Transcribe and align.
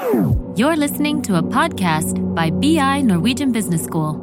You're 0.00 0.76
listening 0.76 1.20
to 1.28 1.36
a 1.36 1.42
podcast 1.42 2.16
by 2.34 2.48
BI 2.48 3.02
Norwegian 3.02 3.52
Business 3.52 3.82
School. 3.84 4.14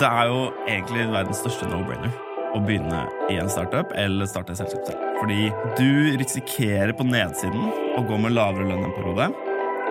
Det 0.00 0.08
er 0.08 0.24
jo 0.26 0.40
egentlig 0.66 1.04
verdens 1.12 1.38
største 1.38 1.68
no-brainer 1.70 2.10
å 2.58 2.62
begynne 2.66 3.04
i 3.30 3.38
en 3.38 3.50
startup 3.52 3.94
eller 3.94 4.26
starte 4.26 4.56
et 4.56 4.58
selskap 4.58 4.90
selv. 4.90 5.06
Fordi 5.20 5.38
du 5.78 6.18
risikerer 6.18 6.96
på 6.98 7.06
nedsiden 7.06 7.70
å 7.94 8.02
gå 8.10 8.18
med 8.24 8.34
lavere 8.34 8.66
lønn 8.72 8.88
en 8.88 8.98
periode. 8.98 9.30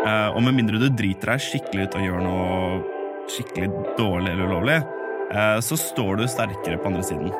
Eh, 0.03 0.29
Og 0.35 0.43
med 0.43 0.59
mindre 0.59 0.83
du 0.83 0.89
driter 0.91 1.37
deg 1.37 1.45
skikkelig 1.47 1.87
ut 1.87 1.99
og 2.01 2.07
gjør 2.09 2.23
noe 2.27 2.47
skikkelig 3.31 3.71
dårlig 3.95 4.33
eller 4.35 4.51
ulovlig, 4.51 4.81
eh, 5.31 5.59
så 5.63 5.79
står 5.79 6.17
du 6.19 6.27
sterkere 6.27 6.83
på 6.83 6.91
andre 6.91 7.03
siden. 7.03 7.31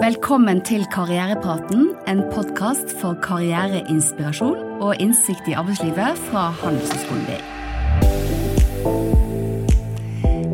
Velkommen 0.00 0.62
til 0.64 0.86
Karrierepraten, 0.88 1.90
en 2.08 2.22
podkast 2.32 2.88
for 3.02 3.18
karriereinspirasjon 3.20 4.80
og 4.80 4.94
innsikt 4.96 5.44
i 5.50 5.52
arbeidslivet 5.60 6.16
fra 6.30 6.46
Handelshøyskolen 6.62 7.26
BI. 7.28 7.36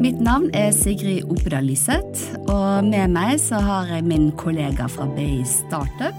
Mitt 0.03 0.19
navn 0.19 0.51
er 0.51 0.73
Sigrid 0.75 1.31
Opedal 1.31 1.69
Lyseth, 1.71 2.35
og 2.51 2.89
med 2.89 3.15
meg 3.15 3.39
så 3.39 3.61
har 3.63 3.87
jeg 3.95 4.03
min 4.09 4.33
kollega 4.35 4.89
fra 4.91 5.07
BI 5.15 5.45
Startup, 5.47 6.19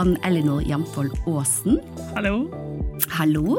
Ann 0.00 0.16
Elinor 0.24 0.64
Jamfold 0.64 1.12
Aasen. 1.28 1.76
Hallo. 2.14 2.46
Hallo. 3.18 3.58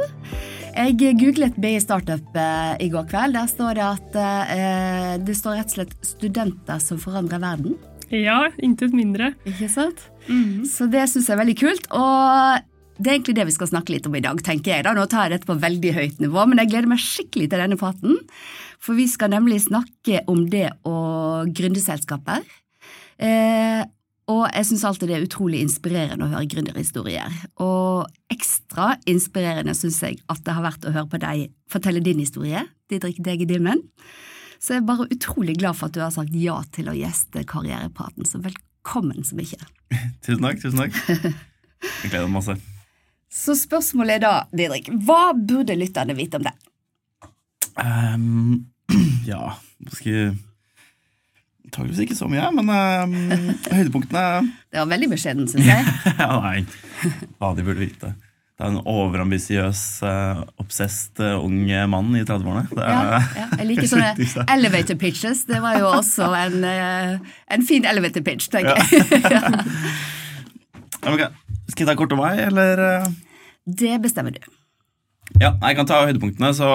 Jeg 0.74 0.98
googlet 1.22 1.54
BI 1.62 1.76
Startup 1.86 2.34
eh, 2.34 2.74
i 2.82 2.90
går 2.90 3.06
kveld. 3.14 3.38
Der 3.38 3.46
står 3.54 3.78
det 3.78 3.86
at 3.86 4.18
eh, 4.26 5.14
det 5.22 5.38
står 5.38 5.62
rett 5.62 5.70
og 5.70 5.78
slett 5.78 5.94
'studenter 6.02 6.82
som 6.82 6.98
forandrer 6.98 7.46
verden'. 7.46 7.78
Ja, 8.14 8.48
intet 8.64 8.96
mindre. 8.96 9.34
Ikke 9.48 9.68
sant? 9.72 10.06
Så 10.68 10.88
det 10.92 11.06
syns 11.12 11.28
jeg 11.28 11.36
er 11.36 11.42
veldig 11.42 11.58
kult. 11.60 11.90
Og 11.96 12.68
det 12.98 13.12
er 13.12 13.18
egentlig 13.18 13.36
det 13.38 13.48
vi 13.50 13.56
skal 13.58 13.70
snakke 13.70 13.94
litt 13.94 14.08
om 14.10 14.16
i 14.18 14.24
dag, 14.24 14.40
tenker 14.46 14.74
jeg. 14.74 14.86
da. 14.88 14.94
Nå 14.96 15.06
tar 15.12 15.28
jeg 15.28 15.38
dette 15.38 15.50
på 15.50 15.58
veldig 15.62 15.92
høyt 15.98 16.24
nivå, 16.24 16.46
men 16.50 16.62
jeg 16.64 16.72
gleder 16.72 16.90
meg 16.92 17.04
skikkelig 17.04 17.52
til 17.52 17.64
denne 17.64 17.80
praten. 17.80 18.18
For 18.84 18.98
vi 18.98 19.08
skal 19.10 19.34
nemlig 19.34 19.60
snakke 19.66 20.24
om 20.32 20.46
det 20.52 20.70
å 20.88 20.98
gründe 21.52 21.84
selskaper. 21.84 22.46
Eh, 23.18 23.84
og 24.28 24.44
jeg 24.52 24.68
syns 24.68 24.84
alltid 24.88 25.10
det 25.10 25.18
er 25.18 25.26
utrolig 25.26 25.62
inspirerende 25.64 26.26
å 26.26 26.32
høre 26.34 26.50
gründerhistorier. 26.52 27.36
Og 27.64 28.34
ekstra 28.34 28.96
inspirerende 29.08 29.76
syns 29.78 30.02
jeg 30.04 30.20
at 30.28 30.42
det 30.44 30.56
har 30.58 30.66
vært 30.66 30.88
å 30.88 30.94
høre 30.96 31.12
på 31.12 31.22
deg 31.24 31.48
fortelle 31.72 32.04
din 32.04 32.20
historie, 32.24 32.66
Didrik 32.92 33.22
Degedimmen. 33.24 33.84
Så 34.60 34.74
jeg 34.74 34.82
er 34.82 34.88
bare 34.88 35.08
utrolig 35.14 35.58
glad 35.60 35.78
for 35.78 35.90
at 35.90 35.98
du 35.98 36.02
har 36.04 36.14
sagt 36.14 36.34
ja 36.38 36.58
til 36.76 36.90
å 36.90 36.96
gjeste 36.98 37.46
Karrierepraten, 37.48 38.26
så 38.26 38.42
velkommen 38.42 39.26
så 39.28 39.38
mye. 39.38 39.60
Tusen 40.26 40.48
takk. 40.48 40.64
tusen 40.64 40.82
takk. 40.82 40.98
Jeg 42.02 42.10
gleder 42.10 42.26
meg 42.26 42.40
masse. 42.40 42.58
Så 43.34 43.58
spørsmålet 43.60 44.18
er 44.18 44.24
da, 44.24 44.34
Didrik, 44.56 44.90
hva 45.06 45.36
burde 45.36 45.76
lytterne 45.78 46.16
vite 46.18 46.40
om 46.40 46.48
deg? 46.48 46.68
Um, 47.78 48.68
ja, 49.30 49.58
jeg 50.02 50.36
Antakeligvis 51.68 52.00
ikke 52.06 52.16
så 52.16 52.30
mye, 52.32 52.46
men 52.56 52.70
um, 52.72 53.16
høydepunktene 53.68 54.22
Det 54.72 54.80
var 54.80 54.88
veldig 54.94 55.10
beskjeden, 55.12 55.50
syns 55.52 55.68
jeg. 55.68 55.96
Ja, 56.22 56.30
nei, 56.40 56.62
hva 57.38 57.52
de 57.58 57.66
burde 57.68 57.84
vite. 57.84 58.14
Det 58.58 58.66
er 58.66 58.72
en 58.74 58.80
overambisiøs, 58.90 59.80
uh, 60.02 60.40
obsessed 60.58 61.20
uh, 61.22 61.36
ung 61.46 61.60
mann 61.92 62.08
i 62.18 62.24
30-årene. 62.26 62.64
Er- 62.74 62.88
Ja, 62.90 63.20
ja. 63.38 63.48
Jeg 63.60 63.68
liker 63.70 63.90
sånne 63.94 64.48
elevator 64.50 64.98
pitches. 64.98 65.44
Det 65.46 65.60
var 65.62 65.78
jo 65.78 65.92
også 65.94 66.32
en, 66.40 66.64
uh, 66.66 67.36
en 67.54 67.66
fin 67.70 67.86
elevator 67.86 68.26
pitch, 68.26 68.50
tenker 68.50 68.74
jeg. 68.82 69.22
Ja, 69.30 69.44
men 71.06 71.14
ok, 71.14 71.28
Skal 71.70 71.84
jeg 71.86 71.92
ta 71.92 71.96
kort 72.00 72.16
om 72.18 72.24
meg, 72.24 72.42
eller? 72.48 72.82
Det 73.68 73.94
bestemmer 74.02 74.34
du. 74.34 74.42
Ja, 75.38 75.52
jeg 75.62 75.78
kan 75.78 75.86
ta 75.86 76.02
høydepunktene, 76.08 76.50
så, 76.58 76.66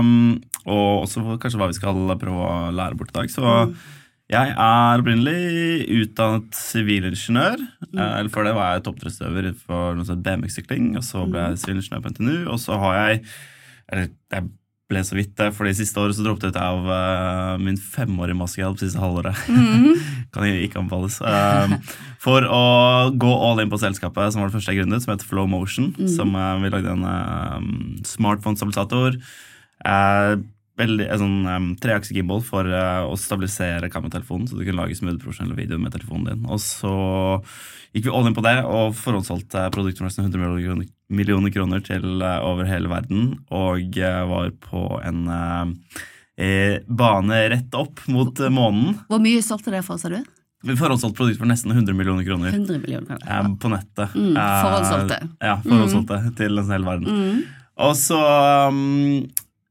um, 0.00 0.38
og 0.64 1.04
også 1.04 1.36
kanskje 1.42 1.60
hva 1.60 1.68
vi 1.68 1.76
skal 1.76 2.00
prøve 2.16 2.48
å 2.48 2.70
lære 2.72 2.96
bort 2.96 3.12
i 3.12 3.18
dag. 3.18 3.28
Så 3.34 3.44
jeg 4.26 4.52
er 4.58 5.00
opprinnelig 5.00 5.86
utdannet 6.00 6.58
sivilingeniør. 6.58 7.60
Mm. 7.92 7.98
Eller 8.02 8.30
Før 8.34 8.48
det 8.48 8.54
var 8.56 8.74
jeg 8.74 8.86
toppidrettsutøver 8.88 9.52
for 9.60 10.02
BMX-sykling, 10.26 10.94
og 10.98 11.04
så 11.06 11.26
ble 11.30 11.44
jeg 11.44 11.60
sivilingeniør 11.62 12.02
på 12.02 12.14
NTNU, 12.14 12.38
og 12.50 12.62
så 12.62 12.78
har 12.82 12.96
jeg 13.02 13.26
Eller 13.86 14.08
jeg 14.34 14.48
ble 14.90 15.02
så 15.06 15.16
vidt 15.18 15.32
det, 15.38 15.48
for 15.54 15.66
det 15.66 15.76
siste 15.78 15.98
året 15.98 16.14
så 16.14 16.22
droppet 16.22 16.46
jeg 16.46 16.54
ut 16.54 16.58
av 16.62 16.88
uh, 16.90 17.54
min 17.62 17.78
femårige 17.78 18.38
mastergrad 18.38 18.74
på 18.74 18.82
siste 18.82 19.02
halvåret. 19.02 19.38
kan 20.34 20.46
jeg 20.46 20.66
ikke 20.66 20.82
anbefales. 20.82 21.18
Um, 21.22 21.76
for 22.22 22.46
å 22.46 22.62
gå 23.14 23.30
all 23.30 23.62
in 23.62 23.70
på 23.70 23.80
selskapet 23.82 24.34
som 24.34 24.42
var 24.42 24.50
det 24.50 24.58
første 24.58 24.74
jeg 24.74 24.82
grunnet, 24.82 25.02
som 25.02 25.14
heter 25.14 25.26
Flow 25.26 25.50
Motion. 25.50 25.92
Som 26.10 26.34
uh, 26.38 26.54
Vi 26.62 26.70
lagde 26.74 26.94
en 26.94 27.06
um, 27.06 27.70
smartphone-stabilisator. 28.06 29.18
Eh, 29.86 30.34
veldig, 30.76 31.06
en 31.08 31.22
sånn 31.22 31.38
um, 31.48 31.68
treakse-gimbal 31.80 32.42
for 32.44 32.68
uh, 32.68 33.06
å 33.08 33.16
stabilisere 33.20 33.90
kameratelefonen, 33.92 34.48
så 34.48 34.58
du 34.58 34.64
kunne 34.64 34.82
lage 34.82 34.98
smooth 34.98 35.20
profesjonelle 35.22 35.56
videoer 35.58 35.82
med 35.82 35.94
telefonen 35.96 36.28
din. 36.32 36.42
Og 36.50 36.60
så 36.62 36.92
gikk 37.96 38.08
vi 38.08 38.12
all 38.12 38.28
in 38.28 38.36
på 38.36 38.44
det 38.44 38.58
og 38.64 38.96
forhåndssolgte 38.98 39.68
produktet 39.74 40.02
for 40.02 40.10
nesten 40.10 40.28
100 40.28 40.42
millioner 40.42 40.92
millioner 41.06 41.52
kroner 41.54 41.80
til 41.86 42.20
uh, 42.20 42.42
over 42.44 42.68
hele 42.68 42.90
verden, 42.92 43.32
og 43.54 43.96
uh, 44.02 44.20
var 44.28 44.52
på 44.66 44.84
en 45.06 45.24
eh, 45.30 46.02
eh, 46.36 46.80
bane 46.86 47.48
rett 47.48 47.74
opp 47.74 48.02
mot 48.12 48.40
eh, 48.40 48.52
månen. 48.52 48.96
Hvor 49.08 49.22
mye 49.22 49.44
solgte 49.44 49.72
dere 49.72 49.86
for, 49.86 50.00
sa 50.00 50.10
du? 50.12 50.20
Vi 50.66 50.74
forhåndssolgte 50.78 51.18
produkter 51.18 51.44
for 51.44 51.50
nesten 51.50 51.72
100 51.72 51.94
millioner 51.96 52.26
kroner. 52.26 52.52
100 52.52 52.80
millioner 52.82 53.16
eh, 53.16 53.22
kroner. 53.22 53.56
på 53.62 53.72
nettet. 53.72 54.16
Mm, 54.16 54.36
Eh, 54.36 54.60
forhåndssolgte. 54.64 55.20
Ja, 55.40 55.56
forhåndssolgte 55.64 56.20
til 56.38 56.56
nesten 56.58 56.76
hele 56.76 56.90
verden. 56.90 57.20
Mm. 57.20 57.42
Og 57.86 57.92
så 58.00 58.18
um, 58.72 59.26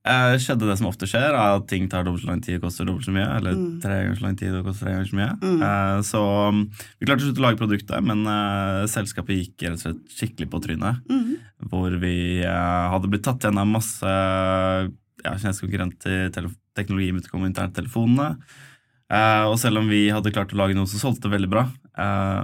eh, 0.05 0.35
skjedde 0.41 0.67
det 0.69 0.75
som 0.79 0.87
ofte 0.89 1.07
skjer, 1.09 1.33
at 1.35 1.65
ting 1.67 1.87
tar 1.89 2.03
dobbelt 2.05 2.23
så 2.23 2.29
lang 2.29 2.41
tid 2.45 2.59
og 2.59 2.67
koster 2.67 2.85
dobbelt 2.87 3.07
så 3.07 3.13
mye. 3.15 3.27
Eller 3.37 3.55
Mm. 3.55 3.81
tre 3.81 3.95
ganger 4.03 4.19
så 4.19 4.25
lang 4.27 4.35
tid 4.39 4.53
og 4.55 4.65
koster 4.65 4.85
tre 4.85 4.93
ganger 4.93 5.09
så 5.09 5.17
mye. 5.19 5.31
Eh, 5.65 6.01
så 6.05 6.21
um, 6.49 6.59
vi 6.99 7.05
klarte 7.07 7.23
å 7.23 7.27
slutte 7.29 7.41
å 7.41 7.45
lage 7.47 7.59
produktet, 7.61 8.03
men 8.05 8.21
uh, 8.27 8.85
selskapet 8.87 9.39
gikk 9.41 9.65
rett 9.65 9.79
og 9.79 9.83
slett 9.83 10.03
skikkelig 10.13 10.49
på 10.51 10.61
trynet. 10.61 11.01
Mm. 11.09 11.33
Hvor 11.71 11.97
vi 12.01 12.43
hadde 12.45 13.09
blitt 13.09 13.25
tatt 13.25 13.41
gjennom 13.43 13.73
masse 13.75 14.05
ja, 14.05 15.33
kinesiske 15.41 15.65
konkurrenter, 15.65 16.51
teknologi 16.75 17.11
med 17.15 17.25
de 17.25 17.45
interne 17.47 17.73
telefonene. 17.73 18.35
Eh, 19.09 19.43
og 19.45 19.57
selv 19.61 19.79
om 19.79 19.89
vi 19.89 20.09
hadde 20.09 20.31
klart 20.33 20.53
å 20.53 20.57
lage 20.57 20.75
noe 20.77 20.89
som 20.89 20.99
solgte 21.01 21.29
veldig 21.29 21.49
bra, 21.49 21.67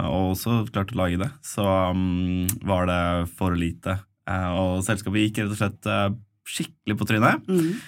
og 0.07 0.31
også 0.35 0.61
klarte 0.71 0.93
å 0.95 1.01
lage 1.01 1.17
det, 1.19 1.29
så 1.43 1.65
um, 1.91 2.47
var 2.63 2.85
det 2.87 3.01
for 3.37 3.57
lite. 3.57 3.97
Og 4.29 4.79
selskapet 4.85 5.25
gikk 5.27 5.41
rett 5.41 5.51
og 5.51 5.59
slett 5.59 5.89
skikkelig 6.47 6.97
på 6.99 7.07
trynet. 7.09 7.49
Mm. 7.49 7.81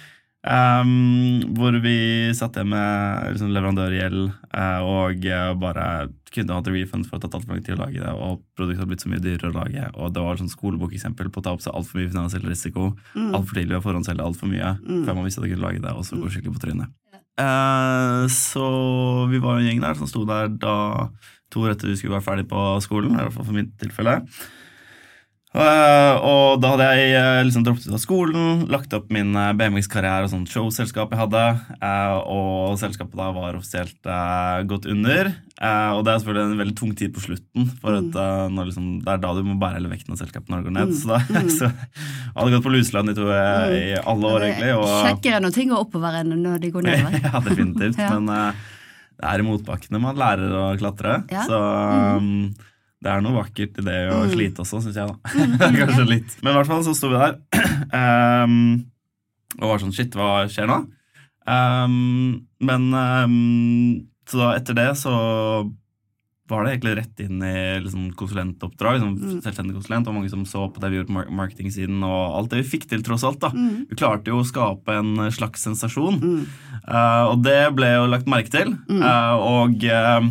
Um, 0.43 1.39
hvor 1.55 1.71
vi 1.79 1.95
satt 2.35 2.57
igjen 2.57 2.73
med 2.73 3.29
liksom, 3.31 3.53
leverandørgjeld 3.55 4.25
uh, 4.27 4.81
og 4.83 5.23
uh, 5.23 5.53
bare 5.55 5.85
kunne 6.35 6.57
hatt 6.57 6.67
refund 6.67 7.07
for 7.07 7.15
å 7.15 7.21
ha 7.21 7.29
tatt 7.29 7.45
for 7.45 7.53
lang 7.53 7.61
tid 7.63 7.77
å 7.77 7.83
lage 7.85 8.01
det, 8.01 8.11
og 8.11 8.41
produktet 8.57 8.81
hadde 8.81 8.89
blitt 8.91 9.05
så 9.05 9.11
mye 9.13 9.23
dyrere 9.23 9.53
å 9.53 9.55
lage. 9.55 9.85
Og 9.95 10.11
det 10.11 10.25
var 10.25 10.35
et 10.35 10.43
sånn 10.43 10.51
skolebokeksempel 10.51 11.29
på 11.31 11.39
å 11.39 11.45
ta 11.45 11.53
opp 11.55 11.63
seg 11.63 11.77
altfor 11.77 12.01
mye 12.01 12.11
finansiell 12.11 12.43
risiko. 12.49 12.89
Mm. 13.13 13.29
Altfor 13.37 13.61
tidlig 13.61 13.77
å 13.79 13.85
forhåndsselge 13.85 14.25
altfor 14.25 14.51
mye 14.51 14.73
før 14.83 15.13
man 15.13 15.29
visste 15.29 15.39
at 15.39 15.45
man 15.45 15.53
kunne 15.53 15.67
lage 15.69 15.85
det, 15.85 15.93
og 15.95 16.07
så 16.09 16.19
gå 16.19 16.33
skikkelig 16.33 16.57
på 16.57 16.65
trynet. 16.65 16.91
Uh, 17.39 18.27
så 18.29 18.65
vi 19.31 19.39
var 19.41 19.61
en 19.61 19.69
gjeng 19.69 19.79
der 19.81 19.95
som 19.97 20.11
sto 20.11 20.25
der 20.27 20.51
da 20.51 20.75
to 21.53 21.63
år 21.63 21.77
etter 21.77 21.87
vi 21.89 21.95
skulle 22.01 22.17
være 22.17 22.27
ferdig 22.27 22.49
på 22.51 22.65
skolen, 22.83 23.15
i 23.15 23.21
hvert 23.21 23.37
fall 23.37 23.47
for 23.47 23.55
mitt 23.55 23.71
tilfelle. 23.79 24.19
Eh, 25.53 26.15
og 26.25 26.61
da 26.63 26.71
hadde 26.71 26.85
jeg 26.97 27.11
eh, 27.13 27.39
liksom 27.45 27.65
droppet 27.65 27.85
ut 27.85 27.93
av 27.93 28.01
skolen, 28.01 28.63
lagt 28.73 28.93
opp 28.97 29.11
min 29.13 29.35
eh, 29.37 29.51
BMX-karriere 29.59 30.25
og 30.25 30.31
sånt 30.31 30.49
showselskap 30.49 31.13
jeg 31.13 31.21
hadde, 31.21 31.43
og 32.25 32.79
selskapet 32.81 33.19
da 33.19 33.27
var 33.35 33.59
offisielt 33.59 34.09
gått 34.69 34.87
under. 34.89 35.29
Og 35.63 36.01
det 36.03 36.11
er 36.11 36.23
selvfølgelig 36.23 36.43
en 36.47 36.63
veldig 36.63 36.75
tung 36.79 36.95
tid 36.97 37.13
på 37.13 37.21
slutten, 37.23 37.69
for 37.83 37.99
at, 37.99 38.17
når 38.51 38.71
liksom, 38.71 38.89
det 39.05 39.13
er 39.13 39.21
da 39.21 39.35
du 39.37 39.43
må 39.45 39.59
bære 39.61 39.77
hele 39.77 39.93
vekten 39.93 40.15
av 40.15 40.23
selskapet 40.23 40.49
når 40.49 40.63
det 40.63 40.67
går 40.67 40.75
ned. 40.79 40.95
Så, 40.97 41.13
da, 41.13 41.21
så 41.59 41.69
jeg 41.69 42.33
hadde 42.39 42.55
gått 42.57 42.65
på 42.65 42.73
luseland 42.73 43.13
i, 43.13 43.17
to, 43.19 43.29
i 43.29 43.93
alle 44.01 44.33
år, 44.33 44.49
egentlig. 44.49 44.73
Og, 44.79 44.89
Kjekkere 45.05 45.45
når 45.45 45.55
ting 45.55 45.71
går 45.71 45.85
oppover 45.85 46.21
enn 46.23 46.33
når 46.41 46.65
de 46.65 46.73
går 46.73 46.89
nedover. 46.89 47.19
ja, 47.29 47.45
definitivt. 47.49 48.01
Ja. 48.03 48.17
Men 48.17 48.55
det 49.21 49.29
er 49.29 49.39
i 49.39 49.45
motbakkene 49.45 49.99
man 50.01 50.17
lærer 50.19 50.51
å 50.57 50.63
klatre. 50.79 51.19
Ja. 51.31 51.45
Så 51.47 51.59
um, 51.61 52.49
det 53.03 53.11
er 53.11 53.21
noe 53.25 53.35
vakkert 53.41 53.77
i 53.81 53.85
det 53.85 53.97
å 54.13 54.21
Mm. 54.23 54.31
slite 54.33 54.63
også, 54.63 54.79
syns 54.85 54.95
jeg. 54.95 55.11
da. 55.11 55.15
Kanskje 55.83 56.07
litt. 56.07 56.37
Men 56.41 56.53
i 56.53 56.57
hvert 56.61 56.71
fall 56.71 56.83
så 56.87 56.95
sto 56.95 57.11
vi 57.11 57.19
der 57.19 57.37
um, 58.47 58.57
og 59.61 59.69
var 59.73 59.83
sånn 59.83 59.93
Shit, 59.95 60.15
hva 60.17 60.45
skjer 60.49 60.69
nå? 60.71 60.79
Um, 61.45 62.45
men 62.63 62.89
um, 62.95 64.07
Så 64.29 64.39
da 64.39 64.53
etter 64.55 64.77
det 64.77 64.89
så 65.01 65.13
var 66.51 66.65
det 66.67 66.73
egentlig 66.73 66.93
rett 66.99 67.21
inn 67.23 67.39
i 67.47 67.79
liksom, 67.81 68.09
konsulentoppdrag. 68.19 68.97
Liksom, 68.99 69.13
Mm. 69.15 69.37
Selvstendig 69.41 69.73
konsulent, 69.77 70.07
og 70.11 70.13
mange 70.17 70.29
som 70.29 70.43
så 70.45 70.65
på 70.75 70.81
det 70.83 70.89
vi 70.91 70.97
gjorde 70.99 71.07
på 71.09 71.15
mar- 71.15 71.29
marketingsiden. 71.39 72.03
Og 72.03 72.35
alt 72.37 72.51
det 72.51 72.59
vi 72.61 72.67
fikk 72.73 72.83
til, 72.91 73.01
tross 73.01 73.23
alt. 73.23 73.39
da. 73.41 73.49
Mm. 73.55 73.87
Vi 73.89 73.95
klarte 73.97 74.27
jo 74.29 74.41
å 74.41 74.45
skape 74.45 74.91
en 74.99 75.15
slags 75.33 75.63
sensasjon. 75.63 76.19
Mm. 76.21 76.43
uh, 76.83 77.23
og 77.31 77.41
det 77.47 77.61
ble 77.77 77.93
jo 77.95 78.05
lagt 78.11 78.27
merke 78.29 78.51
til. 78.53 78.75
Mm. 78.91 79.01
Eh, 79.01 79.47
og 79.55 79.87
eh, 79.87 80.27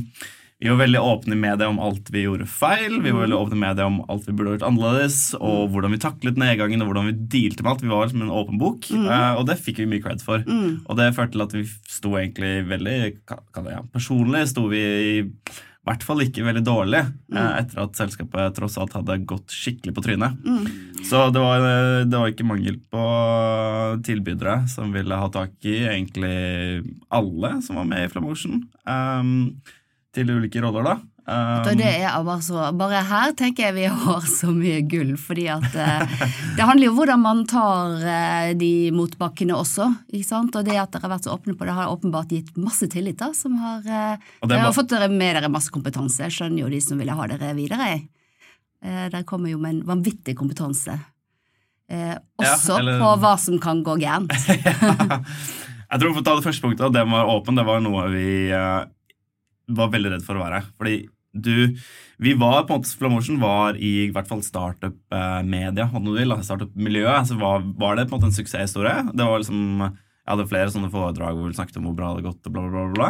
vi 0.62 0.68
var 0.70 0.78
veldig 0.78 1.00
åpne 1.02 1.34
med 1.34 1.58
det 1.58 1.66
om 1.66 1.80
alt 1.82 2.10
vi 2.14 2.20
gjorde 2.22 2.46
feil. 2.46 3.00
Vi 3.02 3.10
var 3.10 3.24
veldig 3.24 3.38
åpne 3.38 3.56
med 3.58 3.80
det 3.80 3.86
om 3.88 3.96
alt 4.06 4.28
vi 4.28 4.34
burde 4.38 4.52
gjort 4.54 4.68
annerledes, 4.68 5.16
og 5.34 5.72
hvordan 5.72 5.90
vi 5.90 5.98
taklet 6.04 6.38
nedgangen 6.38 6.84
og 6.84 6.92
hvordan 6.92 7.08
vi 7.08 7.16
dealte 7.34 7.64
med 7.64 7.72
alt. 7.72 7.82
Vi 7.82 7.90
var 7.90 8.06
liksom 8.06 8.22
en 8.22 8.36
åpen 8.36 8.60
bok, 8.62 8.86
mm. 8.94 9.08
og 9.40 9.42
det 9.48 9.58
fikk 9.58 9.80
vi 9.82 9.88
mye 9.90 10.04
cred 10.04 10.22
for. 10.22 10.46
Og 10.86 11.00
det 11.00 11.10
førte 11.16 11.34
til 11.34 11.44
at 11.48 11.56
vi 11.58 11.64
sto 11.66 12.14
egentlig 12.14 12.52
veldig 12.70 12.96
ja, 13.02 13.82
Personlig 13.90 14.44
sto 14.52 14.68
vi 14.70 14.84
i 14.86 15.18
hvert 15.82 16.06
fall 16.06 16.22
ikke 16.22 16.46
veldig 16.46 16.62
dårlig 16.62 17.02
mm. 17.10 17.36
etter 17.42 17.82
at 17.82 17.98
selskapet 17.98 18.54
tross 18.54 18.78
alt 18.78 18.94
hadde 18.94 19.18
gått 19.26 19.50
skikkelig 19.50 19.96
på 19.96 20.06
trynet. 20.06 20.38
Så 21.08 21.26
det 21.34 21.42
var, 21.42 21.66
eh, 21.66 22.06
det 22.06 22.20
var 22.22 22.30
ikke 22.30 22.46
mangel 22.46 22.78
på 22.86 23.06
tilbydere 24.06 24.60
som 24.70 24.94
ville 24.94 25.18
ha 25.18 25.26
tak 25.34 25.58
i 25.66 25.80
egentlig 25.90 26.86
alle 27.10 27.56
som 27.66 27.82
var 27.82 27.90
med 27.90 28.06
i 28.06 28.12
Flamotion. 28.14 28.62
Um, 28.86 29.58
til 30.12 30.30
ulike 30.30 30.60
roller, 30.62 30.86
da. 30.86 30.98
Um, 31.22 31.76
det 31.78 31.86
er 31.86 32.16
bare, 32.26 32.42
så, 32.42 32.64
bare 32.74 33.00
her 33.06 33.30
tenker 33.38 33.68
jeg 33.68 33.74
vi 33.76 33.84
har 33.86 34.24
så 34.26 34.50
mye 34.50 34.80
gull, 34.90 35.12
fordi 35.20 35.44
at 35.54 35.76
eh, 35.78 36.14
det 36.56 36.66
handler 36.66 36.88
jo 36.88 36.90
om 36.90 36.96
hvordan 36.98 37.22
man 37.22 37.44
tar 37.46 38.02
eh, 38.02 38.48
de 38.58 38.90
motbakkene 38.94 39.54
også. 39.54 39.86
ikke 40.10 40.26
sant? 40.26 40.58
Og 40.58 40.66
det 40.66 40.74
at 40.82 40.90
dere 40.90 41.06
har 41.06 41.12
vært 41.14 41.28
så 41.28 41.36
åpne 41.36 41.54
på 41.54 41.68
det, 41.68 41.76
har 41.76 41.92
åpenbart 41.94 42.34
gitt 42.34 42.50
masse 42.58 42.90
tillit. 42.90 43.20
da, 43.22 43.30
som 43.38 43.54
har, 43.62 43.86
eh, 43.86 44.32
dere 44.42 44.64
har 44.66 44.74
fått 44.74 44.96
med 45.14 45.38
dere 45.38 45.52
masse 45.52 45.70
kompetanse. 45.70 46.24
Jeg 46.26 46.34
skjønner 46.34 46.64
jo 46.64 46.72
de 46.74 46.82
som 46.82 46.98
ville 46.98 47.14
ha 47.14 47.30
dere 47.30 47.54
videre. 47.54 47.92
Eh, 48.82 49.04
dere 49.06 49.22
kommer 49.22 49.54
jo 49.54 49.62
med 49.62 49.76
en 49.76 49.82
vanvittig 49.94 50.34
kompetanse. 50.34 50.98
Eh, 51.86 52.16
også 52.42 52.80
eller- 52.80 52.98
på 52.98 53.14
hva 53.22 53.36
som 53.38 53.62
kan 53.62 53.84
gå 53.86 53.94
gærent. 54.02 54.32
Jeg 55.92 56.00
tror 56.00 56.14
For 56.14 56.22
å 56.22 56.24
ta 56.24 56.34
det 56.38 56.44
første 56.46 56.64
punktet, 56.64 56.88
det 56.88 57.02
den 57.04 57.10
var 57.12 57.28
åpen, 57.28 57.54
det 57.54 57.66
var 57.68 57.82
noe 57.84 58.06
vi 58.08 58.48
var 59.76 59.92
veldig 59.92 60.14
redd 60.14 60.24
for 60.26 60.38
å 60.38 60.44
være. 60.44 60.62
Fordi 60.78 61.02
du 61.32 61.76
Vi 62.20 62.34
var 62.36 62.66
på 62.68 62.74
en 62.74 62.82
måte 62.82 62.92
Flamotion 62.98 63.40
var 63.40 63.78
i 63.80 64.10
hvert 64.12 64.28
fall 64.28 64.42
startup-media, 64.44 65.88
hva 65.90 66.02
du 66.04 66.12
vil. 66.14 66.34
Startup-miljøet. 66.44 67.28
Så 67.30 67.38
var, 67.40 67.64
var 67.78 67.96
det 67.96 68.06
på 68.08 68.14
en 68.16 68.20
måte 68.20 68.30
en 68.30 68.36
suksesshistorie. 68.36 69.08
Det 69.10 69.26
var 69.26 69.42
liksom 69.42 69.80
Jeg 69.82 70.30
hadde 70.30 70.50
flere 70.50 70.70
sånne 70.70 70.92
foredrag 70.92 71.34
hvor 71.34 71.48
vi 71.50 71.56
snakket 71.56 71.80
om 71.80 71.88
hvor 71.88 71.96
bra 71.98 72.12
det 72.12 72.20
hadde 72.20 72.28
gått, 72.28 72.46
og 72.46 72.52
bla, 72.54 72.62
bla, 72.68 72.84
bla, 72.84 72.92
bla, 72.94 73.08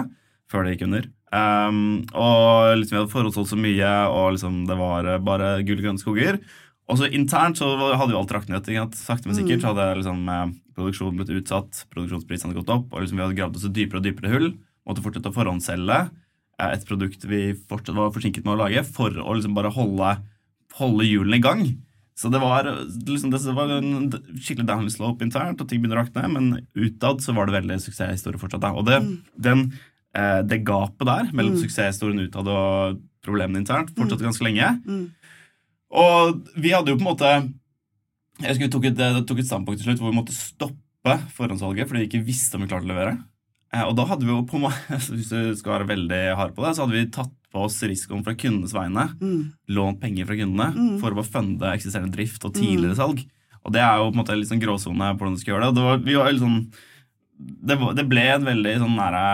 før 0.48 0.64
det 0.64 0.72
gikk 0.72 0.86
under. 0.86 1.10
Um, 1.32 2.04
og 2.16 2.78
liksom 2.78 2.94
vi 2.94 3.00
hadde 3.02 3.12
forholdsholdt 3.12 3.50
så 3.50 3.58
mye, 3.60 3.90
og 4.08 4.32
liksom 4.36 4.62
det 4.68 4.78
var 4.80 5.08
eh, 5.08 5.20
bare 5.20 5.50
gull 5.60 5.82
og 5.82 5.84
grønne 5.84 6.00
skoger. 6.00 6.40
Og 6.88 6.98
så 6.98 7.10
internt 7.12 7.60
så 7.60 7.68
hadde 7.96 8.12
jo 8.14 8.20
alt 8.22 8.32
raknet. 8.32 8.68
Sakte, 8.96 9.28
men 9.28 9.36
sikkert 9.36 9.60
så 9.60 9.74
hadde 9.74 10.00
liksom 10.00 10.24
eh, 10.32 10.48
produksjonen 10.76 11.20
blitt 11.20 11.36
utsatt, 11.42 11.84
produksjonsprisen 11.92 12.48
hadde 12.48 12.60
gått 12.62 12.74
opp, 12.74 12.88
og 12.92 13.04
liksom 13.04 13.20
vi 13.20 13.26
hadde 13.26 13.38
gravd 13.38 13.60
oss 13.60 13.68
i 13.68 13.72
dypere 13.76 14.00
og 14.00 14.08
dypere 14.08 14.32
hull. 14.32 14.50
Måtte 14.88 15.04
fortsette 15.04 15.30
å 15.30 15.36
forhåndsselge 15.36 15.98
eh, 16.00 16.10
et 16.60 16.84
produkt 16.88 17.24
vi 17.28 17.54
fortsatt 17.68 17.96
var 17.96 18.12
forsinket 18.14 18.44
med 18.46 18.56
å 18.56 18.60
lage, 18.64 18.84
for 18.86 19.14
å 19.18 19.36
liksom 19.36 19.56
bare 19.56 19.72
holde, 19.74 20.12
holde 20.78 21.08
hjulene 21.08 21.40
i 21.40 21.44
gang. 21.44 21.64
Så 22.18 22.28
det 22.28 22.42
var, 22.42 22.68
liksom, 23.08 23.32
det 23.32 23.40
var 23.56 23.70
en 23.78 24.10
skikkelig 24.36 24.66
downhill 24.68 24.92
slope 24.92 25.24
internt, 25.24 25.62
og 25.62 25.68
ting 25.68 25.80
begynner 25.80 26.02
å 26.02 26.04
rakne, 26.04 26.28
men 26.30 26.50
utad 26.76 27.24
så 27.24 27.34
var 27.34 27.48
det 27.48 27.56
veldig 27.56 27.80
suksesshistorie 27.82 28.40
fortsatt. 28.40 28.62
Da. 28.62 28.74
Og 28.76 28.84
det, 28.86 29.00
den, 29.42 29.64
eh, 30.14 30.42
det 30.46 30.60
gapet 30.68 31.08
der 31.08 31.32
mellom 31.32 31.56
suksesshistorien 31.58 32.20
utad 32.28 32.50
og 32.52 33.00
problemene 33.24 33.62
internt 33.62 33.94
fortsatte 33.96 34.26
ganske 34.26 34.44
lenge. 34.44 34.68
Og 35.92 36.46
vi 36.60 36.72
hadde 36.74 36.92
jo 36.92 36.98
på 36.98 37.04
en 37.04 37.10
måte 37.10 37.32
Jeg 38.40 38.48
husker 38.48 38.64
vi 38.64 38.72
tok 38.72 38.86
et, 38.88 39.02
tok 39.28 39.42
et 39.42 39.48
standpunkt 39.48 39.82
til 39.82 39.90
slutt 39.90 40.00
hvor 40.00 40.08
vi 40.08 40.16
måtte 40.16 40.34
stoppe 40.34 41.18
forhåndsvalget 41.36 41.88
fordi 41.90 42.04
vi 42.04 42.08
ikke 42.08 42.26
visste 42.26 42.56
om 42.56 42.64
vi 42.64 42.70
klarte 42.70 42.88
å 42.88 42.92
levere. 42.92 43.18
Eh, 43.74 43.84
Og 43.88 43.94
da 43.96 44.04
hadde 44.10 44.26
vi 44.26 44.32
jo 44.34 44.42
på 44.48 44.60
måte, 44.60 44.98
hvis 45.12 45.30
du 45.32 45.54
skal 45.58 45.78
være 45.78 45.90
veldig 45.94 46.22
hard 46.38 46.54
på 46.56 46.64
det, 46.66 46.74
så 46.76 46.84
hadde 46.84 46.98
vi 46.98 47.06
tatt 47.14 47.32
på 47.52 47.66
oss 47.66 47.78
risikoen 47.84 48.22
fra 48.24 48.32
kundenes 48.38 48.72
vegne. 48.72 49.08
Lånt 49.68 50.00
penger 50.00 50.24
fra 50.28 50.36
kundene 50.40 50.70
for 51.02 51.12
å 51.12 51.24
funde 51.26 51.68
eksisterende 51.74 52.14
drift 52.14 52.44
og 52.48 52.54
tidligere 52.56 52.96
salg. 52.96 53.20
Og 53.62 53.72
det 53.76 53.82
er 53.84 53.98
jo 54.00 54.08
på 54.08 54.14
en 54.16 54.20
måte 54.22 54.34
litt 54.38 54.48
sånn 54.48 54.62
gråsone 54.62 55.10
på 55.14 55.20
hvordan 55.22 55.36
du 55.36 55.40
skal 55.42 55.52
gjøre 55.54 55.68
det. 55.68 55.74
Det, 55.76 55.82
var, 55.84 56.00
vi 56.06 56.16
var 56.18 56.38
sånn, 56.40 56.56
det, 57.68 57.76
var, 57.78 57.92
det 57.94 58.06
ble 58.08 58.24
en 58.32 58.48
veldig 58.48 58.72
sånn 58.82 58.96
nære 58.96 59.26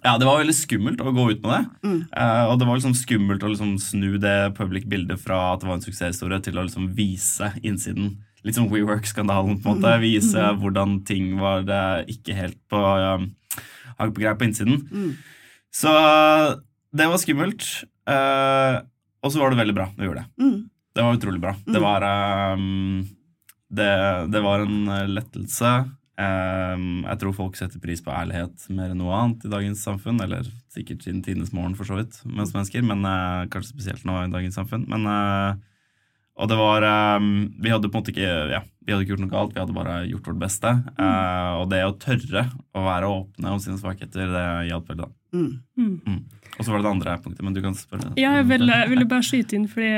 ja, 0.00 0.14
det 0.16 0.24
var 0.24 0.38
veldig 0.40 0.54
skummelt 0.56 1.00
å 1.04 1.12
gå 1.12 1.26
ut 1.34 1.42
med 1.44 1.50
det. 1.52 1.90
Eh, 2.16 2.44
og 2.48 2.54
det 2.58 2.66
var 2.68 2.78
liksom 2.78 2.94
skummelt 2.96 3.42
å 3.44 3.50
liksom 3.52 3.74
snu 3.82 4.14
det 4.22 4.54
public 4.56 4.86
bildet 4.88 5.20
fra 5.20 5.52
at 5.52 5.60
det 5.60 5.68
var 5.68 5.76
en 5.76 5.84
suksesshistorie, 5.84 6.40
til 6.40 6.56
å 6.56 6.64
liksom 6.64 6.86
vise 6.96 7.50
innsiden. 7.60 8.14
Litt 8.46 8.56
som 8.56 8.70
WeWork-skandalen. 8.72 9.60
på 9.60 9.68
en 9.68 9.78
måte, 9.80 9.98
Vise 10.02 10.50
hvordan 10.60 11.00
ting 11.08 11.34
var 11.40 11.66
det 11.68 11.84
ikke 12.16 12.36
helt 12.38 12.58
på 12.72 12.80
um, 12.80 13.28
hang 14.00 14.14
på 14.16 14.22
greip 14.22 14.40
på 14.40 14.48
innsiden. 14.48 14.84
Så 15.74 15.92
det 16.96 17.06
var 17.10 17.20
skummelt. 17.22 17.66
Uh, 18.08 18.80
og 19.20 19.32
så 19.32 19.42
var 19.42 19.52
det 19.52 19.60
veldig 19.60 19.76
bra 19.76 19.90
når 19.92 20.00
vi 20.00 20.08
gjorde 20.08 20.24
det. 20.24 20.50
Det 20.96 21.06
var 21.06 21.16
utrolig 21.16 21.40
bra. 21.42 21.54
Det 21.68 21.80
var 21.82 22.06
um, 22.56 23.04
det, 23.70 23.90
det 24.32 24.42
var 24.42 24.64
en 24.64 24.88
eh, 24.90 25.08
lettelse. 25.08 25.72
Um, 26.20 27.04
jeg 27.06 27.20
tror 27.22 27.36
folk 27.36 27.56
setter 27.56 27.80
pris 27.80 28.02
på 28.04 28.12
ærlighet 28.12 28.66
mer 28.74 28.90
enn 28.92 28.98
noe 29.00 29.14
annet 29.16 29.46
i 29.46 29.52
dagens 29.52 29.84
samfunn. 29.86 30.18
Eller 30.24 30.48
sikkert 30.72 31.06
siden 31.06 31.22
tidenes 31.24 31.54
morgen, 31.56 31.76
for 31.78 31.88
så 31.88 32.00
vidt, 32.00 32.18
mens 32.26 32.52
mennesker. 32.56 32.84
Men 32.86 33.06
uh, 33.06 33.46
kanskje 33.52 33.76
spesielt 33.76 34.06
nå 34.08 34.18
i 34.24 34.32
dagens 34.32 34.58
samfunn. 34.58 34.88
Men, 34.90 35.06
eh, 35.06 35.60
og 36.38 36.48
det 36.48 36.56
var 36.56 36.84
um, 37.18 37.30
Vi 37.60 37.72
hadde 37.72 37.88
på 37.90 37.98
en 37.98 38.02
måte 38.02 38.12
ikke 38.14 38.28
ja, 38.54 38.60
vi 38.90 38.94
hadde 38.94 39.04
ikke 39.04 39.14
gjort 39.14 39.22
noe 39.22 39.32
galt, 39.32 39.54
vi 39.54 39.60
hadde 39.60 39.76
bare 39.76 39.96
gjort 40.08 40.28
vårt 40.30 40.40
beste. 40.40 40.70
Eh, 40.98 41.50
og 41.60 41.68
det 41.70 41.82
å 41.84 41.92
tørre 42.00 42.46
å 42.74 42.82
være 42.82 43.10
åpne 43.12 43.52
om 43.52 43.60
sine 43.62 43.78
svakheter, 43.78 44.32
det 44.32 44.46
hjalp 44.70 44.88
veldig. 44.90 45.06
da. 45.06 45.12
Mm. 45.36 46.16
Og 46.56 46.64
så 46.64 46.72
var 46.72 46.80
det 46.80 46.86
det 46.88 46.92
andre 46.96 47.16
punktet, 47.22 47.44
men 47.46 47.54
du 47.54 47.60
kan 47.62 47.76
spørre. 47.78 48.10
Ja, 48.18 48.32
jeg 48.40 48.48
ville, 48.50 48.80
jeg 48.82 48.90
ville 48.90 49.06
bare 49.12 49.26
skyte 49.28 49.54
inn, 49.54 49.68
fordi 49.70 49.92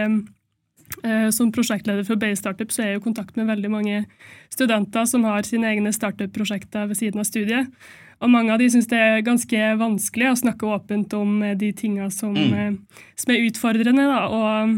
uh, 1.06 1.30
som 1.32 1.54
prosjektleder 1.54 2.04
for 2.04 2.20
Bay 2.20 2.36
Startup 2.36 2.74
så 2.74 2.84
er 2.84 2.92
jeg 2.92 3.00
i 3.00 3.06
kontakt 3.06 3.38
med 3.38 3.48
veldig 3.48 3.72
mange 3.72 4.04
studenter 4.52 5.08
som 5.08 5.24
har 5.30 5.48
sine 5.48 5.72
egne 5.72 5.94
startup-prosjekter 5.94 6.90
ved 6.90 7.00
siden 7.00 7.22
av 7.22 7.30
studiet. 7.30 7.72
Og 8.22 8.30
mange 8.30 8.52
av 8.54 8.60
de 8.60 8.68
syns 8.70 8.90
det 8.90 9.00
er 9.00 9.24
ganske 9.26 9.72
vanskelig 9.80 10.30
å 10.30 10.38
snakke 10.44 10.68
åpent 10.70 11.14
om 11.18 11.40
eh, 11.42 11.56
de 11.58 11.72
tinga 11.74 12.06
som, 12.14 12.36
eh, 12.36 12.76
som 13.18 13.34
er 13.34 13.46
utfordrende. 13.48 14.04
Da. 14.06 14.20
Og 14.28 14.76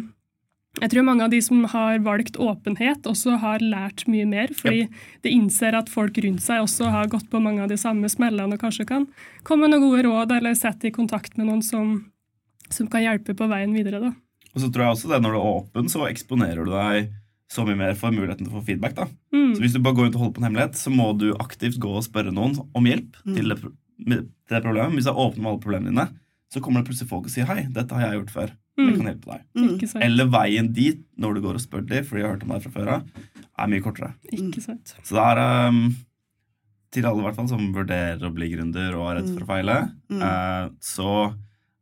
jeg 0.81 0.91
tror 0.91 1.05
mange 1.07 1.23
av 1.27 1.31
de 1.31 1.39
som 1.45 1.61
har 1.71 2.01
valgt 2.03 2.37
åpenhet, 2.41 3.07
også 3.07 3.37
har 3.43 3.63
lært 3.63 4.07
mye 4.11 4.27
mer. 4.27 4.51
Fordi 4.59 4.89
de 5.23 5.31
innser 5.31 5.77
at 5.79 5.91
folk 5.93 6.19
rundt 6.25 6.43
seg 6.43 6.65
også 6.65 6.91
har 6.91 7.11
gått 7.13 7.29
på 7.31 7.43
mange 7.43 7.63
av 7.63 7.71
de 7.71 7.79
samme 7.81 8.11
smellene 8.11 8.57
og 8.57 8.65
kanskje 8.65 8.89
kan 8.89 9.07
komme 9.47 9.69
med 9.69 9.77
noen 9.77 9.87
gode 9.87 10.05
råd 10.09 10.35
eller 10.39 10.57
sette 10.59 10.91
i 10.91 10.95
kontakt 10.95 11.39
med 11.39 11.47
noen 11.47 11.63
som, 11.63 11.97
som 12.71 12.91
kan 12.91 13.05
hjelpe 13.05 13.37
på 13.39 13.49
veien 13.51 13.75
videre. 13.77 14.03
da. 14.03 14.15
Og 14.55 14.63
så 14.63 14.71
tror 14.71 14.87
jeg 14.87 14.97
også 14.97 15.13
det 15.13 15.21
når 15.23 15.37
du 15.37 15.39
er 15.39 15.53
åpen, 15.53 15.93
så 15.93 16.09
eksponerer 16.09 16.67
du 16.67 16.75
deg 16.75 17.13
så 17.55 17.63
mye 17.67 17.79
mer 17.79 17.95
for 17.99 18.15
muligheten 18.15 18.47
til 18.47 18.51
å 18.51 18.59
få 18.59 18.65
feedback. 18.67 18.97
da. 18.99 19.07
Mm. 19.35 19.55
Så 19.55 19.63
Hvis 19.63 19.77
du 19.77 19.81
bare 19.81 19.95
går 19.95 20.09
rundt 20.09 20.19
og 20.19 20.25
holder 20.25 20.35
på 20.35 20.43
en 20.43 20.49
hemmelighet, 20.49 20.79
så 20.81 20.91
må 20.91 21.13
du 21.19 21.29
aktivt 21.39 21.79
gå 21.83 21.91
og 21.95 22.07
spørre 22.07 22.35
noen 22.35 22.59
om 22.75 22.91
hjelp 22.91 23.15
til, 23.23 23.53
det, 23.53 23.61
til 23.63 24.57
det 24.57 24.63
problemet. 24.65 24.99
Hvis 24.99 25.07
du 25.07 25.13
er 25.15 25.23
åpen 25.23 25.43
med 25.43 25.53
alle 25.53 25.63
problemene 25.63 25.95
dine, 25.95 26.09
så 26.51 26.63
kommer 26.63 26.83
det 26.83 26.91
plutselig 26.91 27.11
folk 27.11 27.27
og 27.27 27.35
sier 27.35 27.47
'hei, 27.47 27.67
dette 27.71 27.95
har 27.95 28.09
jeg 28.09 28.19
gjort 28.21 28.35
før'. 28.35 28.55
Jeg 28.77 28.87
Mm. 28.91 28.97
kan 28.97 29.07
hjelpe 29.07 29.31
deg. 29.31 29.43
Ikke? 29.81 30.03
Eller 30.03 30.27
veien 30.27 30.73
dit, 30.75 31.05
når 31.17 31.35
du 31.35 31.41
går 31.45 31.55
og 31.55 31.61
spør 31.63 31.85
dem, 31.87 32.05
fordi 32.05 32.21
jeg 32.21 32.27
har 32.27 32.35
hørt 32.35 32.43
om 32.43 32.49
deg 32.55 32.63
fra 32.65 32.73
før 32.75 32.89
av, 32.97 33.03
er 33.59 33.69
mye 33.71 33.83
kortere. 33.85 34.15
Ikke 34.33 34.61
sant. 34.65 34.95
Så 35.07 35.15
det 35.15 35.23
er 35.23 35.69
um, 35.69 35.95
til 36.91 37.07
alle 37.07 37.23
i 37.23 37.27
hvert 37.29 37.37
fall 37.37 37.49
som 37.49 37.73
vurderer 37.75 38.23
å 38.27 38.33
bli 38.35 38.49
gründer 38.51 38.97
og 38.99 39.11
er 39.13 39.21
redd 39.21 39.31
for 39.35 39.45
å 39.47 39.51
feile, 39.53 39.77
uh, 40.11 40.69
så 40.83 41.35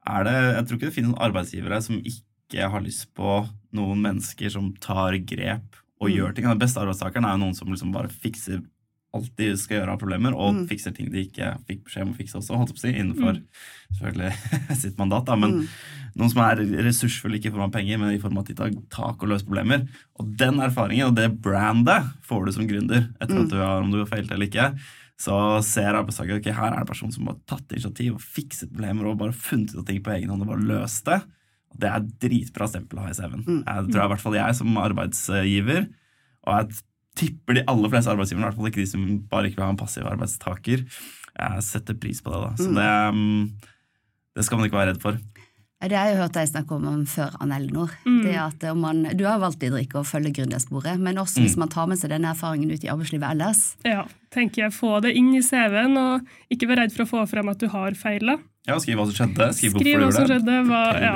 er 0.07 0.25
det 0.25 0.37
Jeg 0.57 0.65
tror 0.67 0.77
ikke 0.79 0.91
det 0.91 0.97
finnes 0.99 1.19
arbeidsgivere 1.23 1.81
som 1.83 1.97
ikke 2.03 2.69
har 2.71 2.81
lyst 2.85 3.09
på 3.17 3.49
noen 3.73 4.03
mennesker 4.05 4.51
som 4.53 4.73
tar 4.77 5.17
grep 5.25 5.77
og 6.03 6.11
gjør 6.11 6.35
ting. 6.35 6.45
Den 6.45 6.59
beste 6.61 6.81
arbeidstakeren 6.83 7.25
er 7.25 7.37
jo 7.39 7.45
noen 7.47 7.55
som 7.57 7.69
liksom 7.73 7.93
bare 7.95 8.09
fikser 8.13 8.61
alt 9.13 9.33
de 9.37 9.51
skal 9.61 9.79
gjøre 9.79 9.95
av 9.95 10.01
problemer, 10.01 10.33
og 10.33 10.63
fikser 10.71 10.95
ting 10.97 11.11
de 11.13 11.27
ikke 11.27 11.51
fikk 11.69 11.83
beskjed 11.87 12.07
om 12.07 12.15
å 12.15 12.17
fikse 12.17 12.39
også, 12.39 12.57
holdt 12.57 12.73
på 12.73 12.81
å 12.81 12.85
si, 12.85 12.93
innenfor 12.97 13.41
selvfølgelig 13.91 14.79
sitt 14.85 14.97
mandat. 15.01 15.27
da, 15.29 15.37
men 15.37 15.59
noen 16.17 16.33
som 16.33 16.41
er 16.45 16.63
ressursfulle 16.87 17.39
ikke 17.39 17.51
i 17.51 17.55
form 17.55 17.67
av 17.67 17.75
penger, 17.75 18.01
men 18.01 18.15
i 18.15 18.23
form 18.23 18.39
av 18.39 18.47
at 18.47 18.53
de 18.53 18.57
tar 18.59 18.73
tak 18.93 19.23
og 19.23 19.33
løser 19.33 19.49
problemer. 19.49 19.85
Og 20.21 20.33
den 20.41 20.61
erfaringen 20.65 21.11
og 21.11 21.17
det 21.19 21.29
brandet 21.45 22.11
får 22.29 22.49
du 22.49 22.57
som 22.57 22.69
gründer 22.69 23.07
etter 23.19 23.39
at 23.43 23.53
du 23.53 23.59
har, 23.61 23.85
om 23.85 23.93
du 23.93 24.01
har 24.01 24.11
feilet 24.11 24.33
eller 24.33 24.49
ikke. 24.49 24.71
Så 25.23 25.37
ser 25.67 25.95
arbeidstaker 25.95 26.41
ok, 26.41 26.49
her 26.57 26.71
er 26.71 26.81
det 26.81 26.87
en 26.87 26.89
person 26.89 27.13
som 27.15 27.29
har 27.31 27.39
tatt 27.49 27.73
initiativ 27.73 28.17
og 28.17 28.25
fikset 28.25 28.73
problemer 28.73 29.09
og 29.09 29.21
bare 29.21 29.37
funnet 29.37 29.75
ut 29.75 29.83
av 29.85 29.89
ting 29.89 30.01
på 30.05 30.15
egen 30.17 30.33
hånd 30.33 30.45
og 30.45 30.55
bare 30.55 30.69
løst 30.73 31.05
det. 31.09 31.21
Og 31.73 31.81
det 31.81 31.89
er 31.89 32.09
dritbra 32.25 32.69
stempel 32.69 33.01
å 33.01 33.05
ha 33.07 33.13
i 33.13 33.17
CV-en. 33.17 33.45
Jeg 33.61 33.85
tror 33.89 34.01
jeg, 34.01 34.09
i 34.09 34.13
hvert 34.15 34.25
fall 34.25 34.39
jeg 34.41 34.57
som 34.59 34.81
arbeidsgiver, 34.83 35.87
og 36.43 36.59
jeg 36.59 36.83
tipper 37.19 37.59
de 37.59 37.67
aller 37.69 37.93
fleste 37.93 38.13
arbeidsgiverne, 38.13 38.47
i 38.47 38.49
hvert 38.51 38.61
fall 38.61 38.71
ikke 38.71 38.83
de 38.83 38.91
som 38.91 39.05
bare 39.31 39.51
ikke 39.51 39.61
vil 39.61 39.67
ha 39.67 39.75
en 39.75 39.81
passiv 39.81 40.09
arbeidstaker, 40.09 40.87
setter 41.65 41.99
pris 42.01 42.23
på 42.25 42.33
det. 42.33 42.41
da. 42.45 42.51
Så 42.61 42.71
det, 42.77 42.89
mm, 43.17 43.71
det 44.37 44.47
skal 44.47 44.61
man 44.61 44.69
ikke 44.69 44.81
være 44.81 44.95
redd 44.95 45.03
for. 45.05 45.21
Det 45.83 45.97
har 45.99 46.13
jeg 46.13 46.19
hørt 46.21 46.37
deg 46.37 46.47
snakke 46.47 46.77
om 46.79 47.01
før, 47.11 47.33
Anne 47.43 47.57
Elinor. 47.59 47.91
Det 48.07 48.37
at 48.39 48.63
man, 48.79 49.03
du 49.19 49.25
har 49.27 49.41
valgt 49.43 49.59
Didrik 49.65 49.97
å 49.99 50.05
følge 50.07 50.31
gründersporet, 50.37 51.01
men 51.03 51.19
også 51.19 51.43
hvis 51.43 51.57
man 51.59 51.73
tar 51.73 51.89
med 51.91 51.99
seg 51.99 52.13
denne 52.15 52.31
erfaringen 52.31 52.71
ut 52.71 52.85
i 52.87 52.91
arbeidslivet 52.93 53.35
ellers. 53.35 53.65
Ja, 53.83 54.05
tenker 54.31 54.69
jeg. 54.69 54.77
Få 54.77 55.01
det 55.03 55.11
inn 55.19 55.33
i 55.35 55.43
CV-en, 55.43 55.99
og 55.99 56.55
ikke 56.55 56.71
vær 56.71 56.85
redd 56.85 56.95
for 56.95 57.03
å 57.03 57.11
få 57.11 57.25
frem 57.35 57.51
at 57.51 57.59
du 57.59 57.67
har 57.73 57.99
feila. 57.99 58.39
Ja, 58.69 58.77
Skriv 58.79 58.95
hva 59.01 59.05
som 59.11 59.15
skjedde. 59.17 59.47
Skriv, 59.59 59.73
Skriv 59.75 59.99
hva 59.99 60.13
som 60.15 60.27
skjedde. 60.31 60.57
Hva, 60.69 60.81
ja. 61.03 61.15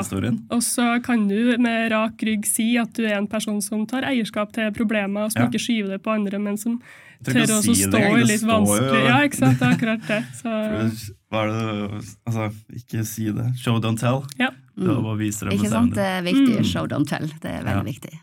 Og 0.51 0.63
så 0.67 0.87
kan 1.05 1.29
du 1.31 1.55
med 1.63 1.93
rak 1.93 2.19
rygg 2.27 2.47
si 2.49 2.73
at 2.81 2.91
du 2.99 3.05
er 3.07 3.19
en 3.21 3.29
person 3.31 3.61
som 3.63 3.85
tar 3.87 4.03
eierskap 4.03 4.51
til 4.57 4.73
problemer, 4.75 5.27
og 5.29 5.33
som 5.33 5.43
Ja. 5.45 5.49
ikke 5.49 5.63
skyver 5.63 5.95
det 5.95 6.03
på 6.03 6.11
andre, 6.11 6.41
men 6.43 6.57
som 6.59 6.81
tør 7.23 7.47
å 7.47 7.63
si 7.63 7.75
stå 7.87 7.99
i 8.03 8.25
litt 8.25 8.41
står 8.43 8.51
jo- 8.51 8.67
vanskelig 8.67 9.05
Ja, 9.07 9.19
ikke 9.23 9.39
sant. 9.39 9.59
Det 9.61 9.69
er 9.69 9.77
akkurat 9.77 10.03
det. 10.09 10.25
Så, 10.43 11.13
Hva 11.31 11.45
er 11.45 11.49
det 11.53 12.05
Altså, 12.27 12.53
ikke 12.75 13.05
si 13.07 13.31
det. 13.31 13.47
Show, 13.63 13.79
don't 13.81 13.99
tell. 13.99 14.25
ja. 14.39 14.51
Det 14.77 14.89
var 14.89 15.03
bare 15.03 15.15
å 15.15 15.19
vise 15.19 15.41
det 15.41 15.47
med 15.55 15.59
Ikke 15.61 15.71
sant? 15.71 15.95
Det 15.95 16.05
er 16.05 16.23
viktig. 16.23 16.59
Mm. 16.59 16.65
Show, 16.69 16.87
don't 16.87 17.07
tell. 17.09 17.27
Det 17.41 17.51
er 17.51 17.63
veldig 17.63 17.87
Ja. 17.87 17.93
viktig. 17.93 18.19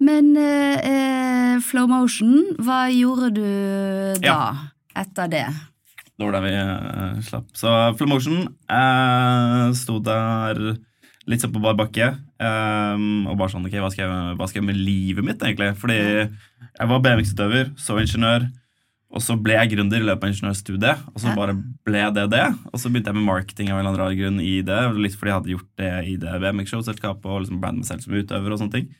Men 0.00 0.36
eh, 0.36 1.54
eh, 1.54 1.60
Flow 1.60 1.86
Motion, 1.86 2.54
hva 2.58 2.88
gjorde 2.90 3.34
du 3.34 4.14
da, 4.20 4.26
Ja. 4.26 4.54
etter 4.96 5.28
det? 5.28 5.46
Det 6.18 6.26
var 6.26 6.34
der 6.34 6.44
vi 6.44 6.54
uh, 6.58 7.18
slapp. 7.22 7.50
Så 7.54 7.72
Flowmotion 7.98 8.48
uh, 8.66 9.68
sto 9.78 10.00
der 10.02 10.58
litt 11.28 11.44
sånn 11.44 11.52
på 11.54 11.62
bar 11.62 11.76
bakke. 11.78 12.08
um, 12.42 13.28
og 13.28 13.36
bare 13.38 13.52
sånn, 13.52 13.66
ok, 13.68 13.76
hva 13.78 13.90
skal, 13.92 14.06
jeg, 14.08 14.38
hva 14.38 14.48
skal 14.48 14.62
jeg 14.62 14.68
med 14.70 14.80
livet 14.80 15.26
mitt, 15.26 15.44
egentlig? 15.44 15.74
Fordi 15.78 15.98
jeg 16.00 16.90
var 16.90 17.04
BMX-utøver, 17.04 17.70
så 17.78 18.00
ingeniør. 18.02 18.48
Og 19.08 19.22
så 19.24 19.38
ble 19.40 19.54
jeg 19.56 19.70
gründer 19.72 20.02
i 20.02 20.04
løpet 20.04 20.26
av 20.26 20.32
ingeniørstudiet, 20.34 21.06
og 21.14 21.22
så 21.22 21.32
bare 21.36 21.54
ble 21.86 22.02
det 22.16 22.26
det. 22.34 22.44
Og 22.72 22.80
så 22.80 22.90
begynte 22.90 23.12
jeg 23.12 23.16
med 23.20 23.28
marketing 23.28 23.70
av 23.70 23.78
en 23.78 23.86
eller 23.86 23.94
annen 23.94 24.02
rar 24.02 24.18
grunn 24.18 24.42
i 24.44 24.58
det, 24.66 24.80
litt 24.98 25.16
fordi 25.16 25.32
jeg 25.32 25.38
hadde 25.38 25.54
gjort 25.54 25.70
det 25.80 25.92
i 26.10 26.16
det 26.20 26.34
BMX-showselskapet 26.42 27.30
og 27.30 27.44
liksom 27.44 27.62
brandet 27.62 27.84
meg 27.84 27.88
selv 27.88 28.04
som 28.04 28.18
utøver 28.18 28.52
og 28.52 28.60
sånne 28.60 28.74
ting. 28.74 28.90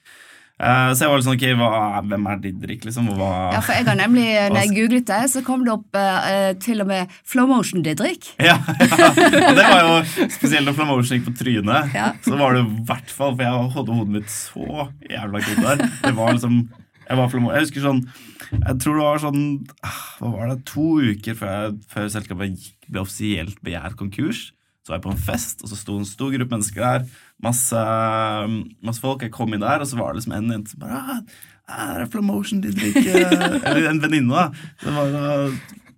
Eh, 0.59 0.89
så 0.91 1.05
jeg 1.05 1.11
var 1.13 1.21
litt 1.21 1.27
sånn, 1.29 1.37
ok, 1.39 1.45
hva, 1.61 2.01
hvem 2.11 2.25
er 2.33 2.41
Didrik, 2.43 2.87
liksom? 2.89 3.13
Hva, 3.15 3.29
Ja, 3.55 3.61
for 3.63 3.77
jeg 3.79 3.87
har 3.87 3.99
nemlig, 4.01 4.25
når 4.51 4.65
jeg 4.65 4.73
googlet 4.75 5.07
det, 5.07 5.21
så 5.31 5.43
kom 5.47 5.63
det 5.67 5.71
opp 5.77 5.95
uh, 5.95 6.49
til 6.65 6.83
og 6.83 6.89
med 6.91 7.13
Flow 7.23 7.47
Motion 7.47 7.85
Didrik. 7.87 8.27
Ja, 8.43 8.57
ja. 9.03 9.11
Og 9.13 9.55
det 9.55 9.69
var 9.69 9.85
jo 9.85 10.27
spesielt 10.35 10.67
når 10.67 10.75
Flowmotion 10.81 11.21
gikk 11.21 11.29
på 11.29 11.37
trynet. 11.45 11.95
Ja. 11.95 12.11
Så 12.27 12.35
var 12.41 12.59
det 12.59 12.65
i 12.67 12.83
hvert 12.91 13.15
fall, 13.15 13.37
for 13.39 13.47
jeg 13.47 13.71
hadde 13.79 13.99
hodet 14.01 14.17
mitt 14.19 14.35
så 14.35 14.89
jævla 15.07 15.45
kult 15.47 15.63
der. 15.69 15.87
Det 16.03 16.15
var 16.19 16.35
liksom, 16.35 16.59
jeg, 17.07 17.21
var 17.23 17.31
Flamo- 17.33 17.55
jeg 17.55 17.65
husker 17.65 17.85
sånn 17.87 18.01
Jeg 18.51 18.75
tror 18.83 18.99
det 18.99 19.05
var 19.07 19.21
sånn 19.23 19.45
ah, 19.87 20.01
Hva 20.19 20.33
var 20.35 20.51
det, 20.51 20.59
to 20.69 20.89
uker 21.01 21.39
før, 21.39 21.55
jeg, 21.55 21.79
før 21.95 22.11
selskapet 22.13 22.51
gikk, 22.59 22.75
ble 22.91 23.01
offisielt 23.07 23.63
begjært 23.65 23.97
konkurs. 24.01 24.49
Så 24.83 24.93
var 24.93 24.99
jeg 24.99 25.07
på 25.07 25.15
en 25.15 25.25
fest, 25.31 25.63
og 25.63 25.71
så 25.71 25.77
sto 25.77 25.97
en 26.01 26.09
stor 26.09 26.35
gruppe 26.35 26.55
mennesker 26.57 26.85
der. 26.85 27.09
Masse, 27.45 27.83
masse 28.83 29.03
folk. 29.03 29.23
Jeg 29.23 29.35
kom 29.35 29.53
inn 29.55 29.63
der, 29.63 29.85
og 29.85 29.89
så 29.91 29.99
var 29.99 30.13
det 30.13 30.23
liksom 30.23 30.35
en 30.35 30.53
jente 30.57 30.75
som 30.75 30.83
bare 30.83 30.99
ah, 30.99 31.21
er 31.69 32.03
det 32.03 32.11
Flamotion 32.13 32.63
de 32.65 32.73
drikker 32.73 33.19
Eller 33.69 33.91
en 33.91 34.01
venninne, 34.03 34.33
da. 34.33 34.71
Det 34.83 34.95
var 34.95 35.13
da 35.13 35.27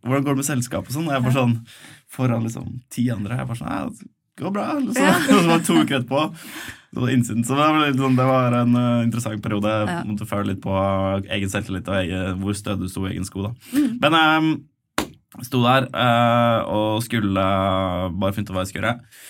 Hvordan 0.00 0.24
går 0.24 0.32
det 0.32 0.40
med 0.40 0.48
selskapet 0.48 0.90
og 0.90 0.96
sånn? 0.96 1.08
Og 1.10 1.14
jeg 1.14 1.24
var 1.26 1.36
sånn 1.36 1.58
foran 2.10 2.46
liksom 2.46 2.68
ti 2.90 3.04
andre. 3.12 3.36
Jeg 3.36 3.48
var 3.50 3.58
sånn 3.58 3.68
ja, 3.68 3.82
det 3.92 4.44
går 4.46 4.54
bra. 4.54 4.62
Liksom. 4.80 5.08
Og 5.10 5.28
så 5.28 5.40
var 5.50 5.58
det 5.58 5.66
to 5.66 5.76
uker 5.76 5.96
etterpå. 5.98 6.22
Det 6.90 7.02
var 7.04 7.12
innsiden. 7.12 7.44
Så 7.44 7.58
det 7.58 7.90
sånn, 7.98 8.16
det 8.16 8.26
var 8.30 8.56
en 8.62 8.78
uh, 8.78 9.02
interessant 9.04 9.44
periode. 9.44 9.74
Ja. 9.86 9.98
måtte 10.08 10.28
føle 10.30 10.54
litt 10.54 10.62
på 10.64 10.72
egen 11.20 11.52
selvtillit 11.52 11.90
og 11.92 11.98
egen, 12.00 12.40
hvor 12.40 12.56
stødig 12.56 12.88
du 12.88 12.94
sto 12.94 13.04
i 13.04 13.12
egen 13.12 13.28
sko. 13.28 13.50
da. 13.50 13.84
Men 14.00 14.16
jeg 15.36 15.50
sto 15.50 15.60
der 15.62 15.90
uh, 15.92 16.72
og 16.72 17.04
skulle 17.04 17.44
bare 18.16 18.34
finne 18.34 18.48
ut 18.48 18.56
hva 18.56 18.64
jeg 18.64 18.72
skulle 18.72 18.88
gjøre. 18.88 19.28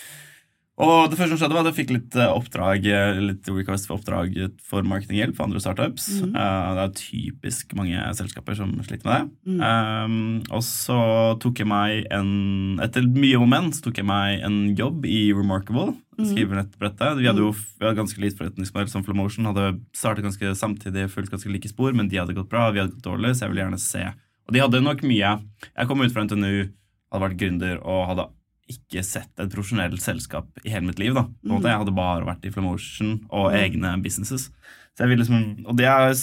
Og 0.81 1.11
det 1.13 1.19
første 1.19 1.35
som 1.35 1.41
skjedde 1.43 1.57
var 1.57 1.67
at 1.67 1.71
jeg 1.71 1.79
fikk 1.83 1.91
litt 1.93 2.17
eh, 2.17 2.33
oppdrag 2.33 2.87
eh, 2.89 3.19
Litt 3.21 3.49
request 3.53 3.89
for 3.89 3.99
oppdrag 3.99 4.37
for 4.65 4.87
marketinghjelp 4.89 5.37
for 5.37 5.47
andre 5.47 5.61
startups. 5.63 6.07
Mm. 6.25 6.33
Eh, 6.33 6.69
det 6.79 6.85
er 6.85 6.95
typisk 7.01 7.75
mange 7.79 8.05
selskaper 8.17 8.57
som 8.57 8.73
sliter 8.87 9.09
med 9.09 9.13
det. 9.13 9.51
Mm. 9.51 9.61
Um, 9.61 10.15
og 10.57 10.65
så 10.65 11.01
tok 11.43 11.61
jeg 11.63 11.69
meg 11.71 12.07
en 12.15 12.81
Etter 12.81 13.05
mye 13.05 13.43
moment 13.43 13.77
tok 13.85 14.01
jeg 14.01 14.09
meg 14.09 14.41
en 14.47 14.63
jobb 14.79 15.05
i 15.09 15.29
Remarkable. 15.37 15.93
Mhm. 16.17 16.31
Skrivenettbrettet. 16.33 17.21
Vi 17.21 17.29
hadde 17.29 17.45
jo 17.45 17.53
vi 17.53 17.85
hadde 17.85 18.01
ganske 18.01 18.21
lite 18.23 18.41
forretningsmodell 18.41 18.91
som 18.93 19.05
Flomotion. 19.05 19.49
Hadde 19.51 19.79
startet 19.97 20.27
ganske 20.27 20.57
samtidig, 20.57 21.09
fulgt 21.13 21.33
ganske 21.33 21.53
like 21.53 21.69
spor, 21.69 21.93
men 21.97 22.09
de 22.09 22.21
hadde 22.21 22.37
gått 22.37 22.51
bra, 22.51 22.69
vi 22.73 22.83
hadde 22.83 22.97
gått 22.97 23.09
dårlig, 23.09 23.37
så 23.37 23.47
jeg 23.47 23.55
ville 23.55 23.65
gjerne 23.67 23.81
se. 23.81 24.05
Og 24.49 24.57
de 24.57 24.63
hadde 24.65 24.83
nok 24.83 25.05
mye 25.07 25.37
Jeg 25.71 25.89
kom 25.89 26.01
ut 26.03 26.13
fra 26.13 26.25
NTNU, 26.27 26.71
hadde 27.13 27.25
vært 27.25 27.41
gründer 27.41 27.81
og 27.85 28.07
hadde 28.11 28.31
ikke 28.71 29.03
sett 29.05 29.31
et 29.43 29.51
profesjonelt 29.53 30.01
selskap 30.03 30.47
i 30.65 30.71
hele 30.71 30.87
mitt 30.87 30.99
liv. 31.03 31.15
da. 31.15 31.23
På 31.25 31.51
en 31.51 31.57
måte, 31.59 31.69
Jeg 31.71 31.79
hadde 31.83 31.95
bare 31.97 32.25
vært 32.27 32.45
i 32.47 32.51
Flamotion 32.55 33.21
og 33.31 33.51
Mm. 33.53 33.59
egne 33.59 34.03
businesses. 34.03 34.51
Så 34.97 35.05
jeg 35.05 35.09
ville 35.09 35.25
liksom, 35.25 35.67
Og 35.67 35.77
det 35.77 35.85
jeg 35.87 36.15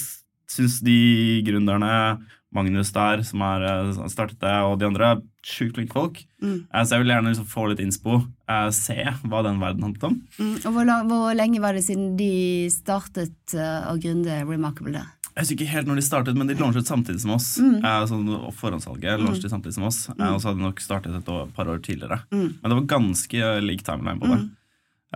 syns 0.48 0.82
de 0.82 1.44
gründerne, 1.44 2.24
Magnus 2.54 2.92
der, 2.94 3.22
som 3.24 3.42
har 3.42 3.62
eh, 3.62 3.92
startet 4.08 4.40
det, 4.40 4.54
og 4.64 4.80
de 4.80 4.86
andre, 4.88 5.18
er 5.18 5.22
sjukt 5.44 5.76
flinke 5.76 5.92
folk. 5.94 6.24
Mm. 6.42 6.66
Eh, 6.74 6.84
Så 6.84 6.96
jeg 6.96 7.04
vil 7.04 7.12
gjerne 7.12 7.34
liksom 7.34 7.46
få 7.46 7.68
litt 7.70 7.80
innspo. 7.84 8.26
eh, 8.48 8.70
Se 8.72 8.96
hva 9.26 9.44
den 9.44 9.60
verden 9.60 9.84
handlet 9.84 10.04
om. 10.04 10.22
Mm. 10.40 10.56
Og 10.66 10.74
hvor, 10.74 10.86
hvor 11.10 11.36
lenge 11.36 11.60
var 11.60 11.74
det 11.74 11.84
siden 11.84 12.16
de 12.16 12.70
startet 12.70 13.36
å 13.54 14.00
gründe 14.00 14.48
Remarkable 14.48 14.94
der? 14.94 15.08
Jeg 15.38 15.46
husker 15.46 15.60
ikke 15.60 15.70
helt 15.70 15.90
når 15.90 16.00
de 16.00 16.02
startet, 16.02 16.38
men 16.38 16.50
de 16.50 16.56
launchet 16.58 16.90
samtidig 16.90 17.22
som 17.22 17.36
oss. 17.36 17.52
Mm. 17.62 17.76
Eh, 17.86 18.04
sånn, 18.10 18.30
og 18.34 18.54
forhåndssalget 18.58 19.22
launchet 19.22 19.46
de 19.46 19.52
samtidig 19.52 19.76
som 19.76 19.86
oss. 19.86 20.00
Eh, 20.16 20.32
og 20.32 20.40
så 20.42 20.50
hadde 20.50 20.64
de 20.64 20.66
nok 20.66 20.82
startet 20.82 21.14
et 21.14 21.30
år, 21.30 21.52
par 21.54 21.70
år 21.70 21.84
tidligere. 21.86 22.24
Mm. 22.34 22.48
Men 22.56 22.66
det 22.66 22.78
var 22.80 22.88
ganske 22.96 23.52
lik 23.62 23.84
timeline 23.86 24.18
på 24.24 24.32
det. 24.32 24.40
Mm. 24.42 24.48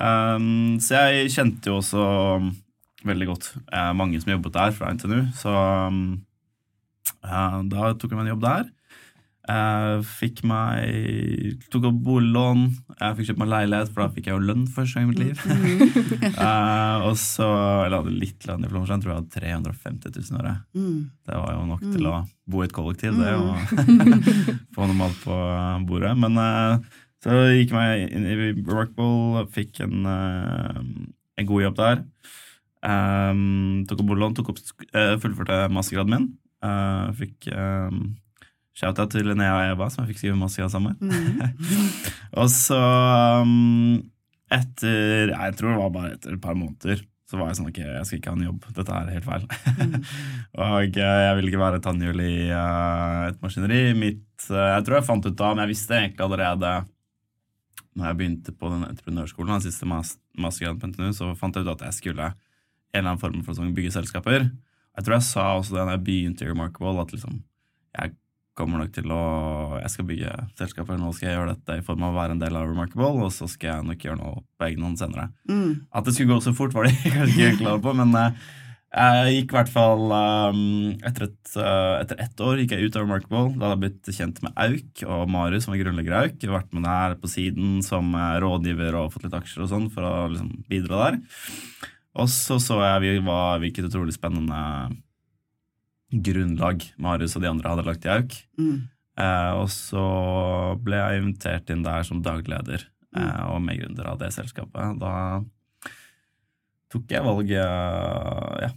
Um, 0.02 0.78
så 0.80 1.02
jeg 1.10 1.32
kjente 1.34 1.72
jo 1.72 1.80
også 1.82 2.04
um, 2.38 2.52
veldig 3.08 3.28
godt 3.32 3.50
eh, 3.58 3.90
mange 3.98 4.22
som 4.22 4.32
jobbet 4.36 4.56
der 4.60 4.76
fra 4.78 4.92
NTNU. 4.94 5.24
Så 5.42 5.56
um, 5.90 6.04
eh, 7.26 7.58
da 7.74 7.90
tok 7.98 8.14
jeg 8.14 8.20
meg 8.20 8.28
en 8.28 8.34
jobb 8.36 8.46
der. 8.46 8.70
Eh, 9.52 10.02
fikk 10.06 10.44
meg 10.48 11.58
Tok 11.74 11.88
opp 11.90 11.98
boliglån. 12.06 12.62
Jeg 13.00 13.16
fikk 13.18 13.28
kjøpt 13.32 13.42
meg 13.42 13.50
leilighet, 13.52 13.90
for 13.92 14.04
da 14.04 14.14
fikk 14.14 14.30
jeg 14.30 14.36
jo 14.38 14.44
lønn 14.48 14.66
første 14.72 15.00
gang 15.00 15.08
i 15.08 15.12
mitt 15.12 15.22
liv. 15.22 15.42
uh, 16.38 16.98
og 17.10 17.16
så 17.20 17.48
Eller 17.86 17.96
jeg 17.96 18.04
hadde 18.04 18.20
litt 18.22 18.48
lønn 18.48 18.66
i 18.68 18.72
Flåmsjøen. 18.72 19.02
Jeg 19.02 19.06
tror 19.06 19.14
jeg 19.14 19.20
hadde 19.20 19.74
350 19.74 20.16
000 20.16 20.32
i 20.32 20.42
året. 20.42 20.64
Mm. 20.78 21.00
Det 21.28 21.40
var 21.42 21.56
jo 21.58 21.66
nok 21.72 21.86
til 21.88 22.10
å 22.12 22.16
bo 22.52 22.62
i 22.62 22.68
et 22.68 22.76
kollektiv, 22.76 23.18
det, 23.20 23.32
Mm. 23.32 23.48
og 23.50 23.56
få 24.76 24.88
noe 24.88 25.00
mat 25.02 25.18
på 25.26 25.40
bordet. 25.90 26.14
Men 26.22 26.38
uh, 26.40 27.02
så 27.24 27.42
gikk 27.58 27.76
jeg 27.78 28.08
inn 28.18 28.28
i 28.30 28.52
Rockball, 28.68 29.44
fikk 29.54 29.82
en, 29.86 30.06
uh, 30.06 30.80
en 31.42 31.50
god 31.50 31.66
jobb 31.68 31.80
der. 31.82 32.06
Um, 32.82 33.84
tok 33.90 34.00
opp 34.02 34.08
boliglån, 34.10 34.36
tok 34.40 34.54
opp, 34.56 34.62
eh, 34.98 35.14
fullførte 35.22 35.68
mastergraden 35.74 36.16
min. 36.16 36.30
Fikk 37.18 37.46
um, 37.54 38.00
shout-out 38.78 39.12
til 39.14 39.28
Linnea 39.28 39.54
og 39.58 39.76
Eva, 39.76 39.90
som 39.92 40.04
jeg 40.04 40.14
fikk 40.14 40.24
skrive 40.24 40.40
masse 40.40 40.64
av 40.64 40.72
sammen. 40.74 40.98
Mm. 41.02 41.88
Og 42.42 42.48
så 42.54 42.80
um, 43.44 44.02
etter 44.52 45.32
Jeg 45.32 45.56
tror 45.58 45.74
det 45.74 45.80
var 45.80 45.96
bare 45.96 46.14
etter 46.16 46.36
et 46.36 46.44
par 46.44 46.58
måneder 46.60 47.02
så 47.32 47.40
var 47.40 47.48
jeg 47.48 47.62
sånn 47.62 47.70
ok, 47.70 47.78
jeg 47.80 48.08
skal 48.08 48.18
ikke 48.18 48.32
ha 48.34 48.36
en 48.36 48.44
jobb. 48.44 48.66
Dette 48.76 48.96
er 48.98 49.12
helt 49.16 49.28
feil. 49.28 49.44
og 50.66 50.98
eh, 51.00 51.20
jeg 51.24 51.36
ville 51.38 51.52
ikke 51.52 51.62
være 51.62 51.80
tannhjul 51.86 52.24
i 52.26 52.34
uh, 52.52 53.30
et 53.30 53.38
maskineri. 53.40 53.94
Mitt, 53.96 54.26
uh, 54.50 54.74
jeg 54.74 54.84
tror 54.84 54.98
jeg 54.98 55.08
fant 55.08 55.28
ut 55.30 55.44
av, 55.48 55.54
men 55.54 55.64
jeg 55.64 55.72
visste 55.72 55.96
egentlig 55.96 56.26
allerede 56.26 56.74
når 57.96 58.10
jeg 58.10 58.18
begynte 58.20 58.56
på 58.56 58.72
den 58.74 58.84
entreprenørskolen, 58.88 59.54
den 59.56 59.64
siste 59.64 59.88
mastergraden 59.88 60.82
på 60.82 60.92
NTNU, 60.92 61.14
så 61.16 61.32
fant 61.40 61.56
jeg 61.56 61.64
ut 61.68 61.72
at 61.74 61.86
jeg 61.88 61.98
skulle 62.02 62.28
en 62.32 63.00
eller 63.00 63.14
annen 63.14 63.24
form 63.24 63.40
for 63.48 63.56
sånn 63.56 63.72
bygge 63.76 63.94
selskaper. 63.96 64.50
Jeg 64.98 65.08
tror 65.08 65.18
jeg 65.18 65.28
sa 65.28 65.48
også 65.56 65.78
det 65.78 65.86
når 65.86 65.96
jeg 65.96 66.06
begynte 66.08 66.46
i 66.46 66.52
Remarkable, 66.52 67.04
at 67.04 67.16
liksom 67.16 67.40
jeg 67.96 68.16
kommer 68.62 68.84
nok 68.84 68.94
til 68.96 69.12
å 69.14 69.22
Jeg 69.82 69.92
skal 69.94 70.08
bygge 70.08 70.32
selskaper, 70.60 71.00
nå 71.00 71.12
skal 71.16 71.30
jeg 71.30 71.38
gjøre 71.40 71.54
dette 71.56 71.78
i 71.80 71.86
form 71.86 72.06
av 72.06 72.14
å 72.14 72.20
være 72.20 72.38
en 72.38 72.42
del 72.42 72.58
av 72.58 72.70
Remarkable, 72.70 73.28
og 73.28 73.34
så 73.36 73.50
skal 73.50 73.72
jeg 73.72 73.90
nok 73.90 74.08
gjøre 74.08 74.22
noe 74.22 74.42
på 74.58 74.68
egen 74.70 74.88
hånd 74.88 75.02
senere. 75.02 75.30
Mm. 75.50 75.88
At 75.92 76.08
det 76.08 76.16
skulle 76.16 76.36
gå 76.36 76.42
så 76.46 76.56
fort, 76.58 76.76
var 76.78 76.88
de 76.88 76.96
kanskje 77.18 77.38
ikke 77.52 77.62
klare 77.64 77.84
på, 77.84 77.96
men 77.98 78.14
eh, 78.20 78.42
jeg 78.92 79.36
gikk 79.38 79.54
i 79.54 79.56
hvert 79.56 79.72
fall 79.72 80.02
um, 80.12 80.64
etter, 81.08 81.30
et, 81.30 81.54
uh, 81.56 81.96
etter 82.02 82.20
ett 82.26 82.44
år 82.44 82.60
gikk 82.60 82.74
jeg 82.76 82.90
ut 82.90 82.98
av 83.00 83.06
Remarkable. 83.06 83.54
Da 83.56 83.70
hadde 83.70 83.78
jeg 83.78 83.84
blitt 83.86 84.18
kjent 84.18 84.42
med 84.44 84.58
Auk 84.60 85.06
og 85.08 85.32
Marius, 85.32 85.66
som 85.66 85.76
er 85.76 85.84
grunnlegger 85.84 86.18
av 86.18 86.28
Auk. 86.28 86.44
Vært 86.58 86.76
med 86.76 86.86
der 86.90 87.16
på 87.22 87.32
siden 87.32 87.80
som 87.88 88.12
rådgiver 88.44 89.00
og 89.00 89.14
fått 89.14 89.30
litt 89.30 89.38
aksjer 89.40 89.64
og 89.64 89.72
sånn 89.72 89.88
for 89.94 90.08
å 90.10 90.14
liksom, 90.34 90.52
bidra 90.68 91.06
der. 91.06 91.22
Og 92.20 92.28
så 92.28 92.60
så 92.60 92.82
jeg 92.84 93.04
vi 93.06 93.14
var, 93.24 93.62
hvilket 93.64 93.88
utrolig 93.88 94.18
spennende 94.18 94.60
grunnlag 96.12 96.84
Marius 97.02 97.36
og 97.38 97.44
de 97.46 97.50
andre 97.52 97.72
hadde 97.72 97.86
lagt 97.88 98.06
i 98.06 98.12
Auk. 98.12 98.36
Mm. 98.60 98.76
Eh, 99.22 99.52
og 99.60 99.68
så 99.72 100.04
ble 100.84 101.00
jeg 101.00 101.22
invitert 101.22 101.72
inn 101.74 101.84
der 101.86 102.04
som 102.08 102.22
dagleder 102.26 102.84
eh, 103.16 103.42
og 103.52 103.62
medgründer 103.64 104.12
av 104.12 104.20
det 104.22 104.32
selskapet. 104.36 105.00
Da 105.02 105.42
tok 106.92 107.12
jeg 107.12 107.24
valget 107.24 107.56
ja, 108.66 108.70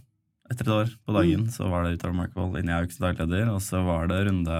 etter 0.51 0.63
et 0.67 0.73
år 0.77 0.91
på 1.05 1.15
dagen. 1.17 1.47
Så 1.51 1.67
var 1.71 1.83
det 1.83 1.97
utover 1.97 2.15
Markvold 2.21 2.59
inn 2.61 2.71
i 2.71 2.75
Auk 2.77 2.93
som 2.95 3.07
dagleder, 3.09 3.49
og 3.51 3.61
så 3.63 3.83
var 3.83 4.07
det 4.11 4.25
runde 4.29 4.59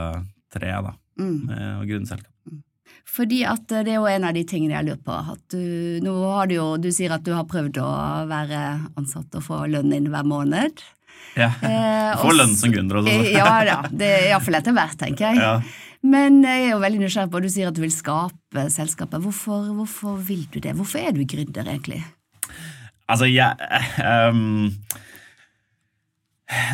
tre 0.56 0.72
da, 0.90 0.96
Mm. 1.16 1.46
med 1.48 1.62
å 1.80 1.86
grunne 1.88 2.10
selskap. 2.10 2.32
Fordi 3.08 3.38
at 3.48 3.72
eh, 3.72 3.84
det 3.88 3.94
er 3.94 4.02
jo 4.02 4.08
en 4.12 4.26
av 4.28 4.34
de 4.36 4.42
tingene 4.44 4.76
jeg 4.76 4.86
lurer 4.90 5.04
på. 5.06 5.16
Du, 5.54 5.62
nå 6.04 6.16
har 6.34 6.50
du 6.52 6.56
jo, 6.58 6.66
du 6.76 6.90
sier 6.92 7.14
at 7.16 7.24
du 7.24 7.32
har 7.32 7.46
prøvd 7.48 7.80
å 7.80 7.88
være 8.28 8.60
ansatt 9.00 9.38
og 9.40 9.46
få 9.46 9.62
lønn 9.72 9.94
inn 9.96 10.10
hver 10.12 10.28
måned. 10.28 10.84
Ja. 11.36 11.50
Eh, 11.66 12.12
Få 12.22 12.32
lønn 12.36 12.54
som 12.56 12.72
gründer 12.74 13.02
og 13.02 13.10
sånn. 13.10 13.26
Ja 13.34 13.58
da, 13.68 13.80
det 13.92 14.12
er 14.20 14.30
iallfall 14.30 14.60
etter 14.62 14.76
hvert, 14.76 14.98
tenker 15.02 15.32
jeg. 15.32 15.42
Ja. 15.42 15.58
Men 16.06 16.44
jeg 16.46 16.68
er 16.68 16.76
jo 16.76 16.82
veldig 16.84 17.02
nysgjerrig 17.02 17.32
på, 17.34 17.42
du 17.42 17.50
sier 17.50 17.72
at 17.72 17.78
du 17.78 17.82
vil 17.82 17.94
skape 17.94 18.68
selskapet. 18.74 19.24
Hvorfor, 19.24 19.66
hvorfor 19.80 20.20
vil 20.28 20.46
du 20.54 20.60
det? 20.62 20.76
Hvorfor 20.78 21.02
er 21.02 21.16
du 21.16 21.24
gründer, 21.26 21.66
egentlig? 21.66 22.04
Altså, 23.10 23.28
jeg 23.30 23.54
um, 24.34 24.70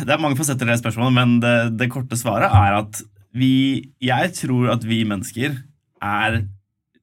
Det 0.04 0.12
er 0.12 0.20
mange 0.20 0.36
fasetter 0.38 0.68
i 0.68 0.72
det 0.72 0.80
spørsmålet, 0.82 1.16
men 1.16 1.36
det, 1.42 1.56
det 1.80 1.90
korte 1.92 2.16
svaret 2.20 2.52
er 2.52 2.78
at 2.82 3.02
vi 3.32 3.92
Jeg 4.04 4.34
tror 4.36 4.74
at 4.74 4.84
vi 4.84 5.02
mennesker 5.08 5.56
er 6.02 6.42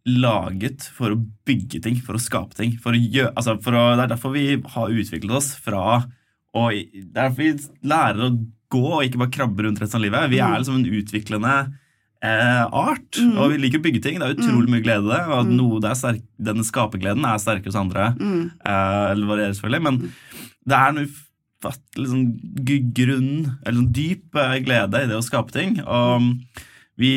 laget 0.10 0.86
for 0.96 1.14
å 1.14 1.20
bygge 1.46 1.82
ting, 1.86 1.98
for 2.02 2.18
å 2.18 2.22
skape 2.22 2.58
ting. 2.58 2.76
For 2.82 2.96
å 2.96 3.00
gjøre, 3.00 3.34
altså 3.38 3.58
for 3.62 3.78
å, 3.78 3.84
det 3.98 4.06
er 4.06 4.14
derfor 4.14 4.34
vi 4.34 4.46
har 4.74 4.94
utviklet 4.94 5.36
oss 5.38 5.52
fra 5.62 6.02
og 6.58 6.72
Det 6.74 7.04
er 7.04 7.14
derfor 7.20 7.44
vi 7.44 7.52
lærer 7.92 8.26
å 8.26 8.32
gå 8.70 8.86
og 8.86 9.04
ikke 9.06 9.22
bare 9.22 9.34
krabbe 9.34 9.66
rundt 9.66 9.82
resten 9.82 10.00
av 10.00 10.06
livet. 10.06 10.32
Vi 10.32 10.42
er 10.42 10.58
liksom 10.58 10.80
en 10.80 11.00
utviklende 11.00 11.54
eh, 12.26 12.66
art, 12.66 13.20
og 13.38 13.54
vi 13.54 13.62
liker 13.62 13.82
å 13.82 13.86
bygge 13.86 14.04
ting. 14.06 14.20
Det 14.20 14.28
er 14.28 14.36
utrolig 14.38 14.70
mye 14.74 14.86
glede 14.86 15.08
i 15.08 15.14
det. 15.14 15.22
Og 15.36 15.50
noe 15.54 15.82
det 15.84 15.92
er 15.92 16.00
sterk, 16.00 16.22
denne 16.50 16.66
skapergleden 16.68 17.26
er 17.26 17.42
sterkere 17.42 17.74
hos 17.74 17.80
andre. 17.80 18.12
Eh, 18.62 19.06
eller 19.14 19.32
varierer 19.32 19.58
selvfølgelig, 19.58 19.86
men 19.88 20.00
det 20.70 20.78
er 20.78 20.94
en 20.94 21.04
ufattelig 21.08 22.12
sånn 22.14 22.28
grunn, 23.00 23.32
eller 23.64 23.80
sånn 23.82 23.94
dyp 23.96 24.42
eh, 24.44 24.58
glede 24.66 25.04
i 25.04 25.10
det 25.10 25.18
å 25.18 25.26
skape 25.26 25.56
ting. 25.56 25.80
Og 25.86 26.30
vi, 27.00 27.14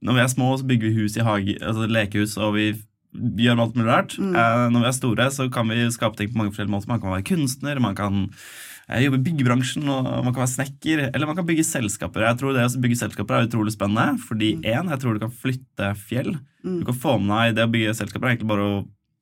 når 0.00 0.18
vi 0.18 0.24
er 0.24 0.32
små, 0.32 0.54
så 0.56 0.66
bygger 0.66 0.88
vi 0.90 1.04
hus 1.04 1.18
i 1.18 1.26
hage, 1.26 1.58
altså 1.60 1.86
lekehus, 1.90 2.38
og 2.40 2.56
vi 2.56 2.70
gjør 3.16 3.62
alt 3.64 3.76
mulig 3.78 3.88
rart. 3.88 4.16
Eh, 4.18 4.62
når 4.72 4.84
vi 4.84 4.88
er 4.90 4.96
store, 4.96 5.28
så 5.34 5.48
kan 5.52 5.68
vi 5.72 5.84
skape 5.94 6.18
ting 6.18 6.32
på 6.32 6.40
mange 6.40 6.54
forskjellige 6.54 6.74
måter. 6.76 6.92
Man 6.92 7.02
kan 7.02 7.14
være 7.14 7.28
kunstner, 7.30 7.82
man 7.82 7.96
kan 7.98 8.18
eh, 8.26 9.04
jobbe 9.04 9.20
i 9.20 9.26
byggebransjen, 9.28 9.86
og 9.92 10.10
man 10.26 10.32
kan 10.32 10.44
være 10.44 10.54
snekker, 10.54 11.06
eller 11.10 11.30
man 11.30 11.38
kan 11.38 11.48
bygge 11.48 11.66
selskaper. 11.68 12.26
Jeg 12.28 12.40
tror 12.42 12.56
det 12.56 12.66
å 12.66 12.82
bygge 12.84 13.00
selskaper 13.02 13.38
er 13.38 13.48
utrolig 13.48 13.76
spennende, 13.76 14.20
fordi 14.26 14.54
én, 14.62 14.92
jeg 14.92 15.02
tror 15.02 15.16
du 15.16 15.24
kan 15.26 15.38
flytte 15.44 15.94
fjell. 16.06 16.36
Du 16.66 16.84
kan 16.88 17.00
få 17.06 17.16
med 17.22 17.34
deg 17.34 17.58
det 17.58 17.66
å 17.68 17.72
bygge 17.72 17.96
selskaper, 18.00 18.28
er 18.28 18.36
egentlig 18.36 18.52
bare 18.54 18.68
å 18.68 18.76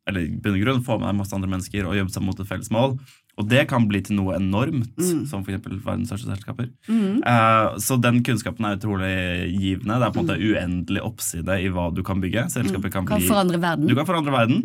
eller 0.04 0.26
i 0.26 0.36
bunn 0.36 0.58
og 0.58 0.64
grunn 0.64 0.82
få 0.84 0.98
med 0.98 1.08
deg 1.08 1.16
masse 1.16 1.36
andre 1.36 1.50
mennesker 1.50 1.86
og 1.88 1.96
jobbe 1.96 2.12
seg 2.12 2.24
mot 2.26 2.40
et 2.40 2.48
felles 2.48 2.70
mål. 2.74 2.98
Og 3.34 3.48
det 3.50 3.64
kan 3.66 3.88
bli 3.90 3.98
til 4.06 4.14
noe 4.14 4.36
enormt, 4.36 4.92
som 5.26 5.40
f.eks. 5.42 5.58
verdens 5.82 6.06
største 6.12 6.28
selskaper. 6.30 6.68
Eh, 6.86 7.78
så 7.82 7.96
den 7.98 8.20
kunnskapen 8.22 8.68
er 8.68 8.76
utrolig 8.78 9.10
givende. 9.58 9.96
Det 9.98 10.06
er 10.06 10.12
på 10.14 10.20
en 10.22 10.28
måte 10.28 10.36
uendelig 10.38 11.02
oppside 11.02 11.56
i 11.64 11.66
hva 11.74 11.88
du 11.96 11.98
kan 12.06 12.22
bygge. 12.22 12.44
Selskaper 12.54 12.92
kan 12.94 13.08
Kan 13.10 13.18
bli 13.18 13.26
forandre 13.26 13.58
verden. 13.58 13.90
du 13.90 13.94
kan 13.98 14.06
forandre 14.06 14.36
verden. 14.36 14.62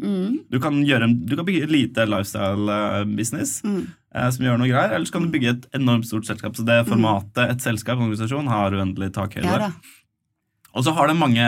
Du, 0.54 0.60
kan 0.62 0.78
en, 0.86 1.16
du 1.26 1.34
kan 1.36 1.48
bygge 1.48 1.64
et 1.66 1.74
lite 1.74 2.06
lifestyle-business 2.06 3.56
eh, 3.66 4.30
som 4.36 4.46
gjør 4.46 4.62
noe 4.62 4.70
greier, 4.70 4.94
eller 4.94 5.10
så 5.10 5.18
kan 5.18 5.26
du 5.26 5.34
bygge 5.34 5.56
et 5.56 5.68
enormt 5.82 6.06
stort 6.06 6.30
selskap. 6.30 6.54
Så 6.58 6.66
det 6.68 6.84
formatet 6.90 7.46
et 7.50 7.66
selskap 7.66 7.98
en 7.98 8.06
organisasjon 8.10 8.48
har 8.54 8.78
uendelig 8.78 9.12
takhøyde. 9.18 9.50
Ja. 9.50 9.72
Og 10.78 10.86
så 10.86 10.94
har 10.94 11.10
det 11.10 11.18
mange 11.18 11.42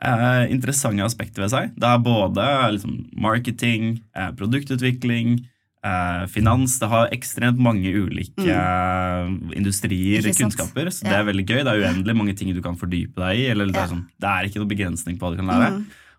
eh, 0.00 0.44
interessante 0.52 1.04
aspekter 1.04 1.44
ved 1.44 1.52
seg. 1.52 1.74
Det 1.76 1.88
er 1.92 2.00
både 2.04 2.48
liksom, 2.78 2.96
marketing, 3.20 3.98
eh, 4.16 4.30
produktutvikling, 4.40 5.42
finans. 6.28 6.74
Det 6.76 6.88
har 6.92 7.14
ekstremt 7.16 7.60
mange 7.62 7.88
ulike 7.88 8.44
mm. 8.44 9.54
industrier, 9.56 10.26
og 10.28 10.36
kunnskaper. 10.36 10.90
Så 10.92 11.06
det 11.06 11.14
er 11.16 11.24
veldig 11.24 11.46
gøy. 11.46 11.62
Det 11.64 11.72
er 11.72 11.86
uendelig 11.86 12.16
mange 12.18 12.34
ting 12.36 12.52
du 12.52 12.60
kan 12.64 12.76
fordype 12.76 13.16
deg 13.22 13.40
i. 13.40 13.46
Eller 13.54 13.70
det, 13.70 13.78
er 13.80 13.92
sånn, 13.94 14.04
det 14.20 14.28
er 14.28 14.48
ikke 14.48 14.60
noe 14.60 14.72
begrensning 14.74 15.16
på 15.16 15.24
hva 15.24 15.32
du 15.32 15.40
kan 15.40 15.48
lære. 15.48 15.70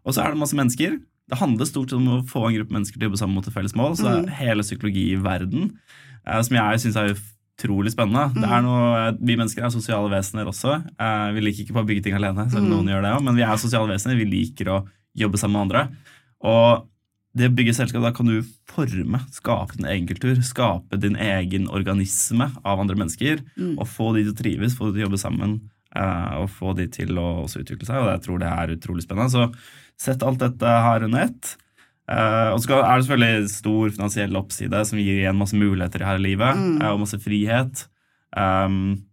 Og 0.02 0.16
så 0.16 0.24
er 0.24 0.34
det 0.34 0.42
masse 0.42 0.58
mennesker. 0.58 0.98
Det 1.32 1.40
handler 1.40 1.70
stort 1.70 1.94
om 1.96 2.08
å 2.12 2.22
få 2.28 2.48
en 2.48 2.56
gruppe 2.58 2.76
mennesker 2.76 2.98
til 2.98 3.06
å 3.06 3.10
jobbe 3.12 3.20
sammen 3.22 3.38
mot 3.38 3.46
et 3.48 3.56
felles 3.56 3.76
mål. 3.78 3.94
Så 4.00 4.10
er 4.10 4.34
hele 4.42 4.66
psykologi 4.66 5.12
i 5.14 5.20
verden, 5.22 5.70
eh, 6.26 6.42
som 6.44 6.58
jeg 6.58 6.82
syns 6.84 6.98
er 7.00 7.14
utrolig 7.14 7.94
spennende. 7.94 8.34
Det 8.36 8.50
er 8.50 8.64
noe, 8.66 9.04
vi 9.22 9.38
mennesker 9.40 9.64
er 9.64 9.74
sosiale 9.74 10.10
vesener 10.12 10.50
også. 10.50 10.80
Eh, 10.92 11.28
vi 11.38 11.46
liker 11.46 11.64
ikke 11.64 11.78
bare 11.78 11.88
å 11.88 11.92
bygge 11.92 12.08
ting 12.08 12.18
alene, 12.18 12.48
selv 12.52 12.66
om 12.66 12.74
noen 12.74 12.92
gjør 12.92 13.06
det 13.06 13.14
også, 13.14 13.28
men 13.28 13.40
vi 13.40 13.46
er 13.48 13.62
sosiale 13.62 13.94
vesener. 13.94 14.20
Vi 14.20 14.32
liker 14.32 14.74
å 14.74 14.80
jobbe 15.22 15.40
sammen 15.40 15.58
med 15.60 15.68
andre. 15.68 15.86
Og 16.52 16.88
det 17.38 17.48
å 17.48 17.54
bygge 17.56 17.76
selskap, 17.78 18.04
da 18.04 18.12
kan 18.16 18.28
du 18.28 18.42
forme, 18.68 19.22
skape 19.32 19.78
din 19.78 19.88
egen 19.88 20.08
kultur, 20.10 20.40
skape 20.44 21.00
din 21.00 21.16
egen 21.16 21.70
organisme 21.72 22.50
av 22.68 22.82
andre 22.84 22.98
mennesker, 23.00 23.44
og 23.78 23.88
få 23.88 24.10
de 24.18 24.26
til 24.26 24.34
å 24.34 24.40
trives, 24.42 24.76
få 24.76 24.90
de 24.90 24.98
til 24.98 25.04
å 25.04 25.06
jobbe 25.08 25.22
sammen, 25.22 25.54
eh, 25.96 26.34
og 26.42 26.50
få 26.52 26.76
de 26.76 26.90
til 26.92 27.16
å 27.22 27.46
også 27.46 27.64
utvikle 27.64 27.88
seg. 27.88 28.02
Og 28.04 28.12
jeg 28.12 28.24
tror 28.26 28.42
det 28.42 28.52
er 28.52 28.76
utrolig 28.76 29.06
spennende. 29.06 29.32
Så 29.32 30.10
sett 30.10 30.26
alt 30.28 30.42
dette 30.44 30.66
her 30.66 31.08
under 31.08 31.30
ett. 31.30 31.54
Eh, 32.12 32.50
og 32.52 32.60
så 32.60 32.82
er 32.82 32.98
det 32.98 33.06
selvfølgelig 33.08 33.54
stor 33.54 33.96
finansiell 33.96 34.36
oppside 34.36 34.84
som 34.90 35.00
gir 35.00 35.22
igjen 35.22 35.40
masse 35.40 35.56
muligheter 35.56 36.04
her 36.04 36.20
i 36.20 36.26
livet, 36.26 36.66
eh, 36.82 36.90
og 36.92 37.06
masse 37.06 37.20
frihet. 37.24 37.86
Um, 38.36 39.04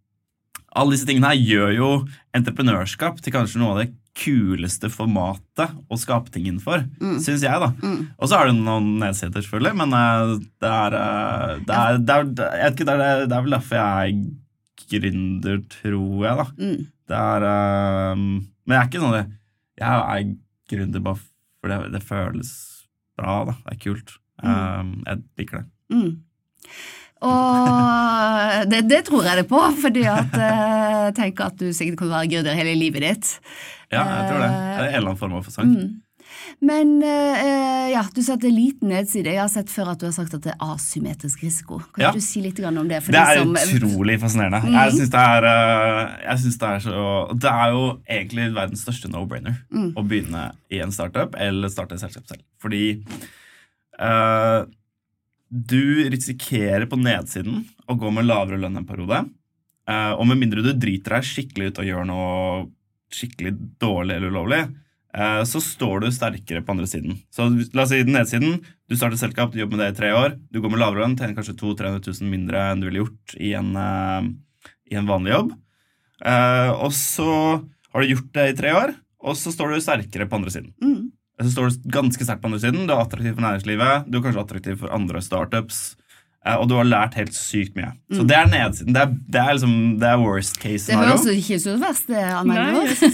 alle 0.79 0.95
disse 0.95 1.07
tingene 1.07 1.31
her 1.31 1.39
gjør 1.39 1.73
jo 1.75 1.89
entreprenørskap 2.37 3.23
til 3.23 3.35
kanskje 3.35 3.63
noe 3.63 3.75
av 3.75 3.81
det 3.83 3.93
kuleste 4.19 4.89
formatet 4.91 5.77
å 5.91 5.99
skape 6.01 6.33
ting 6.35 6.49
innenfor, 6.49 6.83
synes 6.99 7.27
syns 7.29 7.45
jeg. 7.47 7.61
da. 7.63 7.69
Og 8.19 8.27
så 8.31 8.41
er 8.41 8.51
det 8.51 8.57
noen 8.59 8.89
nedsider, 8.99 9.45
selvfølgelig, 9.45 9.75
men 9.79 9.95
eh, 9.95 10.35
det 10.65 10.73
er, 10.75 10.97
eh, 10.99 11.55
det 11.69 11.79
er, 11.79 11.99
det 12.03 12.17
er, 12.17 12.29
det 12.41 12.49
er, 12.49 12.73
ikke, 12.75 12.87
det 12.89 12.97
er, 12.99 13.25
er 13.29 13.47
vel 13.47 13.55
derfor 13.57 13.79
jeg 13.79 14.19
er 14.19 14.21
gründer, 14.89 15.59
tror 15.79 16.25
jeg. 16.27 16.37
da. 16.43 16.47
Mm. 16.59 16.87
Det 17.09 17.19
er, 17.25 17.49
eh, 17.49 18.15
men 18.23 18.75
jeg 18.77 18.81
er 18.83 18.89
ikke 18.91 19.05
sånn 19.07 19.17
det- 19.19 19.27
Jeg 19.79 19.89
er 20.19 20.31
gründer 20.73 21.03
bare 21.07 21.21
fordi 21.63 21.75
det, 21.85 21.93
det 21.95 22.03
føles 22.07 22.51
bra. 23.19 23.45
da. 23.49 23.53
Det 23.67 23.77
er 23.77 23.83
kult. 23.87 24.17
Eh, 24.43 24.95
jeg 25.07 25.23
liker 25.39 25.63
det. 25.63 25.67
Mm. 25.95 26.17
Og 27.29 28.69
det, 28.71 28.83
det 28.91 29.01
tror 29.09 29.25
jeg 29.27 29.41
det 29.41 29.49
på, 29.51 29.59
fordi 29.83 30.05
at 30.11 30.35
eh, 30.39 30.93
jeg 31.09 31.15
tenker 31.19 31.49
at 31.51 31.57
du 31.59 31.71
sikkert 31.75 31.99
kan 32.03 32.13
være 32.13 32.31
gründer 32.35 32.59
hele 32.59 32.77
livet 32.79 33.03
ditt. 33.07 33.33
Ja, 33.93 34.03
jeg 34.05 34.29
tror 34.29 34.43
det. 34.45 34.51
Det 34.53 34.85
er 34.85 34.89
en 34.89 34.95
eller 34.95 35.09
annen 35.09 35.21
form 35.23 35.35
for 35.39 35.49
fasong. 35.49 35.73
Men 36.61 36.91
eh, 37.07 37.87
ja, 37.95 38.03
du 38.13 38.21
setter 38.25 38.51
er 38.51 38.53
liten 38.53 38.91
nedside. 38.93 39.31
Jeg 39.33 39.41
har 39.41 39.49
sett 39.53 39.71
før 39.73 39.93
at 39.95 40.01
du 40.03 40.07
har 40.09 40.15
sagt 40.17 40.35
at 40.37 40.45
det 40.45 40.53
er 40.53 40.65
asymmetrisk 40.75 41.41
risiko. 41.47 41.79
Kan 41.95 42.05
Ja. 42.05 42.11
du 42.13 42.21
si 42.21 42.43
litt 42.45 42.61
om 42.61 42.89
det? 42.89 43.01
For 43.03 43.13
Det 43.13 43.23
de 43.23 43.39
er 43.39 43.41
som, 43.41 43.55
utrolig 43.79 44.19
fascinerende. 44.21 44.61
Jeg 44.75 44.93
syns 44.99 45.13
det, 45.15 45.25
eh, 45.49 46.41
det 46.59 46.69
er 46.69 46.81
så 46.85 47.39
Det 47.39 47.51
er 47.51 47.71
jo 47.73 48.01
egentlig 48.09 48.55
verdens 48.55 48.85
største 48.85 49.09
no-brainer 49.09 49.57
å 49.97 50.05
begynne 50.07 50.53
i 50.71 50.81
en 50.85 50.93
startup 50.93 51.35
eller 51.39 51.69
starte 51.73 51.95
et 51.95 52.01
selskap 52.01 52.27
selv. 52.29 52.43
Fordi 52.61 53.03
eh, 53.99 54.65
du 55.51 56.11
risikerer 56.13 56.85
på 56.91 56.99
nedsiden 57.01 57.65
å 57.89 57.97
gå 57.99 58.13
med 58.13 58.27
lavere 58.29 58.59
lønn 58.61 58.77
en 58.77 58.85
periode. 58.89 59.25
Eh, 59.89 60.13
og 60.13 60.27
med 60.29 60.37
mindre 60.43 60.63
du 60.63 60.73
driter 60.75 61.17
deg 61.17 61.25
skikkelig 61.25 61.71
ut 61.73 61.79
og 61.79 61.89
gjør 61.89 62.07
noe 62.07 62.67
skikkelig 63.15 63.55
dårlig 63.81 64.17
eller 64.17 64.33
ulovlig, 64.33 64.61
eh, 65.17 65.43
så 65.49 65.63
står 65.63 66.05
du 66.05 66.11
sterkere 66.13 66.63
på 66.65 66.75
andre 66.75 66.89
siden. 66.91 67.19
Så 67.35 67.49
la 67.75 67.85
oss 67.85 67.93
si 67.93 68.03
den 68.03 68.17
nedsiden. 68.17 68.61
Du 68.89 68.97
starter 68.97 69.21
selskap, 69.21 69.53
du 69.53 69.61
jobber 69.61 69.79
med 69.79 69.87
det 69.87 69.95
i 69.95 69.99
tre 70.01 70.13
år. 70.17 70.37
Du 70.53 70.61
går 70.61 70.73
med 70.73 70.83
lavere 70.83 71.05
lønn, 71.05 71.17
tjener 71.19 71.37
kanskje 71.37 71.57
200 71.61 71.99
000-300 72.01 72.23
000 72.23 72.33
mindre 72.33 72.65
enn 72.73 72.83
du 72.83 72.89
ville 72.89 73.05
gjort 73.05 73.37
i 73.39 73.55
en, 73.59 73.75
eh, 73.77 74.31
i 74.93 75.01
en 75.01 75.11
vanlig 75.11 75.35
jobb. 75.35 75.53
Eh, 76.25 76.71
og 76.75 76.91
så 76.97 77.31
har 77.93 78.03
du 78.03 78.13
gjort 78.13 78.33
det 78.35 78.49
i 78.49 78.59
tre 78.59 78.75
år, 78.75 78.97
og 79.23 79.39
så 79.39 79.53
står 79.55 79.75
du 79.75 79.85
sterkere 79.85 80.29
på 80.29 80.39
andre 80.39 80.53
siden. 80.55 80.75
Mm. 80.83 81.13
Så 81.39 81.53
står 81.55 81.71
du 81.71 81.91
ganske 81.95 82.25
sterkt 82.27 82.43
på 82.43 82.51
andre 82.51 82.61
siden. 82.63 82.87
Du 82.89 82.93
er 82.93 83.01
attraktiv 83.05 83.37
for 83.37 83.45
næringslivet, 83.45 84.09
du 84.11 84.19
er 84.19 84.25
kanskje 84.27 84.43
attraktiv 84.43 84.81
for 84.81 84.95
andre 84.95 85.23
startups. 85.23 85.97
Og 86.57 86.69
du 86.71 86.75
har 86.79 86.87
lært 86.89 87.15
helt 87.19 87.35
sykt 87.37 87.75
mye. 87.77 87.91
Så 88.15 88.25
det 88.27 88.37
er 88.39 88.47
nedsiden. 88.49 88.95
Det 88.97 89.03
er, 89.03 89.13
det 89.35 89.41
er, 89.43 89.51
liksom, 89.59 89.75
det 90.01 90.09
er 90.09 90.19
worst 90.23 90.57
case 90.63 90.89
det 90.89 90.97
høres 90.99 91.27
jo 91.29 91.35
ikke 91.37 91.59
så 91.61 91.75
verst 91.83 92.09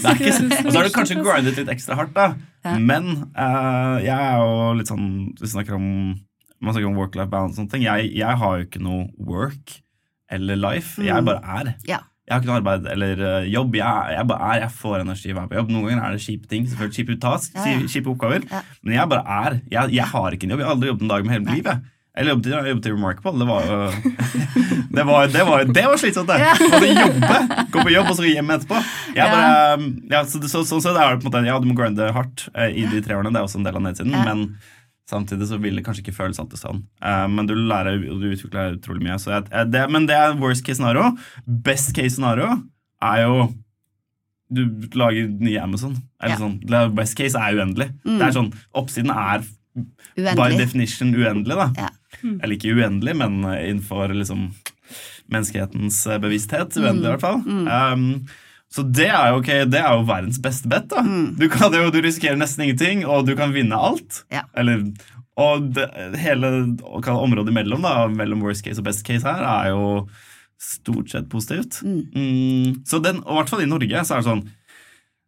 er 0.07 0.15
ikke 0.15 0.65
og 0.65 0.71
så 0.71 0.77
har 0.79 0.87
du 0.87 0.93
kanskje 0.95 1.17
grindet 1.25 1.59
litt 1.59 1.71
ekstra 1.75 1.97
hardt, 1.99 2.13
da. 2.15 2.29
Ja. 2.65 2.77
Men 2.79 3.11
uh, 3.35 3.97
jeg 4.01 4.15
er 4.15 4.39
jo 4.41 4.71
litt 4.79 4.89
sånn 4.89 5.09
Vi 5.37 5.47
snakker 5.51 5.75
om 5.77 5.85
man 6.63 6.73
snakker 6.73 6.87
om 6.89 6.95
work-life 6.97 7.29
balance 7.29 7.59
og 7.59 7.65
sånne 7.65 7.73
ting. 7.75 7.83
Jeg, 7.85 8.07
jeg 8.17 8.37
har 8.41 8.57
jo 8.57 8.65
ikke 8.65 8.81
noe 8.81 9.09
work 9.19 9.75
eller 10.31 10.55
life. 10.57 10.95
Jeg 11.03 11.19
Mm. 11.21 11.25
bare 11.27 11.41
er. 11.59 11.73
Ja. 11.85 11.99
Jeg 12.25 12.33
har 12.33 12.39
ikke 12.41 12.49
noe 12.49 12.57
arbeid 12.57 12.87
eller 12.89 13.19
eh, 13.21 13.49
jobb. 13.53 13.75
Jeg, 13.77 14.13
jeg 14.15 14.25
bare 14.31 14.47
er, 14.55 14.61
jeg 14.63 14.71
får 14.79 14.95
energi 15.03 15.29
av 15.29 15.35
å 15.35 15.39
være 15.43 15.49
på 15.51 15.57
jobb. 15.59 15.73
Noen 15.75 15.85
ganger 15.91 16.05
er 16.07 16.15
det 16.15 16.23
kjipe 16.25 16.47
ting, 16.49 16.63
selvfølgelig 16.71 16.97
kjipe 16.97 17.17
task, 17.21 17.51
Ja, 17.59 17.65
ja. 17.75 17.83
kjipe 17.91 18.09
oppgaver. 18.15 18.47
Ja. 18.49 18.61
Men 18.81 18.95
jeg 18.95 19.11
bare 19.11 19.35
er. 19.45 19.59
Jeg, 19.75 19.93
jeg 19.99 20.07
har 20.15 20.31
ikke 20.33 20.47
en 20.47 20.55
jobb. 20.55 20.63
Jeg 20.63 20.67
har 20.71 20.73
aldri 20.79 20.89
jobbet 20.89 21.05
en 21.05 21.11
dag 21.13 21.27
med 21.27 21.35
hele 21.35 21.45
mitt 21.45 21.59
liv. 21.59 21.69
Eller 22.15 22.31
jobbet, 22.31 22.45
jeg 22.53 22.69
jobbet 22.71 22.85
i 22.87 22.91
Remarkable. 22.93 23.33
Det 23.41 23.47
var 23.49 23.65
det 24.97 25.03
var, 25.09 25.27
det 25.33 25.43
var, 25.49 25.65
det 25.77 25.83
var 25.85 25.97
slitsomt, 25.99 26.29
det. 26.31 26.37
Ja. 26.39 26.53
Måtte 26.61 26.91
jobbe, 26.93 27.39
gå 27.73 27.83
på 27.83 27.91
jobb 27.91 28.11
og 28.13 28.15
så 28.19 28.27
hjem 28.29 28.53
etterpå. 28.55 28.79
Bare, 29.17 29.89
ja, 30.13 30.21
så, 30.29 30.39
så, 30.47 30.61
så, 30.63 30.79
så 30.79 30.93
det 30.95 31.03
er 31.03 31.17
på 31.19 31.25
en 31.25 31.29
måte, 31.31 31.41
ja, 31.49 31.57
Du 31.59 31.67
må 31.67 31.75
grinde 31.77 32.07
hardt 32.15 32.47
eh, 32.55 32.71
i 32.71 32.85
de 32.91 33.01
tre 33.03 33.17
årene. 33.17 33.33
Det 33.35 33.41
er 33.41 33.49
også 33.49 33.59
en 33.59 33.67
del 33.67 33.79
av 33.81 33.83
nedsiden. 33.89 34.15
Ja. 34.15 34.23
Men 34.29 34.45
samtidig 35.11 35.49
så 35.51 35.59
vil 35.61 35.75
det 35.77 35.83
kanskje 35.85 36.05
ikke 36.05 36.15
føles 36.17 36.39
alltid 36.41 36.61
sånn. 36.63 36.79
Eh, 37.03 37.25
men 37.35 37.49
du 37.51 37.53
lærer 37.57 37.99
og 38.13 38.23
du 38.23 38.29
utvikler 38.31 38.77
utrolig 38.79 39.03
mye. 39.05 39.19
Så 39.21 39.35
jeg, 39.35 39.49
eh, 39.51 39.67
det, 39.75 39.83
men 39.93 40.07
det 40.09 40.15
er 40.17 40.39
worst 40.39 40.63
case 40.65 40.79
scenario. 40.79 41.11
Best 41.67 41.91
case 41.97 42.15
scenario 42.15 42.55
er 43.03 43.25
jo 43.27 43.43
du 44.55 44.61
lager 44.95 45.27
nye 45.41 45.59
Amazon. 45.59 45.95
Eller 46.21 46.37
Ja. 46.37 46.39
sånn, 46.39 46.95
Best 46.95 47.17
case 47.17 47.35
er 47.35 47.57
uendelig. 47.59 47.89
Det 48.05 48.21
er 48.21 48.33
sånn, 48.35 48.51
Oppsiden 48.77 49.11
er 49.11 49.43
by 50.15 50.51
definition 50.55 51.09
uendelig. 51.17 51.55
da. 51.59 51.65
Ja. 51.75 51.89
Eller 52.23 52.55
ikke 52.55 52.75
uendelig, 52.75 53.15
men 53.19 53.41
innenfor 53.43 54.13
liksom, 54.15 54.49
menneskehetens 55.31 56.01
eh, 56.07 56.19
bevissthet. 56.21 56.75
Uendelig, 56.77 57.07
i 57.07 57.13
hvert 57.15 57.25
fall. 57.25 57.41
Um, 57.45 58.27
Så 58.75 58.83
det 58.91 59.07
er 59.07 59.31
jo, 59.31 59.39
ok, 59.39 59.49
det 59.71 59.79
er 59.79 59.93
jo 59.95 60.07
verdens 60.09 60.39
beste 60.43 60.67
bet. 60.67 60.89
da. 60.91 61.03
Mm. 61.05 61.35
Du, 61.39 61.45
kan 61.53 61.73
jo, 61.73 61.87
du 61.93 62.01
risikerer 62.03 62.35
nesten 62.39 62.65
ingenting, 62.65 63.05
og 63.07 63.27
du 63.27 63.35
kan 63.37 63.53
vinne 63.55 63.77
alt. 63.77 64.23
Ja. 64.33 64.43
Eller, 64.57 64.83
og 65.39 65.69
det, 65.77 65.85
hele 66.19 66.49
området 66.81 67.53
imellom, 67.53 67.85
da, 67.85 68.07
mellom 68.11 68.43
worst 68.43 68.65
case 68.65 68.81
og 68.81 68.89
best 68.89 69.05
case 69.07 69.23
her, 69.23 69.45
er 69.47 69.71
jo 69.71 70.07
stort 70.59 71.13
sett 71.13 71.29
positivt. 71.31 71.79
Mm, 71.85 72.81
så 72.87 72.99
den, 73.03 73.21
og 73.23 73.35
i 73.35 73.39
hvert 73.39 73.53
fall 73.53 73.63
i 73.63 73.69
Norge 73.69 74.03
så 74.03 74.17
er 74.17 74.23
det 74.23 74.31
sånn 74.31 74.45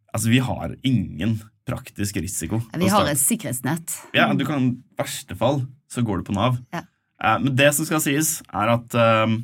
Altså, 0.08 0.30
vi 0.32 0.38
har 0.40 0.70
ingen 0.88 1.34
praktisk 1.68 2.16
risiko. 2.16 2.62
Vi 2.80 2.88
har 2.88 3.10
et 3.10 3.20
sikkerhetsnett. 3.20 3.92
Ja, 4.16 4.30
du 4.32 4.40
kan, 4.48 4.70
I 4.72 5.02
verste 5.02 5.36
fall 5.36 5.60
så 5.92 6.04
går 6.04 6.20
du 6.20 6.28
på 6.28 6.36
Nav. 6.36 6.58
Ja. 6.74 6.84
Eh, 7.24 7.38
men 7.44 7.56
det 7.58 7.72
som 7.76 7.88
skal 7.88 8.02
sies, 8.04 8.38
er 8.52 8.74
at 8.76 8.94
eh, 8.98 9.36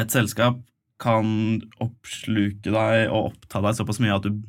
et 0.00 0.14
selskap 0.14 0.60
kan 0.98 1.28
oppsluke 1.82 2.72
deg 2.74 3.08
og 3.14 3.32
oppta 3.32 3.62
deg 3.62 3.76
såpass 3.78 4.00
mye 4.02 4.16
at 4.16 4.26
du 4.26 4.40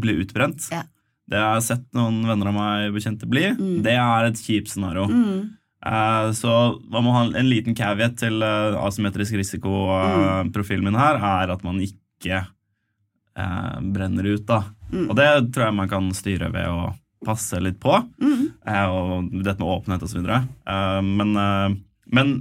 blir 0.00 0.22
utbrent. 0.22 0.68
Ja. 0.70 0.84
Det 1.30 1.38
har 1.38 1.56
jeg 1.58 1.66
sett 1.68 1.86
noen 1.94 2.20
venner 2.26 2.50
av 2.50 2.56
meg 2.56 2.92
bekjente 2.94 3.26
bli. 3.30 3.48
Mm. 3.54 3.80
Det 3.86 3.94
er 3.94 4.28
et 4.28 4.38
kjipt 4.42 4.70
scenario. 4.72 5.06
Mm. 5.10 5.56
Eh, 5.86 6.30
så 6.36 6.54
man 6.90 7.06
må 7.06 7.14
ha 7.14 7.24
en 7.28 7.48
liten 7.48 7.76
caveat 7.78 8.18
til 8.20 8.42
uh, 8.44 8.76
asymmetrisk 8.84 9.32
Mm. 9.32 9.40
risikoprofilen 9.40 10.84
min 10.84 10.98
her, 10.98 11.16
er 11.16 11.54
at 11.54 11.62
man 11.64 11.80
ikke 11.80 12.42
eh, 12.42 13.78
brenner 13.94 14.26
ut, 14.34 14.44
da. 14.46 14.64
Mm. 14.92 15.06
Og 15.08 15.16
det 15.16 15.28
tror 15.54 15.68
jeg 15.68 15.78
man 15.78 15.88
kan 15.88 16.10
styre 16.16 16.50
ved 16.52 16.66
å 16.68 16.90
passe 17.24 17.60
litt 17.62 17.78
på. 17.80 17.94
Mm. 18.20 18.49
Eh, 18.68 18.86
og 18.86 19.30
dette 19.32 19.60
med 19.60 19.70
åpenhet 19.72 20.02
osv. 20.04 20.24
Uh, 20.24 20.98
men, 21.04 21.36
eh, 21.36 21.68
men 22.12 22.34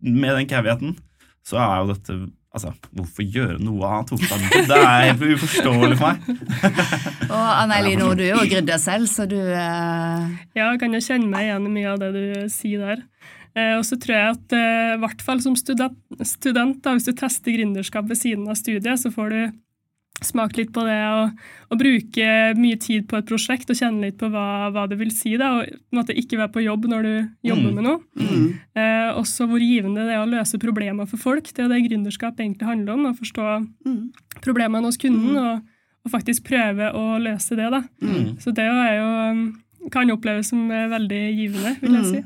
med 0.00 0.38
den 0.38 0.48
caveaten 0.50 0.96
så 1.46 1.60
er 1.62 1.82
jo 1.82 1.92
dette 1.94 2.22
Altså, 2.52 2.68
hvorfor 2.92 3.24
gjøre 3.24 3.54
noe 3.64 3.88
annet? 3.88 4.26
Det 4.68 4.76
er 4.76 5.06
helt 5.06 5.22
uforståelig 5.38 5.96
for 5.96 6.10
meg. 6.10 6.42
Og 7.32 7.46
Anne 7.48 7.78
Eline, 7.80 8.10
du 8.12 8.20
er 8.26 8.34
jo 8.34 8.42
gründer 8.44 8.76
selv, 8.76 9.08
så 9.08 9.24
du 9.24 9.38
uh... 9.38 10.26
Ja, 10.52 10.66
jeg 10.66 10.82
kan 10.82 10.92
jo 10.92 11.00
kjenne 11.00 11.30
meg 11.32 11.46
igjen 11.46 11.70
i 11.70 11.72
mye 11.78 11.94
av 11.94 12.02
det 12.02 12.10
du 12.12 12.50
sier 12.52 12.84
der. 12.84 13.00
Eh, 13.52 13.74
og 13.76 13.84
så 13.84 13.98
tror 14.00 14.16
jeg 14.16 14.36
at 14.36 14.54
eh, 14.56 14.92
i 14.94 15.00
hvert 15.02 15.24
fall 15.24 15.40
som 15.44 15.56
student, 15.58 15.96
student 16.24 16.78
da, 16.84 16.94
hvis 16.96 17.08
du 17.08 17.12
tester 17.16 17.56
gründerskap 17.56 18.08
ved 18.08 18.20
siden 18.20 18.46
av 18.48 18.56
studiet, 18.60 19.00
så 19.00 19.12
får 19.12 19.32
du 19.32 19.40
smake 20.24 20.56
litt 20.58 20.72
på 20.72 20.84
det 20.86 20.96
og, 21.08 21.32
og 21.72 21.78
bruke 21.80 22.26
mye 22.58 22.78
tid 22.80 23.06
på 23.10 23.18
et 23.18 23.26
prosjekt 23.28 23.70
og 23.70 23.76
kjenne 23.78 24.00
litt 24.06 24.18
på 24.20 24.28
hva, 24.32 24.70
hva 24.72 24.86
det 24.90 24.98
vil 25.00 25.10
si. 25.14 25.36
Da, 25.40 25.50
og 25.58 25.66
på 25.66 25.92
en 25.92 26.00
måte 26.00 26.16
ikke 26.18 26.38
være 26.40 26.52
på 26.56 26.64
jobb 26.64 26.86
når 26.92 27.02
du 27.08 27.12
jobber 27.50 27.70
Mm. 27.70 27.74
med 27.74 27.84
noe. 27.84 28.00
mm. 28.16 28.46
Eh, 28.76 29.10
også 29.18 29.46
hvor 29.48 29.60
givende 29.60 30.06
det 30.08 30.14
er 30.16 30.22
å 30.24 30.30
løse 30.30 30.58
problemer 30.58 31.06
for 31.08 31.16
folk. 31.20 31.44
Det 31.52 31.64
er 31.64 31.68
det 31.68 31.82
gründerskap 31.90 32.36
egentlig 32.40 32.66
handler 32.66 32.94
om. 32.94 33.06
Å 33.12 33.18
forstå 33.18 33.46
Mm. 33.86 34.12
problemene 34.40 34.84
hos 34.88 34.96
kunden 34.96 35.36
og, 35.36 35.62
og 36.04 36.10
faktisk 36.12 36.44
prøve 36.44 36.92
å 36.94 37.18
løse 37.22 37.56
det. 37.56 37.70
Da. 37.70 37.82
Mm. 38.02 38.36
Så 38.40 38.52
det 38.54 38.64
er 38.66 38.94
jo, 38.98 39.08
um, 39.30 39.62
kan 39.90 40.10
oppleves 40.10 40.48
som 40.50 40.70
eh, 40.70 40.88
veldig 40.88 41.22
givende, 41.36 41.76
vil 41.80 41.92
jeg 41.92 42.02
Mm. 42.04 42.10
si. 42.14 42.24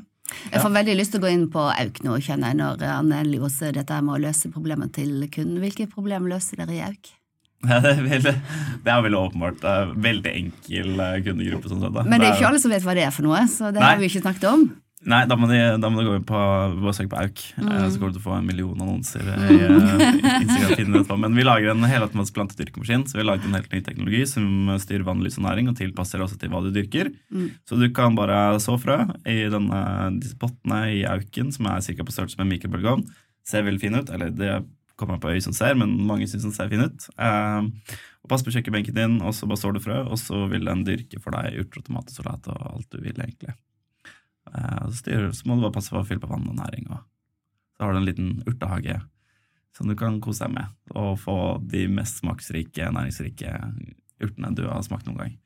Jeg 0.51 0.61
får 0.61 0.73
veldig 0.75 0.97
lyst 0.99 1.13
til 1.13 1.21
å 1.21 1.23
gå 1.23 1.31
inn 1.33 1.49
på 1.51 1.63
Auk 1.71 2.01
nå, 2.03 2.17
kjenner 2.19 2.51
jeg, 2.51 2.57
når 2.59 2.83
Anne 2.83 3.49
sier 3.49 3.73
dette 3.73 4.03
med 4.03 4.17
å 4.17 4.23
løse 4.27 4.51
problemer 4.51 4.91
til 4.93 5.23
kunden. 5.31 5.61
Hvilke 5.63 5.87
problemer 5.87 6.29
løser 6.35 6.57
dere 6.57 6.75
i 6.75 6.81
Auk? 6.83 7.13
Ja, 7.71 7.81
det, 7.83 7.93
er 7.97 8.03
veldig, 8.05 8.33
det 8.85 8.93
er 8.93 9.05
veldig 9.07 9.19
åpenbart. 9.19 9.61
Det 9.63 9.71
er 9.73 9.95
veldig 10.09 10.33
enkel 10.39 11.01
eh, 11.03 11.15
kundegruppe. 11.27 11.71
Sånn 11.73 11.81
sett. 11.83 12.03
Men 12.07 12.21
det 12.21 12.29
er 12.29 12.35
ikke 12.37 12.51
alle 12.51 12.61
som 12.63 12.75
vet 12.75 12.85
hva 12.87 12.95
det 12.99 13.07
er 13.09 13.15
for 13.15 13.27
noe, 13.27 13.47
så 13.51 13.73
det 13.73 13.81
Nei. 13.81 13.89
har 13.95 14.03
vi 14.03 14.11
ikke 14.11 14.23
snakket 14.27 14.51
om. 14.51 14.67
Nei, 15.07 15.21
da 15.29 15.37
må, 15.39 15.47
de, 15.47 15.59
da 15.79 15.89
må 15.93 16.01
du 16.01 16.09
gå 16.09 16.15
inn 16.19 16.25
på 16.27 16.39
bare 16.81 16.93
søke 16.97 17.13
på 17.13 17.19
Auk. 17.21 17.43
Mm. 17.61 17.67
eh, 17.71 17.83
Så 17.93 18.01
kommer 18.01 18.11
du 18.11 18.17
til 18.17 18.23
å 18.23 18.27
få 18.27 18.37
en 18.39 18.47
million 18.49 18.81
annonser 18.83 19.27
i 19.29 19.59
eh, 19.67 20.41
Instagram-feeden. 20.41 21.21
Men 21.23 21.37
vi 21.37 21.45
lager 21.47 21.71
en 21.73 21.87
helautomatisk 21.87 22.35
plantedyrkemaskin. 22.39 23.05
Så 23.07 23.19
vi 23.19 23.23
har 23.23 23.29
laget 23.29 23.47
en 23.47 23.59
helt 23.59 23.75
ny 23.75 23.83
teknologi 23.87 24.23
som 24.31 24.73
styrer 24.83 25.07
vann, 25.07 25.23
lys 25.23 25.39
og 25.39 25.47
næring, 25.47 25.71
og 25.71 25.79
tilpasser 25.79 26.25
også 26.25 26.41
til 26.41 26.51
hva 26.51 26.63
du 26.65 26.73
dyrker. 26.75 27.13
Mm. 27.31 27.51
Så 27.69 27.79
du 27.79 27.87
kan 27.95 28.19
bare 28.19 28.41
så 28.63 28.75
frø 28.83 28.99
i 29.31 29.45
denne, 29.53 29.83
disse 30.23 30.39
pottene 30.41 30.81
i 30.97 31.05
AUK-en, 31.07 31.55
som 31.55 31.71
er 31.71 31.85
ca. 31.87 32.09
på 32.09 32.17
størrelse 32.17 32.41
med 32.41 32.49
en 32.49 32.55
mikrobølgeovn. 32.57 33.07
Ser 33.47 33.69
veldig 33.69 33.85
fin 33.85 34.01
ut. 34.01 34.11
Eller 34.17 34.33
det 34.35 34.57
kommer 34.97 35.21
på 35.21 35.33
øyet 35.33 35.45
som 35.45 35.55
ser, 35.57 35.77
men 35.79 35.95
mange 36.09 36.29
syns 36.31 36.47
den 36.47 36.55
ser 36.57 36.71
fin 36.73 36.87
ut. 36.87 37.09
Eh, 37.21 37.97
Pass 38.27 38.43
på 38.43 38.51
kjøkkenbenken 38.51 38.97
din, 38.97 39.21
og 39.23 39.35
så 39.37 39.47
bare 39.47 39.61
sår 39.61 39.77
du 39.77 39.83
frø, 39.85 40.01
og 40.11 40.19
så 40.19 40.47
vil 40.51 40.67
den 40.67 40.83
dyrke 40.87 41.21
for 41.23 41.35
deg 41.37 41.61
urter 41.61 41.79
og 41.79 41.87
tomater, 41.87 42.15
salat 42.17 42.49
og 42.51 42.63
alt 42.73 42.89
du 42.91 42.99
vil, 42.99 43.21
egentlig. 43.23 43.55
Eh, 44.51 44.81
så, 44.89 44.97
styrer, 44.99 45.29
så 45.37 45.47
må 45.47 45.59
du 45.59 45.67
bare 45.67 45.77
passe 45.77 45.95
på 45.95 46.01
å 46.01 46.07
fylle 46.07 46.23
på 46.23 46.31
vann 46.31 46.49
og 46.51 46.59
næring. 46.59 46.89
Og 46.91 47.05
så 47.77 47.87
har 47.87 47.95
du 47.95 48.01
en 48.01 48.09
liten 48.09 48.33
urtehage 48.49 48.99
som 49.77 49.91
du 49.91 49.95
kan 49.99 50.19
kose 50.25 50.47
deg 50.47 50.57
med, 50.57 50.75
og 50.97 51.21
få 51.23 51.37
de 51.71 51.85
mest 51.93 52.23
smaksrike, 52.23 52.91
næringsrike 52.97 53.53
urtene 54.25 54.55
du 54.57 54.65
har 54.67 54.83
smakt 54.83 55.07
noen 55.07 55.21
gang. 55.21 55.37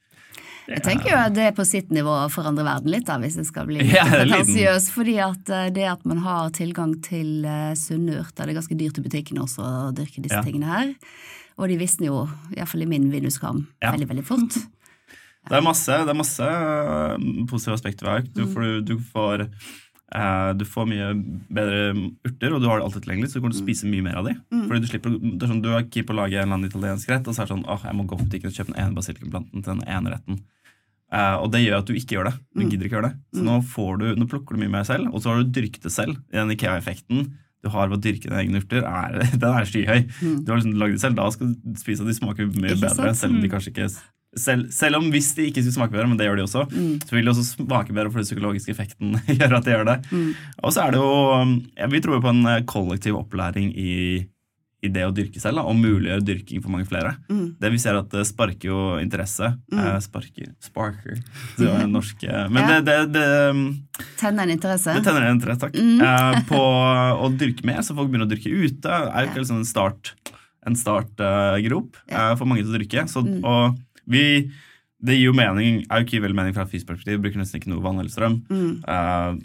Jeg 0.74 0.82
tenker 0.86 1.10
jo 1.10 1.18
at 1.18 1.34
det 1.34 1.44
er 1.48 1.54
på 1.56 1.64
sitt 1.66 1.90
nivå 1.90 2.12
å 2.24 2.28
forandre 2.30 2.64
verden 2.66 2.90
litt, 2.94 3.06
da, 3.08 3.16
hvis 3.22 3.36
jeg 3.40 3.48
skal 3.48 3.66
bli 3.66 3.80
Ja, 3.90 4.04
pretensiøs. 4.06 4.90
Fordi 4.94 5.16
at 5.24 5.50
eh, 5.50 5.70
det 5.74 5.86
at 5.90 6.04
man 6.06 6.22
har 6.24 6.50
tilgang 6.56 6.94
til 7.02 7.44
uh, 7.48 7.72
sunne 7.78 8.20
urter, 8.22 8.46
det 8.46 8.54
er 8.54 8.60
ganske 8.60 8.78
dyrt 8.78 8.98
i 9.02 9.06
butikken 9.08 9.42
også 9.42 9.64
å 9.66 9.90
dyrke 9.96 10.22
disse 10.22 10.38
Ja. 10.38 10.44
tingene 10.46 10.70
her. 10.70 10.94
Og 11.60 11.68
de 11.68 11.76
visner 11.80 12.06
jo, 12.12 12.22
iallfall 12.56 12.86
i 12.86 12.88
min 12.88 13.10
vinduskarm, 13.12 13.66
Ja. 13.82 13.90
veldig, 13.96 14.08
veldig 14.14 14.26
fort. 14.30 14.60
Det 15.50 15.56
er 15.56 15.62
masse, 15.64 15.94
det 16.04 16.12
er 16.12 16.16
masse 16.18 16.44
øh, 16.44 17.14
positive 17.48 17.72
aspekter 17.78 18.04
ved 18.06 18.18
auk. 18.18 18.26
Du, 18.36 18.42
Mm. 18.44 18.50
får- 18.54 18.82
du, 18.84 18.92
får, 19.12 19.42
eh, 20.12 20.50
du 20.52 20.64
får 20.68 20.86
mye 20.90 21.06
bedre 21.48 21.78
urter, 22.28 22.52
og 22.54 22.60
du 22.60 22.66
har 22.68 22.78
det 22.78 22.84
alltid 22.84 23.02
tilgjengelig, 23.06 23.30
så 23.32 23.38
du 23.38 23.40
kommer 23.40 23.54
til 23.56 23.62
å 23.62 23.64
spise 23.64 23.88
mye 23.88 24.04
mer 24.04 24.18
av 24.20 24.28
de. 24.28 24.34
Mm. 24.52 24.66
Fordi 24.68 24.80
Du 24.84 24.88
slipper, 24.90 25.16
det 25.16 25.42
er 25.42 25.48
sånn, 25.54 25.62
du 25.64 25.70
er 25.72 25.88
keen 25.88 26.04
på 26.04 26.12
å 26.12 26.18
lage 26.20 26.36
en 26.36 26.44
eller 26.44 26.58
annen 26.58 26.68
italiensk 26.68 27.08
rett, 27.08 27.24
og 27.26 27.32
så 27.34 27.40
er 27.42 27.48
det 27.48 27.54
sånn 27.56 27.64
åh, 27.72 27.80
jeg 27.88 27.96
må 27.96 28.04
gå 28.06 28.18
på 28.20 28.26
butikken 28.28 28.52
og 28.52 28.56
kjøpe 28.58 28.72
den 28.74 28.80
ene 28.84 28.98
basilikumplanten 29.00 29.64
til 29.64 29.72
den 29.80 29.88
ene 29.88 30.12
retten. 30.12 30.42
Eh, 31.12 31.36
og 31.42 31.50
det 31.52 31.64
gjør 31.66 31.78
at 31.82 31.86
du 31.86 31.94
ikke 31.94 32.14
gjør 32.16 32.28
det. 32.30 32.34
Du 32.54 32.60
Mm. 32.62 32.70
gidder 32.70 32.86
ikke 32.86 32.96
gjøre 33.00 33.08
det. 33.10 33.16
Så 33.34 33.42
nå, 33.42 33.54
får 33.66 33.98
du, 33.98 34.04
nå 34.16 34.28
plukker 34.30 34.54
du 34.54 34.60
mye 34.62 34.70
mer 34.70 34.84
selv, 34.84 35.08
og 35.12 35.20
så 35.22 35.30
har 35.34 35.42
du 35.42 35.50
dyrket 35.60 35.82
det 35.82 35.90
selv. 35.92 36.16
Den 36.32 36.50
Ikea-effekten 36.54 37.32
du 37.62 37.68
har 37.68 37.88
ved 37.90 37.98
å 37.98 38.00
dyrke 38.00 38.24
dine 38.30 38.38
egne 38.40 38.60
urter, 38.62 38.84
er, 38.86 39.18
den 39.42 39.50
er 39.50 39.66
skyhøy. 39.68 40.06
Mm. 40.22 40.44
Du 40.46 40.52
har 40.52 40.60
liksom 40.62 40.78
lagd 40.80 40.92
det 40.96 41.00
selv, 41.02 41.16
da 41.18 41.26
skal 41.30 41.50
du 41.52 41.74
spise, 41.76 42.00
at 42.00 42.06
de 42.08 42.14
smaker 42.16 42.46
mye 42.54 42.72
Ikke 42.72 42.86
bedre. 42.88 43.14
Selv 43.14 43.34
om 43.34 43.40
de 43.42 43.48
Mm. 43.48 43.52
kanskje 43.52 43.72
ikke 43.74 43.90
selv, 44.38 44.70
selv 44.70 44.94
om 44.96 45.10
hvis 45.10 45.34
de 45.34 45.48
ikke 45.50 45.58
skulle 45.64 45.74
smake 45.74 45.90
bedre, 45.90 46.06
men 46.08 46.16
det 46.16 46.28
gjør 46.28 46.36
de 46.38 46.46
også, 46.46 46.62
Mm. 46.70 47.00
så 47.02 47.10
vil 47.10 47.24
de 47.26 47.30
også 47.34 47.44
smake 47.66 47.92
bedre 47.92 48.12
for 48.12 48.22
den 48.22 48.28
psykologiske 48.30 48.70
effekten 48.70 49.12
gjør 49.26 49.56
at 49.58 49.64
de 49.66 49.70
gjør 49.74 49.84
det. 49.90 49.98
Mm. 50.12 50.34
Og 50.62 50.70
så 50.72 50.86
er 50.86 50.90
det 50.92 51.00
jo 51.02 51.60
ja, 51.76 51.86
Vi 51.90 52.00
tror 52.00 52.14
jo 52.14 52.20
på 52.22 52.30
en 52.30 52.46
eh, 52.46 52.62
kollektiv 52.62 53.18
opplæring 53.18 53.74
i, 53.76 54.24
i 54.82 54.88
det 54.88 55.02
å 55.04 55.12
dyrke 55.12 55.40
selv, 55.42 55.58
da, 55.60 55.62
og 55.68 55.76
muliggjøre 55.76 56.24
dyrking 56.24 56.62
for 56.64 56.72
mange 56.72 56.86
flere. 56.88 57.10
Mm. 57.28 57.56
Det 57.60 57.70
vi 57.74 57.78
ser 57.82 57.98
at 57.98 58.08
det 58.14 58.22
sparker 58.24 58.70
jo 58.70 58.78
interesse. 59.02 59.50
Mm. 59.72 59.78
Eh, 59.82 59.98
sparker 60.00 60.46
Sparker. 60.64 61.18
Det 61.58 61.66
var 61.68 61.82
en 61.84 61.92
norsk 61.92 62.24
eh, 62.24 62.46
Men 62.48 62.62
Ja. 62.62 62.80
det, 62.80 62.86
det, 62.88 63.12
det, 63.18 63.26
um, 63.50 63.60
Tenner 64.16 64.48
en 64.48 64.54
interesse. 64.56 64.94
det 64.96 65.04
tenner 65.04 65.26
en 65.28 65.36
interesse, 65.36 65.60
takk. 65.66 65.76
Mm. 65.76 66.00
Eh, 66.00 66.40
på 66.48 66.62
å 67.26 67.30
dyrke 67.36 67.66
mer, 67.68 67.82
så 67.84 67.92
folk 67.98 68.08
begynner 68.08 68.24
å 68.28 68.32
dyrke 68.32 68.48
ute. 68.56 68.88
er 68.88 69.26
jo 69.26 69.30
ikke 69.34 69.42
liksom 69.44 69.60
en 69.60 69.68
start 69.68 70.14
en 70.66 70.74
startgrop 70.76 71.96
Ja. 72.10 72.34
for 72.36 72.44
mange 72.48 72.64
til 72.64 72.72
å 72.74 72.78
dyrke. 72.78 73.04
Så, 73.08 73.22
Mm. 73.24 73.44
Og 73.44 73.78
vi 74.06 74.50
det 75.02 75.14
gir 75.16 75.30
jo 75.30 75.32
mening, 75.32 75.86
er 75.88 76.00
jo 76.00 76.04
ikke 76.04 76.20
veldig 76.20 76.36
mening 76.36 76.52
fra 76.54 76.62
et 76.66 76.72
fysisk 76.72 76.86
perspektiv. 76.90 77.20
Bruker 77.22 77.40
nesten 77.40 77.56
ikke 77.60 77.70
noe 77.72 77.80
vann 77.80 77.98
eller 78.00 78.12
strøm. 78.12 78.34
Mm. 78.52 78.84
Uh, 78.84 79.36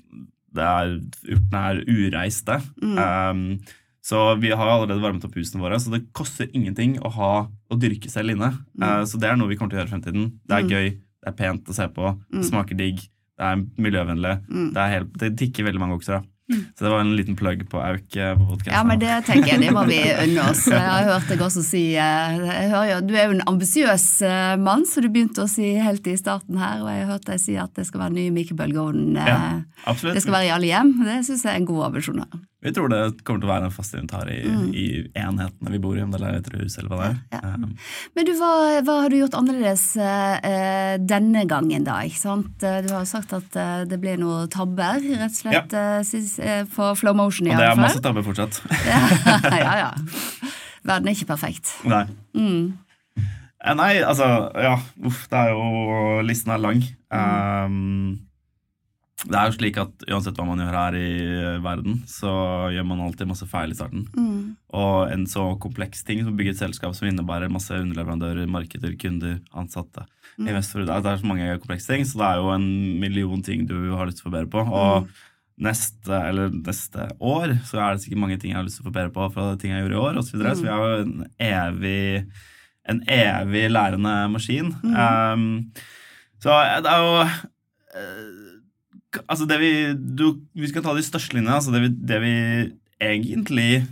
det 0.55 0.63
er, 0.67 0.89
urtene 1.31 1.61
er 1.69 1.79
ureiste. 1.87 2.57
Mm. 2.83 2.97
Um, 2.99 3.59
så 4.05 4.19
vi 4.37 4.51
har 4.53 4.69
allerede 4.69 5.01
varmet 5.01 5.25
opp 5.25 5.33
husene 5.39 5.63
våre, 5.63 5.79
så 5.81 5.89
det 5.95 6.03
koster 6.13 6.45
ingenting 6.53 6.99
å 7.01 7.09
ha 7.15 7.31
å 7.49 7.79
dyrke 7.81 8.11
selv 8.13 8.35
inne. 8.35 8.51
Eh, 8.81 9.01
så 9.09 9.17
det 9.17 9.31
er 9.31 9.39
noe 9.41 9.49
vi 9.49 9.57
kommer 9.57 9.73
til 9.73 9.79
å 9.79 9.83
gjøre 9.83 9.89
i 9.89 9.95
fremtiden. 9.95 10.27
Det 10.45 10.59
er 10.59 10.63
Mm. 10.63 10.69
gøy, 10.75 10.89
det 11.25 11.27
er 11.33 11.37
pent 11.41 11.65
å 11.65 11.73
se 11.73 11.87
på, 11.89 12.13
Mm. 12.13 12.37
det 12.41 12.45
smaker 12.51 12.77
digg, 12.77 13.01
det 13.37 13.45
er 13.49 13.55
miljøvennlig. 13.81 14.35
Mm. 14.47 14.69
Det, 14.73 14.77
er 14.85 14.93
helt, 14.99 15.17
det 15.17 15.35
tikker 15.41 15.65
veldig 15.65 15.79
mange 15.81 15.97
okser. 15.97 16.21
da. 16.21 16.29
Så 16.77 16.85
det 16.85 16.89
var 16.91 16.99
en 17.01 17.15
liten 17.17 17.35
plugg 17.35 17.63
på 17.67 17.79
Auk 17.81 18.15
eh, 18.21 18.35
på. 18.37 18.59
Ja, 18.69 18.83
men 18.85 18.99
det 19.01 19.25
tenker 19.25 19.47
jeg, 19.49 19.61
det 19.61 19.71
må 19.73 19.81
vi 19.89 19.97
unne 19.97 20.43
oss. 20.51 20.67
Jeg 20.69 20.77
har 20.77 21.07
hørt 21.09 21.27
deg 21.27 21.39
også 21.41 21.63
si 21.65 21.95
eh, 21.97 22.37
jo, 22.69 22.99
Du 23.01 23.15
er 23.17 23.25
jo 23.25 23.39
en 23.39 23.41
ambisiøs 23.49 24.21
mann, 24.61 24.85
så 24.85 25.01
du 25.01 25.09
begynte 25.09 25.41
å 25.41 25.49
si 25.49 25.73
helt 25.81 26.05
i 26.05 26.13
starten 26.15 26.59
her, 26.61 26.83
og 26.83 26.87
jeg 26.93 27.01
har 27.01 27.13
hørt 27.15 27.25
deg 27.25 27.39
si 27.41 27.55
at 27.57 27.73
det 27.73 27.87
skal 27.87 28.01
være 28.05 28.13
ny 28.13 28.29
mikrobølgeovn. 28.29 29.15
Ja. 29.17 29.63
Det 29.89 30.21
skal 30.21 30.37
være 30.37 30.45
i 30.45 30.53
alle 30.53 30.69
hjem. 30.69 30.93
Det 31.03 31.17
syns 31.25 31.43
jeg 31.47 31.53
er 31.55 31.57
en 31.63 31.65
god 31.65 31.85
ambisjon. 31.89 32.21
Vi 32.65 32.71
tror 32.73 32.89
det 32.89 32.99
kommer 33.23 33.43
til 33.43 33.47
å 33.47 33.51
være 33.53 33.67
en 33.69 33.73
fast 33.75 33.93
inventar 33.93 34.29
i, 34.33 34.39
Mm. 34.49 34.69
i 34.73 34.85
enhetene 35.21 35.71
vi 35.75 35.79
bor 35.83 35.97
i, 35.97 36.01
om 36.01 36.11
det 36.11 36.21
er 36.21 36.39
eller 36.39 36.63
hus 36.63 36.77
eller 36.81 36.89
hva 36.89 36.97
det 37.03 37.09
er. 37.11 37.17
Ja. 37.37 37.53
Um, 37.53 37.75
Men 38.17 38.25
du, 38.25 38.31
hva, 38.39 38.51
hva 38.87 38.95
har 39.03 39.09
du 39.13 39.17
gjort 39.19 39.37
annerledes 39.37 39.83
eh, 40.01 40.97
denne 41.05 41.45
gangen, 41.49 41.85
da? 41.85 41.99
ikke 42.09 42.17
sant? 42.23 42.63
Eh, 42.65 42.81
Du 42.85 42.89
har 42.93 43.05
jo 43.05 43.11
sagt 43.11 43.33
at 43.37 43.55
uh, 43.61 43.83
det 43.85 43.99
ble 44.01 44.15
noen 44.17 44.49
tabber, 44.49 44.97
rett 45.05 45.29
og 45.29 45.37
slett, 45.37 45.73
eh, 45.77 45.99
sist- 46.07 46.39
eh, 46.41 46.63
på 46.65 46.89
Flow 46.97 47.13
Motion 47.13 47.47
og 47.51 47.57
det 47.61 47.69
er 47.69 47.75
masse 47.77 48.01
tabber 48.01 48.25
fortsatt. 48.25 48.61
ja, 48.89 49.03
ja, 49.53 49.75
ja. 49.85 49.91
Verden 50.85 51.07
er 51.09 51.15
ikke 51.15 51.29
perfekt. 51.35 51.75
Nei. 51.85 52.03
Mm. 52.33 52.73
Nei, 53.75 53.93
altså, 54.05 54.25
ja, 54.61 54.75
uff, 55.05 55.23
det 55.31 55.39
er 55.39 55.53
jo 55.55 56.21
Listen 56.27 56.51
er 56.53 56.59
lang. 56.61 56.83
Um, 57.09 58.24
det 59.23 59.35
er 59.39 59.45
jo 59.47 59.55
slik 59.55 59.77
at 59.79 60.03
uansett 60.11 60.35
hva 60.35 60.45
man 60.45 60.59
gjør 60.59 60.75
her 60.75 60.95
i 60.99 61.59
verden, 61.63 62.01
så 62.09 62.31
gjør 62.75 62.85
man 62.85 62.99
alltid 63.05 63.29
masse 63.29 63.47
feil 63.47 63.71
i 63.71 63.77
starten. 63.77 64.03
Mm. 64.11 64.55
Og 64.75 65.11
en 65.13 65.23
så 65.31 65.45
kompleks 65.63 66.03
ting 66.03 66.19
som 66.21 66.33
å 66.33 66.37
bygge 66.37 66.51
et 66.51 66.59
selskap 66.59 66.93
som 66.97 67.07
innebærer 67.07 67.49
masse 67.53 67.71
underleverandører, 67.71 68.45
markeder, 68.51 68.97
kunder, 68.99 69.39
ansatte, 69.55 70.05
Mm. 70.35 70.49
investorer 70.51 70.83
det 70.85 71.05
er, 71.07 71.15
så 71.21 71.23
mange 71.29 71.45
komplekse 71.63 71.87
ting, 71.87 72.01
så 72.03 72.17
det 72.19 72.25
er 72.27 72.35
jo 72.41 72.49
en 72.51 72.99
million 72.99 73.41
ting 73.41 73.61
du 73.65 73.93
har 73.95 74.05
lyst 74.09 74.19
til 74.19 74.25
å 74.25 74.31
forbedre 74.33 74.49
på. 74.51 74.65
Og 74.67 75.05
Mm. 75.05 75.09
neste, 75.63 76.11
eller 76.11 76.49
neste 76.49 77.05
år 77.21 77.53
så 77.63 77.79
er 77.79 77.93
det 77.95 78.01
sikkert 78.03 78.19
mange 78.19 78.37
ting 78.41 78.51
jeg 78.51 78.57
har 78.57 78.65
lyst 78.65 78.81
til 78.81 78.83
å 78.83 78.91
forbedre 78.91 79.13
på 79.15 79.31
fra 79.31 79.55
ting 79.55 79.71
jeg 79.71 79.85
gjorde 79.87 79.95
i 79.95 80.03
år, 80.09 80.17
og 80.17 80.23
Så, 80.25 80.35
videre. 80.35 80.55
så 80.57 80.61
vi 80.63 80.67
har 80.67 80.83
jo 80.83 81.03
en 81.05 81.25
evig, 81.39 82.27
en 82.89 82.99
evig 83.07 83.71
lærende 83.71 84.29
maskin. 84.29 84.75
Um, 84.83 85.71
så 86.43 86.51
det 86.83 86.91
er 86.91 86.99
jo 86.99 87.21
eh, 87.95 88.44
Altså 89.25 89.47
det 89.49 89.57
vi 89.61 89.71
du, 89.95 90.25
Vi 90.57 90.71
skal 90.71 90.83
ta 90.85 90.95
de 90.95 91.05
største 91.05 91.37
linjene. 91.37 91.57
Altså 91.57 91.73
det, 91.73 91.81
vi, 91.85 91.91
det 92.11 92.19
vi 92.23 92.35
egentlig 93.03 93.85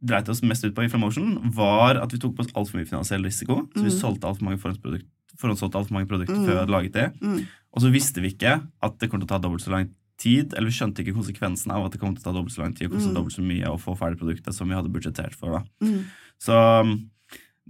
dreit 0.00 0.28
oss 0.32 0.42
mest 0.46 0.64
ut 0.64 0.74
på 0.76 0.84
i 0.84 0.90
Flamotion, 0.90 1.36
var 1.54 1.98
at 2.00 2.12
vi 2.14 2.20
tok 2.20 2.36
på 2.36 2.44
oss 2.44 2.52
altfor 2.56 2.80
mye 2.80 2.88
finansiell 2.88 3.24
risiko. 3.26 3.62
Så 3.76 3.84
vi 3.84 3.94
solgte 3.94 4.28
altfor 4.28 4.46
mange 4.48 4.60
forhåndsprodukt, 4.62 5.08
forhåndssolgte 5.40 5.80
alt 5.80 5.90
for 5.90 5.98
mange 5.98 6.08
produkter 6.08 6.38
før 6.38 6.54
vi 6.54 6.60
hadde 6.62 6.74
laget 6.74 6.96
det. 6.96 7.08
Mm. 7.20 7.42
Og 7.76 7.84
så 7.84 7.92
visste 7.92 8.24
vi 8.24 8.32
ikke 8.32 8.56
at 8.64 9.00
det 9.00 9.10
kom 9.10 9.20
til 9.20 9.28
å 9.28 9.32
ta 9.34 9.40
dobbelt 9.42 9.64
så 9.64 9.74
lang 9.74 9.90
tid, 10.20 10.54
eller 10.54 10.68
vi 10.68 10.76
skjønte 10.76 11.04
ikke 11.04 11.16
konsekvensen 11.16 11.72
av 11.72 11.86
at 11.86 11.94
det 11.94 12.00
kom 12.00 12.14
til 12.16 12.24
å 12.24 12.28
ta 12.28 12.34
dobbelt 12.36 12.54
så 12.54 12.64
lang 12.64 12.74
tid 12.76 12.88
og 12.88 12.96
koste 12.96 13.12
dobbelt 13.16 13.36
så 13.36 13.44
mye 13.44 13.70
å 13.70 13.78
få 13.80 13.94
ferdig 13.96 14.20
produktet 14.20 14.56
som 14.56 14.68
vi 14.68 14.76
hadde 14.76 14.92
budsjettert 14.92 15.36
for. 15.36 15.60
da. 15.60 15.62
Mm. 15.84 16.02
Så 16.40 16.56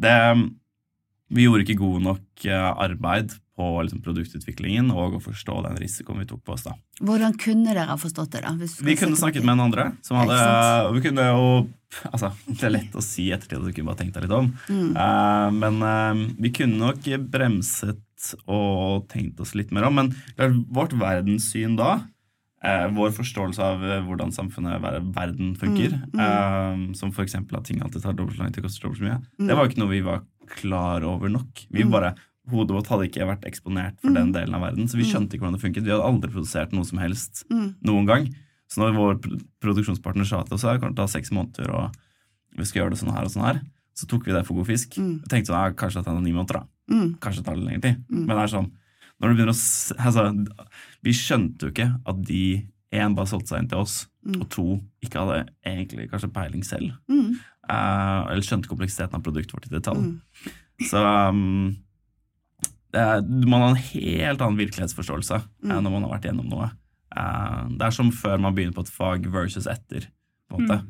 det 0.00 0.16
Vi 1.30 1.46
gjorde 1.46 1.66
ikke 1.66 1.78
god 1.78 2.02
nok 2.02 2.44
eh, 2.48 2.70
arbeid 2.70 3.36
på 3.60 3.66
liksom, 3.84 4.00
produktutviklingen 4.04 4.88
og 4.94 5.18
å 5.18 5.22
forstå 5.22 5.58
den 5.66 5.76
risikoen 5.80 6.22
vi 6.22 6.28
tok 6.30 6.42
på 6.46 6.56
oss. 6.56 6.64
da. 6.66 6.74
Hvordan 7.04 7.36
kunne 7.40 7.68
dere 7.70 7.86
ha 7.90 7.98
forstått 8.00 8.32
det, 8.34 8.42
da? 8.46 8.54
Vi 8.56 8.96
kunne 8.98 9.18
snakket 9.20 9.44
med 9.44 9.58
en 9.58 9.66
andre. 9.68 9.90
Som 10.06 10.20
hadde, 10.20 10.38
vi 10.96 11.04
kunne 11.04 11.26
jo, 11.28 11.50
altså, 12.10 12.32
Det 12.50 12.68
er 12.68 12.76
lett 12.78 12.96
å 12.96 13.04
si 13.04 13.28
i 13.28 13.34
ettertid 13.36 13.60
at 13.60 13.66
du 13.68 13.74
kunne 13.76 13.92
bare 13.92 14.00
tenkt 14.02 14.16
deg 14.16 14.26
litt 14.26 14.38
om. 14.38 14.52
Mm. 14.70 14.94
Uh, 14.96 15.48
men 15.58 15.82
uh, 15.84 16.24
vi 16.40 16.54
kunne 16.56 16.80
nok 16.80 17.10
bremset 17.30 18.32
og 18.50 19.06
tenkt 19.12 19.40
oss 19.40 19.54
litt 19.56 19.70
mer 19.76 19.88
om. 19.88 20.00
Men 20.00 20.14
klart, 20.34 20.56
vårt 20.68 20.96
verdenssyn 21.00 21.76
da, 21.78 22.00
vår 22.62 23.10
forståelse 23.16 23.58
av 23.64 23.84
eh, 23.84 24.02
hvordan 24.04 24.32
samfunnet, 24.32 24.76
og 24.84 25.14
verden 25.16 25.54
funker, 25.56 25.94
Mm, 26.12 26.20
eh, 26.20 26.94
som 26.94 27.10
f.eks. 27.10 27.34
at 27.34 27.64
ting 27.64 27.80
alltid 27.80 28.02
tar 28.02 28.12
dobbelt 28.12 28.36
så 28.36 28.42
lang 28.44 28.52
tid 28.52 28.64
og 28.64 28.68
koster 28.70 28.88
dobbelt 28.88 29.00
så 29.00 29.06
mye, 29.08 29.20
Mm. 29.40 29.46
det 29.48 29.56
var 29.56 29.68
ikke 29.68 29.78
noe 29.80 29.88
vi 29.94 30.00
var 30.04 30.20
klar 30.46 31.02
over 31.04 31.28
nok. 31.28 31.66
Vi 31.70 31.84
bare, 31.84 32.14
Hodet 32.50 32.70
vårt 32.74 32.88
hadde 32.88 33.06
ikke 33.06 33.26
vært 33.28 33.44
eksponert 33.46 34.00
for 34.00 34.10
den 34.12 34.32
delen 34.32 34.54
av 34.56 34.62
verden, 34.62 34.88
så 34.88 34.96
vi 34.96 35.04
skjønte 35.04 35.36
ikke 35.36 35.44
hvordan 35.44 35.52
det 35.58 35.62
funket. 35.62 35.84
Vi 35.84 35.90
hadde 35.92 36.02
aldri 36.02 36.30
produsert 36.32 36.72
noe 36.72 36.82
som 36.84 36.98
helst 36.98 37.44
Mm. 37.50 37.74
noen 37.84 38.06
gang. 38.06 38.26
Så 38.68 38.80
når 38.80 38.96
vår 38.96 39.20
produksjonspartner 39.60 40.26
sa 40.26 40.42
til 40.42 40.54
oss 40.54 40.64
at 40.64 40.74
det 40.80 40.82
kan 40.82 40.94
ta 40.94 41.04
seks 41.06 41.30
måneder, 41.30 41.70
og 41.72 41.92
vi 42.56 42.64
skal 42.64 42.82
gjøre 42.82 42.90
det 42.90 42.98
sånn 42.98 43.14
her 43.14 43.22
og 43.24 43.30
sånn 43.30 43.44
her, 43.44 43.60
så 43.94 44.06
tok 44.08 44.24
vi 44.26 44.32
det 44.32 44.44
for 44.46 44.54
god 44.54 44.66
fisk. 44.66 44.96
Mm. 44.98 45.22
Tenkte 45.28 45.52
sånn, 45.52 45.62
ja, 45.62 45.70
kanskje 45.72 46.00
det 46.00 46.04
tar 46.06 46.20
ni 46.20 46.32
måneder, 46.32 46.60
da. 46.60 46.66
Mm. 46.90 47.18
Kanskje 47.20 47.36
det 47.36 47.44
tar 47.44 47.56
litt 47.56 47.68
lengre 47.68 47.82
tid. 47.82 48.04
Men 48.10 48.26
det 48.26 48.42
er 48.42 48.56
sånn, 48.56 48.70
når 49.20 49.28
du 49.28 49.36
begynner 49.36 49.52
å 49.52 50.06
altså, 50.06 50.24
Vi 51.04 51.12
skjønte 51.16 51.66
jo 51.66 51.74
ikke 51.74 51.90
at 52.08 52.22
de 52.26 52.44
én 52.90 53.14
bare 53.14 53.30
solgte 53.30 53.52
seg 53.52 53.62
inn 53.62 53.68
til 53.70 53.84
oss, 53.84 54.00
og 54.40 54.46
to 54.50 54.64
ikke 55.04 55.20
hadde 55.22 55.44
egentlig 55.68 56.08
kanskje 56.10 56.32
peiling 56.34 56.64
selv. 56.66 56.96
Mm. 57.06 57.36
Uh, 57.70 58.26
eller 58.32 58.42
skjønte 58.42 58.68
kompleksiteten 58.70 59.14
av 59.14 59.22
produktet 59.22 59.54
vårt 59.54 59.68
i 59.68 59.74
detalj. 59.76 60.08
Mm. 60.08 60.88
Så 60.90 60.98
um, 60.98 61.76
det 62.90 63.00
er, 63.04 63.22
man 63.46 63.62
har 63.62 63.68
en 63.76 63.84
helt 63.92 64.42
annen 64.42 64.58
virkelighetsforståelse 64.58 65.38
Mm. 65.62 65.70
eh, 65.70 65.80
når 65.84 65.90
man 65.92 66.02
har 66.08 66.14
vært 66.16 66.26
gjennom 66.26 66.48
noe. 66.50 66.70
Uh, 67.14 67.68
det 67.76 67.86
er 67.86 67.94
som 67.94 68.10
før 68.10 68.40
man 68.42 68.56
begynner 68.56 68.74
på 68.74 68.82
et 68.86 68.90
fag 68.90 69.28
versus 69.30 69.68
etter. 69.70 70.08
på 70.50 70.58
en 70.58 70.66
måte. 70.66 70.80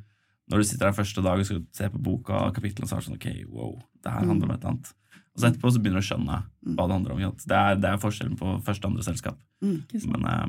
Når 0.50 0.62
du 0.62 0.66
sitter 0.66 0.88
der 0.88 0.96
første 0.96 1.22
dag 1.24 1.40
og 1.40 1.46
skal 1.46 1.60
se 1.76 1.90
på 1.92 2.00
boka 2.02 2.38
og 2.48 2.56
kapitlene, 2.56 2.88
så 2.88 2.96
er 2.96 3.02
det 3.02 3.08
sånn 3.08 3.18
ok, 3.20 3.28
wow, 3.52 3.76
det 4.02 4.14
her 4.14 4.26
handler 4.26 4.48
om 4.48 4.54
et 4.54 4.58
eller 4.58 4.72
annet. 4.72 4.90
Og 5.30 5.42
så 5.42 5.50
etterpå 5.50 5.70
så 5.70 5.82
begynner 5.82 6.02
du 6.02 6.04
å 6.04 6.08
skjønne 6.08 6.38
hva 6.74 6.86
det 6.88 6.96
handler 6.96 7.14
om. 7.14 7.36
Det 7.38 7.60
er, 7.60 7.78
det 7.78 7.90
er 7.90 8.00
forskjellen 8.02 8.40
på 8.40 8.56
første 8.66 8.86
og 8.86 8.92
andre 8.92 9.06
selskap. 9.06 9.38
Ikke? 9.62 10.00
Men 10.10 10.26
uh, 10.26 10.48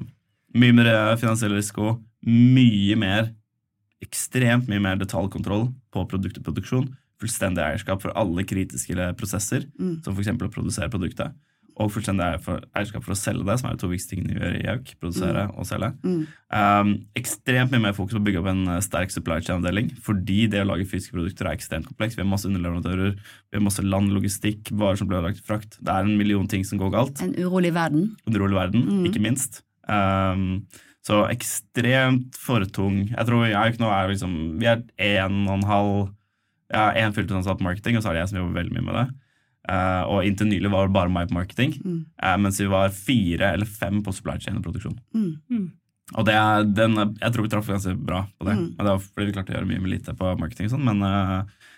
mye 0.58 0.76
mer 0.78 0.90
finansiell 1.22 1.54
risiko, 1.54 1.94
mye 2.26 2.98
mer, 3.00 3.30
ekstremt 4.02 4.72
mye 4.72 4.82
mer 4.82 4.98
detaljkontroll 4.98 5.70
på 5.94 6.08
produkt 6.10 6.42
og 6.42 6.48
produksjon. 6.50 6.90
fullstendig 7.22 7.62
eierskap 7.62 8.02
for 8.02 8.10
alle 8.18 8.42
kritiske 8.50 9.12
prosesser, 9.14 9.68
som 10.02 10.16
f.eks. 10.16 10.32
å 10.34 10.50
produsere 10.50 10.90
produktet, 10.90 11.36
og 11.82 11.92
fullstendig 11.94 12.28
eierskap 12.28 13.04
for 13.06 13.16
å 13.16 13.18
selge 13.18 13.46
det, 13.48 13.58
som 13.60 13.70
er 13.70 13.78
de 13.78 13.82
to 13.82 13.90
viktigste 13.92 14.16
tingene 14.16 14.36
vi 14.36 14.42
gjør 14.42 14.58
i 14.60 14.68
Auk, 14.74 14.92
produsere 15.02 15.46
og 15.52 15.68
selge. 15.70 15.90
Um, 16.52 16.94
ekstremt 17.20 17.74
mye 17.74 17.86
mer 17.88 17.96
fokus 17.98 18.18
på 18.18 18.22
å 18.22 18.26
bygge 18.28 18.42
opp 18.42 18.52
en 18.52 18.62
eh, 18.76 18.84
sterk 18.84 19.14
supply 19.14 19.40
chain-avdeling, 19.42 19.90
fordi 20.04 20.46
det 20.52 20.64
å 20.64 20.70
lage 20.70 20.88
fysiske 20.90 21.16
produkter 21.16 21.50
er 21.50 21.58
ekstremt 21.58 21.90
komplekst. 21.90 22.20
Vi 22.20 22.26
har 22.26 22.30
masse 22.30 22.50
underleverandører, 22.50 23.18
vi 23.18 23.60
har 23.60 23.66
masse 23.66 23.86
land, 23.86 24.14
logistikk, 24.16 24.72
varer 24.72 25.02
som 25.02 25.10
blir 25.10 25.26
lagt 25.26 25.44
frakt. 25.48 25.80
Det 25.80 25.94
er 25.94 26.08
en 26.08 26.18
million 26.20 26.48
ting 26.52 26.66
som 26.68 26.82
går 26.82 26.94
galt 26.94 27.22
En 27.24 27.36
urolig 27.40 27.74
verden. 27.76 28.12
En 28.28 28.38
urolig 28.38 28.60
verden, 28.60 28.88
ikke 29.10 29.24
minst. 29.24 29.64
Um, 29.90 30.64
så 31.06 31.24
ekstremt 31.32 32.38
for 32.38 32.66
tung. 32.70 33.08
Jeg 33.10 33.28
tror 33.28 33.48
jeg 33.50 33.80
nå 33.82 33.90
er 33.90 34.12
liksom 34.12 34.36
Vi 34.62 34.68
er 34.70 34.84
en 35.02 35.40
og 35.48 35.56
en 35.58 35.70
halv 35.70 35.94
Ja, 36.72 36.92
én 36.96 37.12
fulltidsansatt 37.12 37.60
marketing, 37.60 37.98
og 37.98 38.04
så 38.04 38.12
er 38.12 38.16
det 38.16 38.22
jeg 38.22 38.32
som 38.32 38.38
jobber 38.40 38.62
veldig 38.62 38.78
mye 38.78 38.86
med 38.86 38.96
det. 38.96 39.08
Uh, 39.70 40.04
og 40.10 40.26
inntil 40.26 40.50
nylig 40.50 40.72
var 40.74 40.88
det 40.88 40.96
bare 40.96 41.14
meg 41.14 41.30
på 41.30 41.38
marketing, 41.38 41.76
uh, 42.18 42.38
mens 42.42 42.58
vi 42.58 42.66
var 42.72 42.96
fire 42.96 43.52
eller 43.54 43.70
fem 43.70 44.00
på 44.02 44.14
supply 44.16 44.40
chain 44.42 44.58
og 44.58 44.66
produksjon. 44.66 44.98
Mm. 45.14 45.68
Og 46.18 46.26
det 46.28 46.34
er, 46.36 46.66
den, 46.66 46.98
jeg 46.98 47.34
tror 47.34 47.46
vi 47.46 47.52
traff 47.54 47.70
ganske 47.70 47.94
bra 47.96 48.24
på 48.36 48.48
det. 48.48 48.56
Men 48.58 48.82
det 48.82 48.90
var 48.90 49.04
fordi 49.06 49.30
vi 49.30 49.36
klarte 49.36 49.54
å 49.54 49.60
gjøre 49.60 49.70
mye 49.70 49.84
med 49.84 49.94
lite 49.94 50.16
på 50.18 50.34
marketing. 50.42 50.68
og 50.68 50.74
sånn, 50.74 50.90
Men 50.90 51.06
uh, 51.06 51.70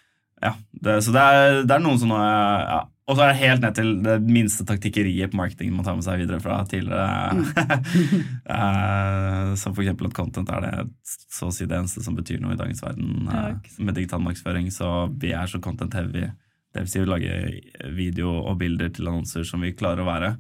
ja, 0.44 0.56
det, 0.72 0.98
så 1.06 1.14
det 1.14 1.28
er, 1.36 1.60
det 1.68 1.76
er 1.76 1.84
noen 1.84 2.02
sånne 2.02 2.24
ja. 2.24 2.82
Og 3.04 3.18
så 3.18 3.26
er 3.26 3.34
det 3.34 3.40
helt 3.42 3.64
ned 3.66 3.74
til 3.76 3.90
det 4.00 4.14
minste 4.24 4.64
taktikkeriet 4.64 5.34
på 5.34 5.36
marketing 5.36 5.74
man 5.76 5.84
tar 5.84 5.98
med 5.98 6.06
seg 6.06 6.22
videre 6.22 6.40
fra 6.44 6.62
tidligere. 6.70 7.04
Eh, 8.54 9.50
som 9.60 9.76
eksempel 9.76 10.08
at 10.08 10.16
content 10.16 10.50
er 10.54 10.64
det 10.64 10.72
så 11.04 11.50
å 11.50 11.54
si 11.54 11.66
det 11.68 11.78
eneste 11.78 12.04
som 12.06 12.16
betyr 12.16 12.40
noe 12.42 12.56
i 12.56 12.60
dagens 12.60 12.84
verden 12.84 13.28
med 13.28 13.96
digital 13.98 14.22
markedsføring. 14.24 14.70
Så 14.72 14.88
vi 15.20 15.34
er 15.36 15.50
så 15.52 15.60
content 15.64 15.96
heavy. 15.98 16.30
Vil 16.74 16.90
si 16.90 17.04
vi 17.04 17.10
lager 17.10 17.54
video 17.94 18.32
og 18.42 18.58
bilder 18.62 18.90
til 18.94 19.10
annonser 19.10 19.46
som 19.48 19.62
vi 19.62 19.76
klarer 19.78 20.04
å 20.04 20.10
være. 20.10 20.34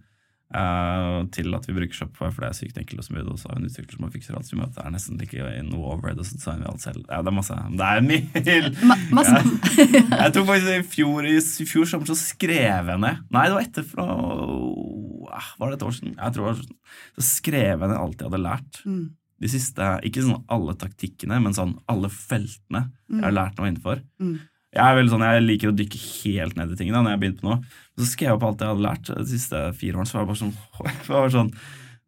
Uh, 0.53 1.23
til 1.33 1.49
at 1.57 1.65
vi 1.65 1.73
bruker 1.73 1.97
Shopify, 1.97 2.27
for 2.29 2.43
det 2.43 2.49
er 2.51 2.57
sykt 2.59 2.75
enkelt 2.77 3.01
og 3.01 3.05
smooth. 3.07 3.29
Og 3.33 3.39
så 3.41 3.49
har 3.49 3.57
vi 3.57 3.63
en 3.63 3.71
utvikler 3.71 3.97
som 3.97 4.11
fikser 4.13 4.35
alt. 4.37 4.45
Så 4.45 4.53
vi 4.53 4.59
møter 4.59 4.75
det 4.77 4.83
er 4.85 4.93
nesten 4.93 5.23
ikke 5.25 5.47
noe 5.65 5.95
overhead, 5.95 6.21
og 6.21 6.27
så 6.29 6.37
designer 6.37 6.67
vi 6.67 6.69
alt 6.69 6.83
selv. 6.85 7.07
Ja, 7.07 7.21
det 7.25 7.31
er 7.31 7.37
masse. 7.39 7.57
Det 7.73 7.87
er 7.89 8.05
mye 8.05 8.59
Ma 8.89 8.97
masse 9.17 9.41
jeg 9.73 10.35
tror 10.35 10.45
faktisk 10.51 10.69
i 10.75 10.85
fjor, 10.93 11.25
i 11.25 11.65
fjor 11.69 11.89
sommer 11.89 12.09
så 12.09 12.17
skrev 12.19 12.91
jeg 12.91 13.01
ned 13.01 13.23
Nei, 13.33 13.47
det 13.49 13.55
var 13.55 13.65
etter 13.65 13.85
fra 13.87 14.05
Var 14.13 15.73
det 15.73 15.77
et 15.79 15.85
år 15.87 15.97
siden? 15.97 16.15
Jeg 16.19 16.35
tror 16.35 16.45
det 16.45 16.51
var 16.51 16.61
sånn. 16.61 16.79
Så 17.17 17.27
skrev 17.31 17.67
jeg 17.71 17.81
ned 17.87 17.97
alt 17.97 18.21
jeg 18.21 18.29
hadde 18.29 18.43
lært. 18.45 18.81
Mm. 18.85 19.03
De 19.43 19.51
siste, 19.51 19.91
Ikke 20.05 20.23
sånn 20.23 20.45
alle 20.53 20.77
taktikkene, 20.79 21.41
men 21.41 21.57
sånn 21.57 21.75
alle 21.89 22.13
feltene 22.13 22.87
jeg 23.09 23.25
har 23.25 23.33
lært 23.33 23.57
noe 23.57 23.71
innenfor. 23.71 24.05
Mm. 24.21 24.37
Jeg 24.73 24.83
er 24.83 24.97
veldig 24.97 25.13
sånn, 25.13 25.25
jeg 25.27 25.45
liker 25.45 25.69
å 25.69 25.77
dykke 25.77 25.99
helt 26.01 26.57
ned 26.57 26.73
i 26.73 26.77
tingene 26.79 27.03
når 27.03 27.13
jeg 27.13 27.17
har 27.17 27.21
begynt 27.21 27.39
på 27.43 27.49
noe. 27.49 27.59
Så 27.99 28.09
skrev 28.09 28.31
jeg 28.31 28.39
opp 28.39 28.45
alt 28.47 28.63
jeg 28.63 28.73
hadde 28.73 28.85
lært 28.87 29.11
de 29.11 29.25
siste 29.29 29.61
fire 29.77 29.99
årene. 29.99 30.09
Så 30.09 30.17
var 30.17 30.25
det 30.25 30.31
bare 30.31 30.41
sånn, 30.41 30.57
det 31.05 31.13
var 31.13 31.19
bare 31.21 31.37
sånn 31.37 31.53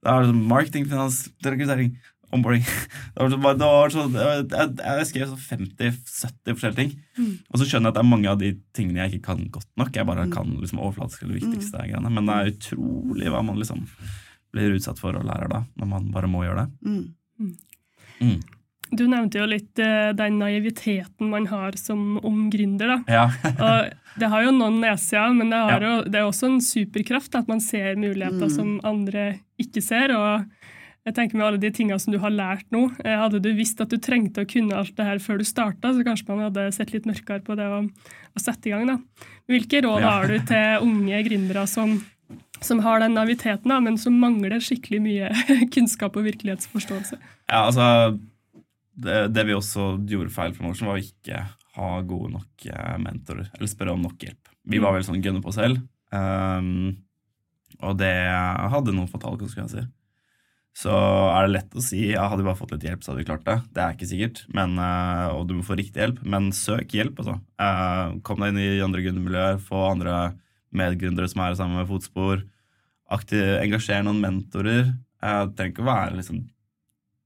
det 0.06 0.14
var 0.14 0.28
sånn 0.30 0.44
Marketing, 0.50 0.84
finans, 0.86 1.16
rekruttering, 1.42 1.96
onboarding 2.36 2.66
det 3.16 3.24
var 3.24 3.32
sånn, 3.32 3.46
det 3.58 3.70
var 3.70 3.94
sånn, 3.94 4.18
jeg, 4.20 4.44
jeg, 4.52 4.74
jeg 4.86 5.08
skrev 5.10 5.32
sånn 5.32 5.46
50-70 5.46 6.52
forskjellige 6.52 6.82
ting. 6.82 6.92
Og 7.50 7.62
så 7.62 7.70
skjønner 7.70 7.90
jeg 7.90 7.94
at 7.94 7.98
det 7.98 8.04
er 8.04 8.12
mange 8.12 8.30
av 8.30 8.42
de 8.42 8.52
tingene 8.78 9.02
jeg 9.02 9.16
ikke 9.16 9.32
kan 9.32 9.48
godt 9.56 9.72
nok. 9.82 9.94
Jeg 9.98 10.10
bare 10.10 10.28
kan 10.34 10.54
liksom 10.60 10.82
overflatisk 10.84 11.26
eller 11.26 11.40
viktigste 11.40 11.88
greiene. 11.90 12.14
Men 12.14 12.30
det 12.30 12.36
er 12.38 12.52
utrolig 12.54 13.34
hva 13.34 13.42
man 13.46 13.58
liksom 13.62 13.86
blir 14.56 14.78
utsatt 14.78 15.02
for 15.02 15.18
og 15.18 15.26
lærer 15.28 15.52
da, 15.52 15.64
når 15.80 15.92
man 15.96 16.12
bare 16.14 16.30
må 16.32 16.46
gjøre 16.46 16.66
det. 16.68 16.94
Mm. 18.26 18.36
Mm. 18.92 18.98
Du 18.98 19.08
nevnte 19.08 19.40
jo 19.42 19.46
litt 19.50 19.80
uh, 19.82 20.12
den 20.14 20.38
naiviteten 20.40 21.30
man 21.32 21.48
har 21.48 21.76
som 21.78 22.18
ung 22.24 22.50
gründer. 22.54 22.88
da. 22.88 23.00
Ja. 23.08 23.26
Og 23.66 24.20
det 24.22 24.30
har 24.32 24.44
jo 24.46 24.52
noen 24.56 24.80
nedsider, 24.84 25.34
men 25.36 25.50
det, 25.50 25.58
har 25.58 25.82
Ja. 25.82 25.90
jo, 25.98 26.04
det 26.10 26.20
er 26.22 26.28
også 26.30 26.46
en 26.54 26.62
superkraft 26.62 27.36
at 27.36 27.48
man 27.52 27.60
ser 27.60 27.96
muligheter 28.00 28.50
som 28.54 28.80
andre 28.84 29.40
ikke 29.60 29.82
ser. 29.84 30.14
og 30.16 30.46
jeg 31.06 31.14
tenker 31.14 31.38
med 31.38 31.46
alle 31.46 31.60
de 31.62 31.70
tingene 31.70 32.00
som 32.02 32.12
du 32.14 32.18
har 32.18 32.32
lært 32.34 32.66
nå, 32.74 32.88
eh, 33.06 33.14
Hadde 33.20 33.38
du 33.40 33.52
visst 33.54 33.80
at 33.82 33.90
du 33.94 33.98
trengte 34.02 34.42
å 34.42 34.48
kunne 34.50 34.74
alt 34.74 34.96
det 34.98 35.06
her 35.06 35.20
før 35.22 35.38
du 35.38 35.44
starta, 35.46 35.92
så 35.94 36.02
kanskje 36.04 36.28
man 36.32 36.40
hadde 36.48 36.72
sett 36.74 36.94
litt 36.96 37.06
mørkere 37.06 37.44
på 37.46 37.54
det 37.60 37.68
å, 37.70 37.84
å 37.86 38.42
sette 38.42 38.68
i 38.68 38.74
gang. 38.74 38.88
da. 38.88 38.98
Hvilke 39.48 39.84
råd 39.86 40.02
Ja. 40.02 40.10
har 40.16 40.28
du 40.28 40.40
til 40.40 40.82
unge 40.82 41.20
gründere 41.28 41.68
som, 41.70 42.00
som 42.60 42.80
har 42.82 43.00
den 43.06 43.14
naviteten, 43.14 43.70
da, 43.70 43.80
men 43.80 43.98
som 44.02 44.18
mangler 44.18 44.58
skikkelig 44.58 45.02
mye 45.06 45.30
kunnskap 45.76 46.16
og 46.18 46.26
virkelighetsforståelse? 46.26 47.20
Ja, 47.52 47.68
altså 47.68 48.18
det, 48.96 49.18
det 49.36 49.44
vi 49.48 49.56
også 49.56 49.96
gjorde 50.08 50.34
feil 50.34 50.56
for 50.56 50.68
Motion, 50.70 50.90
var 50.90 51.00
å 51.00 51.04
ikke 51.04 51.42
ha 51.76 51.90
gode 52.08 52.32
nok 52.38 52.68
eh, 52.72 52.96
mentorer. 53.04 53.50
Eller 53.58 53.72
spørre 53.72 53.96
om 53.96 54.06
nok 54.06 54.24
hjelp. 54.24 54.54
Vi 54.66 54.80
var 54.82 54.96
veldig 54.96 55.10
sånn 55.10 55.22
gunne 55.24 55.44
på 55.44 55.52
oss 55.52 55.60
selv. 55.60 55.84
Um, 56.16 56.96
og 57.84 57.98
det 58.00 58.14
hadde 58.72 58.96
noen 58.96 59.12
fatale 59.12 59.40
konsekvenser. 59.42 59.90
så 60.76 60.92
er 60.92 61.46
det 61.46 61.54
lett 61.54 61.76
å 61.76 61.84
si 61.84 62.02
ja, 62.12 62.26
hadde 62.28 62.44
vi 62.44 62.48
bare 62.50 62.60
fått 62.60 62.74
litt 62.76 62.84
hjelp, 62.88 63.04
så 63.04 63.12
hadde 63.12 63.22
vi 63.22 63.28
klart 63.28 63.46
det. 63.48 63.58
Det 63.76 63.84
er 63.84 63.94
ikke 63.96 64.10
sikkert, 64.10 64.42
men, 64.56 64.80
uh, 64.80 65.36
og 65.36 65.46
du 65.50 65.56
må 65.58 65.68
få 65.68 65.78
riktig 65.80 66.02
hjelp. 66.04 66.24
Men 66.24 66.50
søk 66.56 66.96
hjelp, 66.96 67.20
altså. 67.22 67.38
Uh, 67.60 68.18
kom 68.28 68.44
deg 68.44 68.56
inn 68.56 68.64
i 68.64 68.84
andre 68.84 69.04
gründermiljøer, 69.06 69.62
få 69.64 69.86
andre 69.92 70.18
medgründere 70.76 71.32
som 71.32 71.44
er 71.44 71.56
sammen 71.60 71.80
med 71.80 71.92
fotspor. 71.92 72.44
Aktiv, 73.16 73.44
engasjer 73.60 74.04
noen 74.04 74.24
mentorer. 74.24 74.94
Uh, 75.24 75.46
trenger 75.56 75.76
ikke 75.76 75.86
å 75.86 75.92
være 75.92 76.20
liksom 76.20 76.44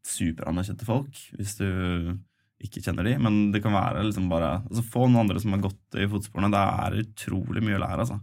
superanerkjente 0.10 0.88
folk 0.88 1.22
hvis 1.38 1.56
du 1.60 1.68
ikke 2.60 2.82
kjenner 2.84 3.08
de, 3.08 3.16
men 3.24 3.38
det 3.54 3.62
kan 3.64 3.76
være 3.76 4.04
liksom 4.10 4.28
bare 4.32 4.58
altså 4.66 4.84
Få 4.84 5.06
noen 5.08 5.24
andre 5.24 5.40
som 5.40 5.54
har 5.56 5.62
gått 5.64 5.96
i 6.00 6.08
fotsporene. 6.12 6.52
Det 6.52 6.64
er 6.84 6.98
utrolig 7.06 7.64
mye 7.64 7.78
å 7.78 7.84
lære. 7.86 8.04
altså. 8.04 8.18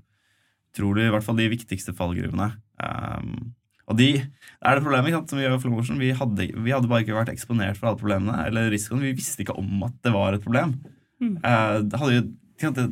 Utrolig, 0.75 1.07
I 1.07 1.15
hvert 1.15 1.25
fall 1.25 1.39
de 1.41 1.47
viktigste 1.49 1.95
fallgruvene. 1.97 2.51
Um, 2.77 3.55
og 3.87 3.97
de, 3.97 4.11
det 4.19 4.67
er 4.67 4.77
det 4.77 4.85
problemet 4.85 5.15
sant, 5.15 5.31
som 5.31 5.41
vi 5.41 5.47
gjør 5.47 5.57
i 5.57 5.63
Flowmotion. 5.63 6.03
Vi 6.03 6.11
hadde, 6.19 6.49
vi 6.67 6.75
hadde 6.75 6.91
bare 6.91 7.07
ikke 7.07 7.17
vært 7.17 7.33
eksponert 7.33 7.79
for 7.79 7.89
alle 7.89 8.01
problemene 8.03 8.43
eller 8.49 8.69
risikoen. 8.75 9.05
Vi 9.07 9.15
visste 9.17 9.45
ikke 9.45 9.57
om 9.57 9.87
at 9.87 9.97
det 10.05 10.13
var 10.13 10.37
et 10.37 10.45
problem. 10.45 10.75
Mm. 11.23 11.39
Uh, 11.41 11.79
hadde 12.03 12.19
jo, 12.19 12.27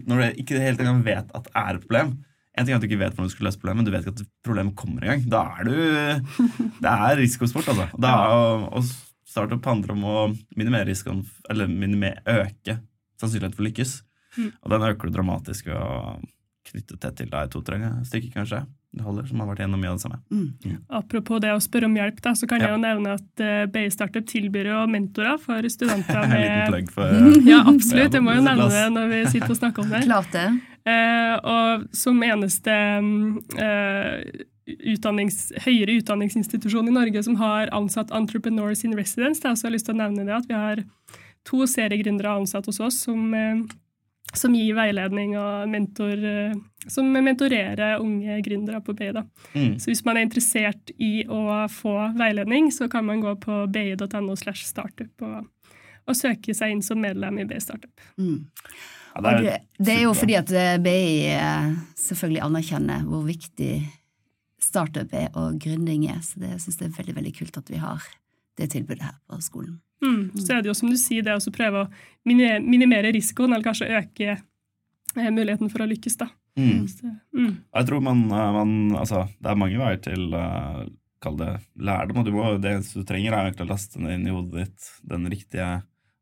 når 0.08 0.22
du 0.22 0.40
ikke 0.44 0.62
helt 0.62 0.80
engang 0.80 1.04
vet 1.04 1.34
at 1.34 1.50
det 1.50 1.54
er 1.60 1.76
et 1.76 1.84
problem 1.84 2.14
En 2.54 2.66
ting 2.66 2.74
er 2.74 2.78
at 2.78 2.84
du 2.84 2.86
ikke 2.86 3.00
vet 3.00 3.14
hvordan 3.16 3.30
du 3.30 3.34
skal 3.34 3.48
løse 3.48 3.58
problemet, 3.58 3.80
men 3.82 3.88
du 3.88 3.92
vet 3.94 4.04
ikke 4.04 4.14
at 4.14 4.28
problemet 4.46 4.76
kommer 4.78 5.02
en 5.02 5.10
gang. 5.14 5.24
Da 5.30 5.42
er 5.58 5.66
du 5.66 5.74
Det 6.78 6.92
er 6.92 7.18
risikosport, 7.18 7.72
altså. 7.72 7.88
Da 7.98 8.12
er 8.14 8.34
å, 8.34 8.44
å 8.78 8.84
startup 9.34 9.66
handler 9.66 9.94
om 9.96 10.04
å 10.06 10.18
minimere 10.54 10.86
risikoen, 10.90 11.24
eller 11.50 11.70
minimere, 11.70 12.22
øke 12.44 12.78
sannsynligheten 13.20 13.56
for 13.56 13.64
å 13.64 13.68
lykkes. 13.68 13.96
Mm. 14.38 14.48
Og 14.62 14.72
den 14.72 14.86
øker 14.90 15.10
du 15.10 15.16
dramatisk 15.16 15.68
ved 15.70 15.78
å 15.78 16.16
knytte 16.64 16.96
tett 17.00 17.18
til 17.18 17.30
deg 17.30 17.52
to-tre 17.52 17.78
stykker, 18.08 18.32
kanskje. 18.38 18.64
Det 18.94 19.02
holder, 19.02 19.26
som 19.26 19.40
har 19.42 19.48
vært 19.50 19.64
gjennom 19.64 19.80
mye 19.82 19.90
av 19.90 19.96
det 19.98 20.04
samme. 20.04 20.20
Mm. 20.30 20.44
Mm. 20.64 20.76
Apropos 21.00 21.40
det 21.42 21.50
å 21.50 21.62
spørre 21.62 21.88
om 21.90 21.96
hjelp, 21.98 22.20
da, 22.22 22.34
så 22.38 22.46
kan 22.50 22.62
ja. 22.62 22.68
jeg 22.68 22.76
jo 22.76 22.82
nevne 22.84 23.16
at 23.18 23.42
uh, 23.42 23.48
eh, 23.48 23.64
BI 23.74 23.88
Startup 23.90 24.28
tilbyr 24.30 24.70
jo 24.70 24.84
mentorer 24.90 25.40
for 25.42 25.66
studenter 25.72 26.20
med 26.30 26.36
En 26.38 26.44
liten 26.44 26.70
plugg 26.70 26.92
for 26.94 27.26
Ja, 27.50 27.64
absolutt. 27.66 28.14
Jeg 28.14 28.22
må 28.22 28.36
jo 28.38 28.44
nevne 28.50 28.70
det 28.70 28.84
når 28.94 29.10
vi 29.10 29.24
sitter 29.34 29.50
og 29.50 29.58
snakker 29.58 29.82
om 29.82 29.96
det. 29.96 30.04
Klart 30.06 30.30
det. 30.36 30.46
Uh, 30.84 31.36
og 31.48 31.86
som 31.96 32.18
eneste 32.26 32.72
uh, 33.56 34.44
utdannings, 34.64 35.52
høyere 35.64 35.98
utdanningsinstitusjon 36.00 36.88
i 36.88 36.94
Norge 36.94 37.22
som 37.24 37.36
har 37.40 37.72
ansatt 37.76 38.12
entrepreneurs 38.16 38.84
in 38.84 38.96
residence. 38.96 39.42
Da, 39.42 39.54
så 39.54 39.66
jeg 39.66 39.70
har 39.70 39.76
lyst 39.76 39.88
til 39.88 39.96
å 39.96 40.02
nevne 40.02 40.26
det 40.26 40.36
at 40.36 40.48
Vi 40.48 40.56
har 40.56 40.84
to 41.44 41.64
seriegründere 41.68 42.36
ansatt 42.40 42.66
hos 42.66 42.80
oss 42.80 43.02
som, 43.04 43.34
eh, 43.34 43.60
som 44.34 44.54
gir 44.56 44.74
veiledning 44.74 45.36
og 45.36 45.68
mentor, 45.68 46.24
eh, 46.24 46.54
som 46.88 47.12
mentorerer 47.12 48.00
unge 48.00 48.40
gründere 48.42 48.80
på 48.84 48.96
BI. 48.96 49.12
Mm. 49.54 49.78
Så 49.78 49.90
hvis 49.90 50.04
man 50.04 50.16
er 50.16 50.26
interessert 50.26 50.90
i 50.98 51.24
å 51.24 51.68
få 51.68 52.16
veiledning, 52.16 52.72
så 52.72 52.90
kan 52.90 53.04
man 53.04 53.20
gå 53.20 53.36
på 53.40 53.66
bi.no 53.70 54.36
slash 54.36 54.64
startup 54.64 55.22
og, 55.22 55.46
og, 56.08 56.16
søke 56.16 56.54
seg 56.54 56.72
inn 56.72 56.82
som 56.82 57.00
medlem 57.00 57.38
i 57.38 57.44
BI 57.44 57.60
Startup. 57.60 58.00
Mm. 58.18 58.46
Ja, 59.14 59.22
det, 59.22 59.30
er 59.30 59.44
det, 59.44 59.58
det, 59.78 59.92
er 59.94 60.02
jo 60.02 60.14
fordi 60.18 60.34
at 60.34 60.50
eh, 60.50 60.74
BI 60.82 61.04
selvfølgelig 62.02 62.42
anerkjenner 62.42 63.04
hvor 63.06 63.22
viktig 63.26 63.76
startup 64.64 65.12
er 65.14 65.30
og 65.38 65.60
gründing 65.62 66.08
er. 66.10 66.20
Så 66.24 66.42
det 66.42 66.56
syns 66.62 66.80
jeg 66.80 66.90
er 66.90 66.98
veldig 66.98 67.16
veldig 67.20 67.34
kult 67.38 67.60
at 67.60 67.70
vi 67.70 67.80
har 67.82 68.02
det 68.58 68.70
tilbudet 68.74 69.04
her 69.06 69.16
på 69.30 69.40
skolen. 69.42 69.78
Mm. 70.04 70.34
Så 70.36 70.54
er 70.54 70.62
det 70.62 70.70
jo 70.70 70.76
som 70.76 70.90
du 70.90 70.98
sier, 71.00 71.24
det 71.24 71.34
å 71.34 71.54
prøve 71.54 71.84
å 71.84 71.90
minimere 72.28 73.12
risikoen, 73.14 73.54
eller 73.54 73.66
kanskje 73.66 73.92
øke 73.98 74.34
eh, 74.34 75.30
muligheten 75.30 75.70
for 75.72 75.84
å 75.84 75.88
lykkes. 75.90 76.18
da. 76.20 76.28
Mm. 76.58 76.84
Så, 76.90 77.14
mm. 77.34 77.54
Jeg 77.78 77.88
tror 77.88 78.04
man, 78.04 78.26
eh, 78.30 78.52
man, 78.58 78.74
Altså, 79.00 79.24
det 79.40 79.50
er 79.50 79.58
mange 79.58 79.80
veier 79.80 79.98
til 80.04 80.28
uh, 80.30 80.84
Kall 81.24 81.38
det 81.40 81.50
lærdom. 81.74 82.20
og 82.20 82.28
du 82.28 82.34
må, 82.34 82.44
Det 82.60 82.76
eneste 82.76 83.00
du 83.00 83.08
trenger, 83.08 83.32
er 83.32 83.48
egentlig 83.48 83.66
å 83.66 83.72
laste 83.72 84.02
ned 84.02 84.18
inn 84.18 84.28
i 84.28 84.34
hodet 84.34 84.68
ditt 84.68 84.90
den 85.08 85.26
riktige 85.32 85.70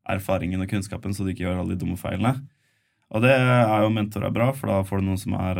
erfaringen 0.09 0.63
og 0.63 0.71
kunnskapen, 0.71 1.13
så 1.15 1.23
du 1.23 1.31
ikke 1.31 1.45
gjør 1.45 1.61
alle 1.61 1.75
de 1.75 1.83
dumme 1.83 1.99
feilene. 1.99 2.37
Og 3.13 3.21
det 3.21 3.33
er 3.35 3.83
jo 3.83 3.91
mentorer 3.93 4.33
bra, 4.33 4.49
for 4.57 4.71
da 4.71 4.79
får 4.87 5.01
du 5.01 5.07
noen 5.09 5.21
som 5.21 5.35
er 5.37 5.59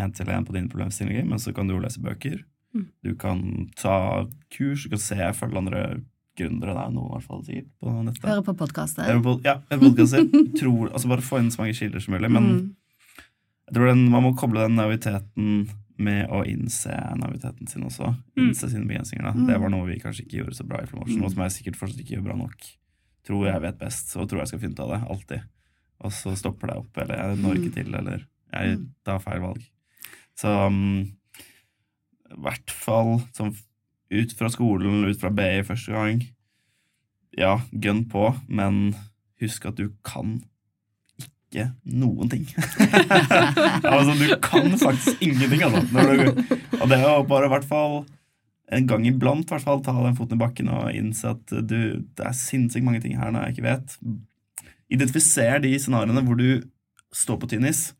én-til-én 0.00 0.44
uh, 0.44 0.46
på 0.46 0.54
dine 0.56 0.70
problemstillinger, 0.72 1.26
men 1.28 1.42
så 1.42 1.52
kan 1.56 1.68
du 1.68 1.74
jo 1.74 1.82
lese 1.82 2.00
bøker. 2.00 2.38
Mm. 2.74 2.86
Du 3.04 3.14
kan 3.20 3.42
ta 3.76 3.96
kurs, 4.54 4.84
du 4.84 4.94
kan 4.94 5.02
se, 5.02 5.18
følge 5.36 5.60
andre 5.60 5.82
gründere. 6.38 6.74
Det 6.74 6.86
er 6.86 6.94
noen 6.94 7.10
i 7.10 7.14
hvert 7.14 7.28
fall 7.28 7.44
sikkert 7.46 7.70
på 7.80 7.92
nettet. 8.06 8.26
Høre 8.30 8.46
på 8.46 8.56
podkaster. 8.58 9.10
Ja, 9.10 9.20
podkaster. 9.20 10.26
altså 10.94 11.12
bare 11.12 11.24
få 11.24 11.40
inn 11.42 11.52
så 11.54 11.62
mange 11.62 11.76
kilder 11.78 12.02
som 12.02 12.16
mulig. 12.16 12.32
Men 12.34 12.50
mm. 12.50 12.60
jeg 13.68 13.78
tror 13.78 13.90
den, 13.92 14.04
man 14.10 14.26
må 14.26 14.34
koble 14.38 14.66
den 14.66 14.78
naiviteten 14.80 15.64
med 15.94 16.30
å 16.34 16.42
innse 16.50 16.94
naiviteten 17.20 17.70
sin 17.70 17.86
også. 17.86 18.10
Mm. 18.34 18.48
Innse 18.48 18.70
sine 18.72 18.88
begrensninger. 18.88 19.28
da. 19.28 19.34
Mm. 19.36 19.46
Det 19.52 19.60
var 19.62 19.74
noe 19.76 19.90
vi 19.92 20.00
kanskje 20.02 20.26
ikke 20.26 20.40
gjorde 20.42 20.58
så 20.58 20.66
bra 20.66 20.82
i 20.82 20.88
Flowmotion, 20.90 21.20
mm. 21.20 21.26
og 21.28 21.34
som 21.34 21.44
jeg 21.44 21.58
sikkert 21.60 21.78
fortsatt 21.78 22.02
ikke 22.02 22.16
gjør 22.16 22.30
bra 22.30 22.38
nok. 22.40 22.70
Tror 23.24 23.46
jeg 23.48 23.62
vet 23.62 23.78
best, 23.80 24.16
og 24.18 24.26
tror 24.28 24.42
jeg 24.42 24.50
skal 24.50 24.64
finne 24.64 24.74
ut 24.74 24.82
av 24.84 24.96
det. 24.96 25.04
Alltid 25.14 25.50
og 26.02 26.12
så 26.14 26.34
stopper 26.38 26.70
det 26.70 26.78
opp, 26.82 27.02
eller 27.02 27.20
jeg 27.20 27.42
når 27.42 27.60
ikke 27.60 27.74
til, 27.78 27.92
eller 27.94 28.24
jeg 28.54 28.78
mm. 28.78 28.88
tar 29.06 29.22
feil 29.22 29.42
valg. 29.44 29.62
Så 30.38 30.50
um, 30.68 31.04
i 32.34 32.40
hvert 32.44 32.74
fall 32.74 33.18
sånn 33.36 33.54
ut 34.14 34.34
fra 34.38 34.50
skolen, 34.52 35.06
ut 35.08 35.20
fra 35.20 35.30
BI 35.34 35.62
første 35.66 35.94
gang 35.94 36.24
Ja, 37.38 37.58
gønn 37.70 38.04
på, 38.10 38.28
men 38.46 38.94
husk 39.42 39.64
at 39.70 39.78
du 39.78 39.88
kan 40.06 40.36
ikke 41.18 41.68
noen 41.86 42.30
ting. 42.30 42.44
altså, 43.92 44.14
du 44.18 44.26
kan 44.42 44.74
faktisk 44.78 45.22
ingenting, 45.22 45.64
altså. 45.66 45.82
Du, 45.86 46.54
og 46.80 46.90
det 46.90 46.98
er 46.98 47.26
bare 47.30 47.48
i 47.48 47.52
hvert 47.54 47.66
fall 47.66 48.04
en 48.74 48.86
gang 48.88 49.04
iblant 49.06 49.50
hvert 49.50 49.64
fall, 49.64 49.82
ta 49.84 49.94
den 49.98 50.16
foten 50.18 50.38
i 50.38 50.40
bakken 50.40 50.70
og 50.72 50.94
innse 50.96 51.34
at 51.34 51.52
du, 51.52 52.00
det 52.00 52.24
er 52.24 52.36
sinnssykt 52.38 52.86
mange 52.86 53.02
ting 53.04 53.18
her 53.18 53.34
når 53.34 53.48
jeg 53.48 53.56
ikke 53.56 53.66
vet. 53.66 53.96
Identifiser 54.92 55.62
de 55.64 55.74
scenarioene 55.80 56.24
hvor 56.26 56.38
du 56.40 56.64
står 57.14 57.38
på 57.40 57.52
tynn 57.52 57.68
is. 57.68 57.92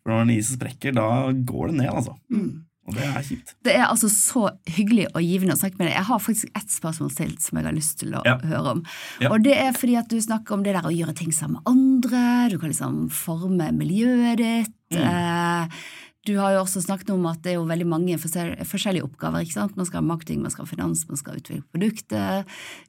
For 0.00 0.12
når 0.12 0.34
isen 0.38 0.58
sprekker, 0.58 0.96
da 0.96 1.30
går 1.32 1.70
det 1.70 1.80
ned, 1.82 1.92
altså. 1.92 2.16
Mm. 2.32 2.66
Og 2.90 2.96
det 2.96 3.06
er 3.06 3.22
kjipt. 3.22 3.54
Det 3.66 3.74
er 3.76 3.84
altså 3.86 4.08
så 4.10 4.48
hyggelig 4.74 5.06
og 5.12 5.22
givende 5.22 5.54
å 5.54 5.60
snakke 5.60 5.78
med 5.78 5.86
deg. 5.86 5.94
Jeg 5.94 6.08
har 6.08 6.22
faktisk 6.24 6.58
ett 6.58 6.72
spørsmål 6.74 7.12
til 7.14 7.32
som 7.42 7.60
jeg 7.60 7.68
har 7.68 7.76
lyst 7.76 7.98
til 8.00 8.16
å 8.18 8.22
ja. 8.26 8.36
høre 8.50 8.74
om. 8.74 8.84
Ja. 9.22 9.30
Og 9.30 9.44
det 9.44 9.54
er 9.60 9.76
fordi 9.76 9.96
at 10.00 10.10
du 10.10 10.18
snakker 10.22 10.56
om 10.56 10.64
det 10.66 10.74
der 10.74 10.88
å 10.88 10.94
gjøre 10.94 11.14
ting 11.20 11.30
sammen 11.36 11.60
med 11.60 11.70
andre. 11.70 12.22
Du 12.50 12.58
kan 12.58 12.72
liksom 12.72 13.02
forme 13.14 13.70
miljøet 13.76 14.40
ditt. 14.40 14.78
Mm. 14.96 15.04
Eh, 15.06 15.82
du 16.28 16.34
har 16.40 16.56
jo 16.56 16.64
også 16.64 16.82
snakket 16.84 17.12
om 17.14 17.28
at 17.30 17.44
det 17.44 17.54
er 17.54 17.60
jo 17.60 17.68
veldig 17.68 17.88
mange 17.88 18.16
forskjellige 18.20 19.06
oppgaver. 19.06 19.44
ikke 19.44 19.56
sant? 19.60 19.76
Man 19.78 19.88
skal 19.88 20.02
ha 20.02 20.08
marketing, 20.10 20.42
man 20.42 20.52
skal 20.52 20.66
ha 20.66 20.72
finans, 20.72 21.06
man 21.08 21.20
skal 21.20 21.38
utvikle 21.38 21.62
produkter. 21.70 22.42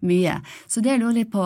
Mye. 0.08 0.40
Så 0.68 0.82
det 0.82 0.96
jeg 0.96 1.04
lurer 1.04 1.22
litt 1.22 1.32
på 1.36 1.46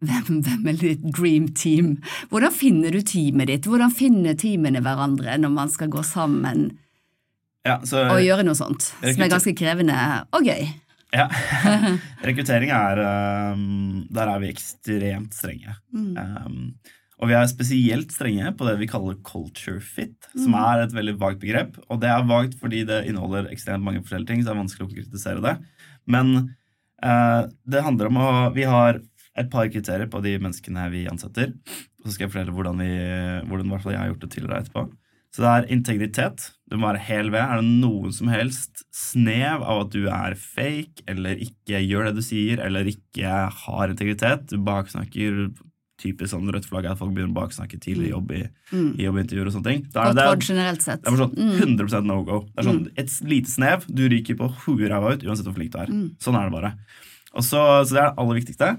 hvem, 0.00 0.40
hvem, 0.44 0.68
er 0.70 0.78
ditt 0.80 1.02
dream 1.12 1.48
team? 1.56 1.96
Hvordan 2.32 2.54
finner 2.56 2.94
du 2.94 3.02
teamet 3.04 3.50
ditt? 3.50 3.66
Hvordan 3.68 3.92
finner 3.92 4.38
teamene 4.38 4.80
hverandre 4.84 5.36
når 5.40 5.52
man 5.52 5.72
skal 5.72 5.90
gå 5.92 6.04
sammen 6.06 6.70
ja, 7.66 7.76
så, 7.84 8.06
og 8.08 8.22
gjøre 8.24 8.46
noe 8.48 8.56
sånt? 8.56 8.92
Som 9.02 9.26
er 9.26 9.32
ganske 9.32 9.54
krevende 9.58 9.96
og 10.36 10.48
gøy. 10.48 10.70
Ja. 11.10 11.26
Rekruttering 12.26 12.70
er 12.70 13.02
um, 13.52 14.06
Der 14.14 14.30
er 14.30 14.40
vi 14.42 14.50
ekstremt 14.52 15.36
strenge. 15.36 15.74
Mm. 15.92 16.14
Um, 16.16 16.62
og 17.20 17.28
vi 17.28 17.36
er 17.36 17.50
spesielt 17.50 18.14
strenge 18.14 18.54
på 18.56 18.64
det 18.64 18.78
vi 18.80 18.88
kaller 18.88 19.18
culture 19.26 19.82
fit, 19.84 20.16
mm. 20.32 20.38
som 20.46 20.56
er 20.56 20.86
et 20.86 20.94
veldig 20.96 21.18
vagt 21.20 21.42
begrep. 21.42 21.76
Og 21.90 22.00
det 22.00 22.08
er 22.08 22.24
vagt 22.30 22.56
fordi 22.62 22.86
det 22.88 23.02
inneholder 23.10 23.50
ekstremt 23.52 23.84
mange 23.84 24.00
forskjellige 24.00 24.32
ting, 24.32 24.40
så 24.40 24.48
det 24.48 24.54
er 24.54 24.62
vanskelig 24.62 24.86
å 24.86 24.94
kritisere 24.94 25.44
det. 25.44 25.54
Men 26.08 26.32
uh, 27.04 27.44
det 27.68 27.84
handler 27.84 28.08
om 28.08 28.22
å 28.22 28.30
Vi 28.56 28.64
har 28.64 29.02
et 29.40 29.52
par 29.52 29.68
kriterier 29.72 30.10
på 30.10 30.22
de 30.24 30.36
menneskene 30.40 30.88
vi 30.92 31.06
ansetter. 31.10 31.54
Og 32.00 32.08
så 32.08 32.14
skal 32.14 32.26
jeg 32.26 32.34
fortelle 32.34 32.56
hvordan, 32.56 32.82
vi, 32.82 32.90
hvordan 33.50 33.72
jeg 33.76 34.00
har 34.00 34.10
gjort 34.12 34.26
det 34.26 34.32
tidligere 34.34 34.64
etterpå. 34.64 34.86
Så 35.30 35.44
det 35.44 35.50
er 35.50 35.68
integritet. 35.70 36.48
Du 36.70 36.74
må 36.76 36.88
være 36.88 37.04
hel 37.06 37.28
ved. 37.30 37.42
Er 37.42 37.60
det 37.60 37.80
noen 37.82 38.14
som 38.14 38.30
helst 38.32 38.82
snev 38.94 39.62
av 39.62 39.84
at 39.84 39.92
du 39.94 40.08
er 40.10 40.34
fake, 40.34 41.04
eller 41.10 41.38
ikke 41.38 41.82
gjør 41.84 42.08
det 42.08 42.16
du 42.18 42.22
sier, 42.26 42.62
eller 42.64 42.88
ikke 42.90 43.34
har 43.62 43.92
integritet, 43.92 44.48
du 44.50 44.58
baksnakker 44.66 45.44
typisk 46.00 46.32
sånn 46.32 46.48
rødt 46.48 46.68
flagg 46.68 46.86
er 46.86 46.94
at 46.94 47.00
folk 47.00 47.12
begynner 47.12 47.34
å 47.34 47.38
baksnakke 47.42 47.78
tidlig 47.82 48.08
i 48.08 48.12
jobb 48.14 48.30
i, 48.32 48.42
mm. 48.72 48.90
i 48.96 49.06
jobbintervjuer 49.06 49.50
og 49.50 49.56
sånne 49.56 49.68
ting. 49.68 49.82
Da 49.92 50.06
er 50.08 50.16
det, 50.16 50.26
det, 50.26 50.48
generelt 50.48 50.84
sett. 50.84 51.02
det 51.04 51.12
er 51.12 51.20
sånn 51.20 51.34
100 51.36 51.90
mm. 51.90 52.08
no 52.08 52.18
go. 52.26 52.38
Det 52.48 52.62
er 52.62 52.68
sånn, 52.70 52.82
mm. 52.86 53.00
Et 53.02 53.16
lite 53.34 53.52
snev, 53.52 53.84
du 53.86 54.04
ryker 54.12 54.38
på 54.40 54.48
huet 54.64 54.86
ræva 54.90 55.14
ut 55.14 55.26
uansett 55.26 55.50
hvor 55.50 55.58
flink 55.58 55.74
du 55.74 55.80
er. 55.82 55.92
Mm. 55.92 56.06
Sånn 56.24 56.38
er 56.40 56.48
det 56.48 56.56
bare. 56.56 56.72
Og 57.30 57.44
så, 57.46 57.60
så 57.84 57.92
det 57.92 58.00
er 58.00 58.08
det 58.08 58.24
aller 58.24 58.40
viktigste. 58.40 58.70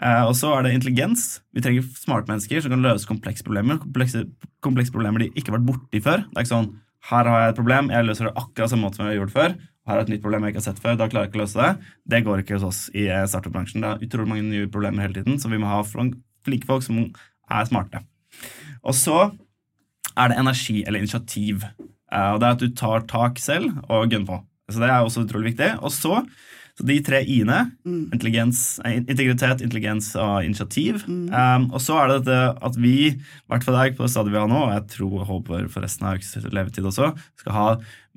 Eh, 0.00 0.22
og 0.24 0.34
så 0.38 0.54
er 0.56 0.64
det 0.64 0.76
intelligens. 0.76 1.40
Vi 1.52 1.62
trenger 1.64 1.88
smarte 1.98 2.30
mennesker 2.30 2.62
som 2.64 2.72
kan 2.72 2.84
løse 2.84 3.08
komplekse 3.08 3.44
problemer. 3.46 3.80
Komplekse, 3.82 4.24
komplekse 4.64 4.94
problemer 4.94 5.24
de 5.24 5.32
ikke 5.34 5.52
har 5.52 5.58
vært 5.58 5.68
borti 5.68 6.00
før. 6.04 6.24
Det 6.28 6.38
er 6.38 6.46
ikke 6.46 6.54
sånn 6.54 6.72
her 7.08 7.24
har 7.24 7.44
jeg 7.44 7.52
et 7.54 7.58
problem, 7.58 7.88
jeg 7.88 8.04
løser 8.04 8.28
det 8.28 8.36
akkurat 8.36 8.70
samme 8.70 8.84
måte 8.84 8.98
som 8.98 9.06
jeg 9.06 9.14
har 9.14 9.22
gjort 9.22 9.32
før. 9.32 9.54
Her 9.88 9.96
er 9.96 10.04
et 10.04 10.10
nytt 10.12 10.22
problem 10.24 10.44
jeg 10.44 10.52
ikke 10.52 10.60
har 10.60 10.66
sett 10.66 10.82
før, 10.84 10.98
da 11.00 11.06
klarer 11.08 11.26
jeg 11.26 11.32
ikke 11.32 11.38
å 11.38 11.42
løse 11.42 11.60
det. 11.60 11.92
Det 12.12 12.20
går 12.26 12.42
ikke 12.42 12.58
hos 12.58 12.66
oss 12.68 12.80
i 12.92 13.06
eh, 13.08 13.24
startup-bransjen. 13.32 13.84
Det 13.84 13.90
er 13.90 14.04
utrolig 14.04 14.32
mange 14.34 14.44
nye 14.46 14.68
problemer 14.70 15.06
hele 15.06 15.16
tiden, 15.16 15.38
så 15.40 15.48
vi 15.50 15.60
må 15.60 15.70
ha 15.70 15.80
flinke 15.88 16.68
folk 16.68 16.84
som 16.84 17.00
er 17.00 17.70
smarte. 17.70 18.02
Og 18.84 18.96
så 18.96 19.16
er 20.12 20.30
det 20.30 20.38
energi 20.42 20.82
eller 20.84 21.00
initiativ. 21.00 21.64
Eh, 22.12 22.30
og 22.34 22.42
det 22.42 22.50
er 22.50 22.58
at 22.58 22.62
du 22.62 22.76
tar 22.76 23.08
tak 23.10 23.40
selv 23.40 23.80
og 23.88 24.12
gunner 24.12 24.28
på. 24.28 24.40
Så 24.70 24.84
det 24.84 24.92
er 24.92 25.00
også 25.00 25.24
utrolig 25.24 25.54
viktig. 25.54 25.72
Og 25.80 25.90
så, 25.94 26.20
så 26.80 26.86
de 26.88 26.96
tre 27.04 27.20
i-ene, 27.28 27.58
intelligens, 27.84 28.80
eh, 28.84 28.96
integritet, 29.02 29.60
intelligens 29.60 30.14
og 30.16 30.46
initiativ. 30.46 31.02
Um, 31.06 31.66
og 31.74 31.80
så 31.84 31.98
er 32.00 32.08
det 32.08 32.20
dette 32.22 32.38
at 32.64 32.78
vi, 32.80 32.94
i 33.12 33.52
hvert 33.52 33.66
fall 33.66 33.76
jeg 33.82 33.98
på 33.98 34.08
stadiet 34.08 34.32
vi 34.32 34.40
har 34.40 34.48
nå, 34.48 34.62
og 34.64 34.72
jeg 34.72 34.86
tror 34.96 35.18
og 35.20 35.28
håper 35.28 35.68
for 35.72 35.84
resten 35.84 36.08
av 36.08 36.16
levetid 36.54 36.88
også, 36.88 37.12
skal 37.42 37.56
ha 37.56 37.66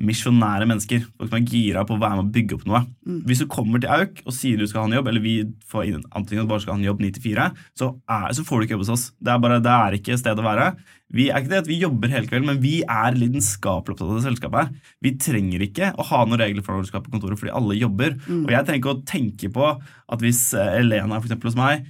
misjonære 0.02 0.66
mennesker. 0.70 1.04
Folk 1.20 1.30
som 1.30 1.38
er 1.38 1.46
gira 1.50 1.84
på 1.86 1.96
å 1.96 2.02
være 2.02 2.18
med 2.18 2.26
og 2.26 2.34
bygge 2.34 2.58
opp 2.58 2.66
noe. 2.70 2.82
Hvis 3.28 3.44
du 3.44 3.48
kommer 3.52 3.84
til 3.84 3.94
Auk 3.94 4.24
og 4.26 4.36
sier 4.36 4.58
du 4.58 4.66
skal 4.70 4.84
ha 4.84 4.90
en 4.90 4.98
jobb, 4.98 5.12
eller 5.12 5.24
vi 5.24 5.36
får 5.70 5.86
inn 5.90 6.02
antingen 6.12 6.44
at 6.44 6.50
du 6.50 6.52
bare 6.54 6.64
skal 6.64 6.76
ha 6.76 6.82
en 6.82 6.88
jobb 6.88 7.04
9 7.04 7.14
til 7.18 7.26
4, 7.28 7.48
så, 7.80 7.90
er, 8.10 8.28
så 8.34 8.46
får 8.48 8.60
du 8.60 8.66
ikke 8.66 8.78
jobb 8.78 8.86
hos 8.88 8.94
oss. 8.96 9.06
Det 9.22 9.34
er, 9.34 9.40
bare, 9.46 9.62
det 9.64 9.78
er 9.78 9.98
ikke 10.00 10.20
sted 10.20 10.42
å 10.42 10.46
være. 10.48 10.68
Vi 11.14 11.30
er 11.30 11.44
ikke 11.44 11.52
det 11.52 11.62
at 11.62 11.70
vi 11.70 11.80
jobber 11.84 12.10
hele 12.10 12.30
kvelden, 12.30 12.50
men 12.50 12.62
vi 12.64 12.76
er 12.82 13.18
lidenskapelig 13.20 13.94
opptatt 13.94 14.10
av 14.10 14.18
det 14.18 14.26
selskapet 14.26 14.64
her. 14.64 14.94
Vi 15.06 15.16
trenger 15.22 15.66
ikke 15.68 15.92
å 15.94 16.08
ha 16.10 16.24
noen 16.26 16.42
regler 16.42 16.66
for 16.66 16.74
når 16.74 16.88
du 16.88 16.90
skal 16.90 17.04
på 17.06 17.14
kontoret, 17.14 17.38
fordi 17.38 17.54
alle 17.54 17.78
jobber. 17.78 18.18
Og 18.48 18.56
jeg 18.56 18.66
trenger 18.66 18.82
ikke 18.82 18.96
å 18.96 19.04
tenke 19.14 19.52
på 19.54 19.68
at 19.76 20.24
hvis 20.26 20.48
eh, 20.58 20.80
Elena 20.82 21.20
for 21.20 21.30
eksempel, 21.30 21.54
hos 21.54 21.60
meg 21.60 21.86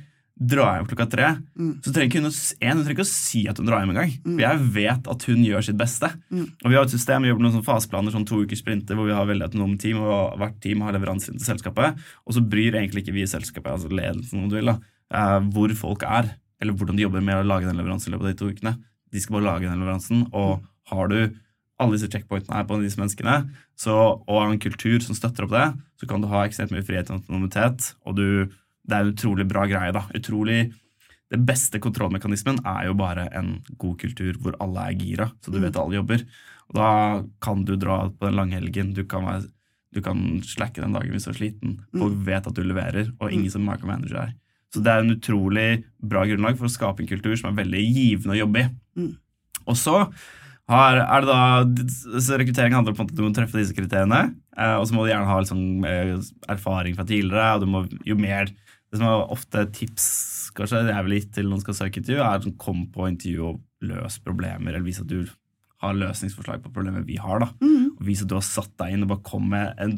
drar 0.50 0.78
hjem 0.78 0.88
klokka 0.90 1.06
tre, 1.12 1.28
så 1.86 1.92
trenger 1.94 2.10
ikke 2.10 2.22
hun, 2.22 2.30
en, 2.30 2.78
hun 2.78 2.84
trenger 2.84 2.96
ikke 2.98 3.06
å 3.06 3.10
si 3.10 3.44
at 3.50 3.60
hun 3.60 3.68
drar 3.70 3.84
hjem 3.84 3.94
engang. 3.94 4.14
For 4.26 4.44
jeg 4.44 4.70
vet 4.78 5.10
at 5.14 5.26
hun 5.30 5.44
gjør 5.48 5.66
sitt 5.68 5.80
beste. 5.80 6.10
Og 6.64 6.70
vi 6.70 6.78
har 6.78 6.88
et 6.88 6.94
system, 6.94 7.26
vi 7.26 7.32
jobber 7.32 7.46
noen 7.46 7.56
sånne 7.58 7.68
faseplaner, 7.68 8.16
sånn 8.16 8.28
to 8.30 8.42
ukers 8.44 8.64
sprinter, 8.64 8.98
hvor 9.00 9.10
vi 9.10 9.16
har 9.16 9.30
veldig 9.30 9.48
autonome 9.48 9.80
team, 9.82 10.02
og 10.04 10.38
hvert 10.42 10.58
team 10.64 10.84
har 10.86 10.96
leveranser 10.98 11.38
til 11.38 11.46
selskapet. 11.46 12.02
Og 12.28 12.38
så 12.38 12.44
bryr 12.44 12.80
egentlig 12.80 13.06
ikke 13.06 13.16
vi 13.16 13.28
selskapet, 13.30 13.72
altså 13.76 13.92
ledelsen 13.94 14.44
om 14.44 14.50
du 14.52 14.58
vil, 14.60 14.74
da, 14.74 14.80
eh, 15.14 15.40
hvor 15.56 15.76
folk 15.80 16.08
er, 16.08 16.34
eller 16.64 16.76
hvordan 16.80 17.00
de 17.00 17.08
jobber 17.08 17.24
med 17.24 17.42
å 17.42 17.48
lage 17.48 17.70
den 17.70 17.80
leveransen 17.80 18.12
i 18.12 18.16
løpet 18.16 18.30
av 18.30 18.34
de 18.34 18.42
to 18.42 18.52
ukene. 18.52 18.76
De 19.14 19.22
skal 19.22 19.38
bare 19.38 19.50
lage 19.50 19.70
den 19.70 19.84
leveransen, 19.84 20.28
og 20.34 20.64
har 20.92 21.12
du 21.12 21.20
alle 21.82 21.98
disse 21.98 22.10
checkpointene 22.12 22.60
her 22.60 22.68
på 22.70 22.80
disse 22.82 23.00
menneskene, 23.02 23.38
så, 23.80 23.96
og 24.22 24.42
en 24.44 24.60
kultur 24.62 25.02
som 25.04 25.18
støtter 25.18 25.48
opp 25.48 25.56
det, 25.56 25.68
så 26.00 26.10
kan 26.10 26.22
du 26.22 26.30
ha 26.32 26.44
ekstremt 26.46 26.74
mye 26.74 26.86
frihet 26.86 27.10
og 27.10 27.22
autonomitet, 27.22 27.94
og 28.06 28.18
du, 28.20 28.28
det 28.84 28.96
er 28.96 29.06
en 29.06 29.14
utrolig 29.14 29.46
bra 29.48 29.66
greie. 29.70 29.94
da. 29.96 30.06
Utrolig, 30.16 30.74
Det 31.34 31.40
beste 31.42 31.80
kontrollmekanismen 31.82 32.60
er 32.66 32.86
jo 32.86 32.94
bare 32.94 33.28
en 33.34 33.64
god 33.82 33.98
kultur 33.98 34.36
hvor 34.38 34.58
alle 34.62 34.84
er 34.92 35.00
gira, 35.00 35.32
så 35.42 35.52
du 35.52 35.58
vet 35.60 35.74
at 35.74 35.82
alle 35.82 35.98
jobber. 35.98 36.26
Og 36.70 36.76
Da 36.76 36.90
kan 37.42 37.64
du 37.66 37.76
dra 37.76 38.10
på 38.10 38.28
den 38.28 38.36
lange 38.36 38.60
helgen, 38.60 38.94
du 38.94 39.04
kan, 39.06 39.26
være, 39.26 39.50
du 39.94 40.02
kan 40.02 40.42
slacke 40.46 40.82
den 40.82 40.94
dagen 40.94 41.12
hvis 41.12 41.26
du 41.26 41.32
er 41.32 41.40
sliten. 41.40 41.80
Folk 41.96 42.14
vet 42.28 42.48
at 42.48 42.54
du 42.54 42.64
leverer, 42.64 43.14
og 43.20 43.32
ingen 43.32 43.50
som 43.50 43.66
micromanager 43.66 44.20
er. 44.28 44.36
Så 44.74 44.82
det 44.82 44.90
er 44.92 45.04
en 45.04 45.14
utrolig 45.14 45.84
bra 46.02 46.26
grunnlag 46.26 46.58
for 46.58 46.66
å 46.66 46.74
skape 46.74 47.04
en 47.04 47.10
kultur 47.10 47.36
som 47.38 47.52
er 47.52 47.64
veldig 47.64 47.82
givende 47.82 48.34
å 48.34 48.42
jobbe 48.44 48.64
i. 48.64 48.70
Og 49.70 49.78
så 49.78 50.00
har, 50.72 50.98
er 50.98 51.22
det 51.22 51.30
da 51.30 52.22
så 52.24 52.38
Rekruttering 52.40 52.74
handler 52.74 52.96
på 52.96 53.04
om 53.04 53.10
at 53.10 53.16
du 53.16 53.22
må 53.26 53.34
treffe 53.36 53.60
disse 53.60 53.76
kriteriene. 53.76 54.34
Eh, 54.58 54.76
og 54.80 54.88
så 54.88 54.96
må 54.96 55.04
du 55.04 55.12
gjerne 55.12 55.30
ha 55.30 55.40
liksom, 55.40 55.86
eh, 55.86 56.16
erfaring 56.50 56.96
fra 56.98 57.06
tidligere. 57.06 57.56
og 57.56 57.62
du 57.62 57.68
må 57.68 57.84
jo 58.08 58.16
mer 58.16 58.50
Det 58.94 59.00
som 59.00 59.10
er 59.10 59.32
ofte 59.34 59.66
tips 59.74 60.08
kanskje, 60.54 60.84
jeg 60.86 61.06
vil 61.08 61.16
gi 61.18 61.24
til 61.40 61.48
noen 61.50 61.64
skal 61.64 61.78
søke 61.80 62.02
intervju, 62.02 62.20
er 62.22 62.44
sånn, 62.44 62.60
kom 62.62 62.84
på 62.94 63.08
intervju 63.10 63.48
og 63.50 63.88
løs 63.90 64.20
problemer. 64.22 64.70
Eller 64.70 64.86
vis 64.86 65.02
at 65.02 65.10
du 65.10 65.24
har 65.84 65.96
løsningsforslag 65.98 66.62
på 66.64 66.72
problemer 66.72 67.04
vi 67.08 67.18
har. 67.20 67.42
da. 67.44 67.50
Og 67.98 68.04
Vis 68.08 68.22
at 68.24 68.30
du 68.32 68.38
har 68.38 68.46
satt 68.46 68.72
deg 68.80 68.94
inn 68.96 69.04
og 69.04 69.12
bare 69.12 69.26
kom 69.28 69.50
med 69.52 69.82
en, 69.84 69.98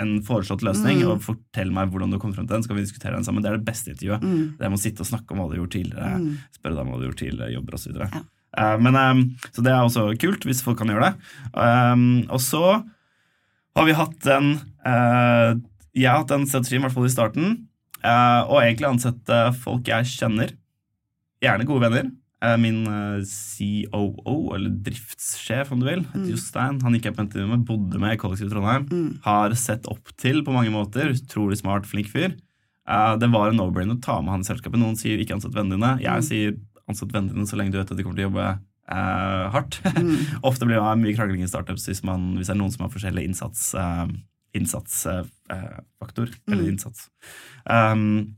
en 0.00 0.14
foreslått 0.24 0.64
løsning. 0.64 1.02
Og 1.10 1.24
fortell 1.26 1.72
meg 1.74 1.92
hvordan 1.92 2.14
du 2.14 2.20
kom 2.22 2.32
frem 2.36 2.46
til 2.46 2.56
den, 2.56 2.64
så 2.64 2.72
kan 2.72 2.80
vi 2.80 2.86
diskutere 2.86 3.18
den 3.18 3.26
sammen. 3.26 3.44
Det 3.44 3.52
er 3.52 3.58
det 3.58 3.68
beste 3.68 3.92
intervjuet. 3.92 4.24
Det 4.56 4.70
med 4.70 4.78
å 4.78 4.82
sitte 4.86 5.04
og 5.04 5.10
snakke 5.10 5.34
om 5.34 5.42
hva 5.42 5.50
du 5.50 5.56
har 5.56 5.62
gjort 5.64 5.76
tidligere, 5.76 6.22
spørre 6.56 6.78
deg 6.78 6.82
om 6.82 6.94
hva 6.94 6.96
du 6.96 7.04
har 7.04 7.10
gjort 7.10 7.22
tidligere, 7.24 7.52
jobber 7.58 7.78
osv. 7.80 8.00
Ja. 8.00 8.24
Uh, 8.56 8.76
men, 8.80 8.96
um, 8.96 9.22
så 9.52 9.64
det 9.66 9.72
er 9.74 9.82
også 9.84 10.08
kult, 10.22 10.46
hvis 10.48 10.62
folk 10.64 10.78
kan 10.80 10.88
gjøre 10.92 11.10
det. 11.10 11.32
Um, 11.52 12.06
og 12.32 12.40
så 12.40 12.62
har 13.76 13.84
vi 13.88 13.96
hatt 13.98 14.28
en 14.32 14.54
uh, 14.86 15.50
Jeg 15.92 16.08
har 16.08 16.22
hatt 16.22 16.32
en 16.32 16.46
strategi, 16.48 16.78
i 16.78 16.84
hvert 16.84 16.94
fall 16.94 17.08
i 17.08 17.12
starten, 17.12 17.56
og 18.04 18.60
egentlig 18.60 18.88
ansette 18.90 19.40
folk 19.62 19.88
jeg 19.90 20.08
kjenner. 20.12 20.52
Gjerne 21.42 21.66
gode 21.68 21.86
venner. 21.88 22.10
Uh, 22.44 22.52
min 22.60 22.82
COO, 23.24 24.34
eller 24.54 24.74
driftssjef, 24.84 25.70
om 25.72 25.80
du 25.80 25.86
vil, 25.88 26.04
heter 26.12 26.28
Jostein. 26.34 26.82
Han 26.84 26.94
gikk 26.94 27.08
jeg 27.08 27.16
på 27.16 27.24
intervju 27.24 27.48
med, 27.48 27.64
bodde 27.66 28.00
med 28.02 28.14
i 28.14 28.20
kollektivet 28.20 28.52
Trondheim. 28.52 28.86
Har 29.24 29.56
sett 29.58 29.88
opp 29.90 30.12
til 30.20 30.42
på 30.46 30.54
mange 30.54 30.74
måter. 30.74 31.14
Utrolig 31.16 31.58
smart, 31.62 31.88
flink 31.88 32.12
fyr. 32.12 32.36
Det 33.18 33.28
var 33.32 33.50
en 33.50 33.58
no-brain 33.58 33.90
å 33.90 33.98
ta 34.02 34.20
med 34.22 34.36
han 34.36 34.44
i 34.44 34.48
selskapet. 34.48 34.78
Noen 34.78 34.98
sier 35.00 35.18
ikke 35.18 35.34
ansett 35.38 35.56
vennene 35.56 35.80
dine. 35.80 35.92
Jeg 36.04 36.26
sier 36.28 36.56
ansett 36.86 37.12
vennene 37.12 37.34
dine 37.34 37.48
så 37.50 37.58
lenge 37.58 37.74
du 37.74 37.80
vet 37.80 37.90
at 37.90 37.98
de 37.98 38.06
kommer 38.06 38.18
til 38.18 38.26
å 38.26 38.30
jobbe 38.30 38.46
eh, 38.46 39.44
hardt. 39.54 39.80
Ofte 40.48 40.68
blir 40.68 40.78
det 40.78 40.94
mye 41.02 41.16
krangling 41.16 41.44
i 41.44 41.50
startups 41.50 41.88
hvis, 41.90 42.04
man, 42.06 42.34
hvis 42.38 42.50
det 42.50 42.56
er 42.56 42.60
noen 42.60 42.74
som 42.74 42.86
har 42.86 42.92
forskjellig 42.94 43.26
innsats, 43.26 43.72
innsatsfaktor. 44.56 46.32
eller 46.50 46.66
innsats. 46.68 47.08
Um, 47.64 48.36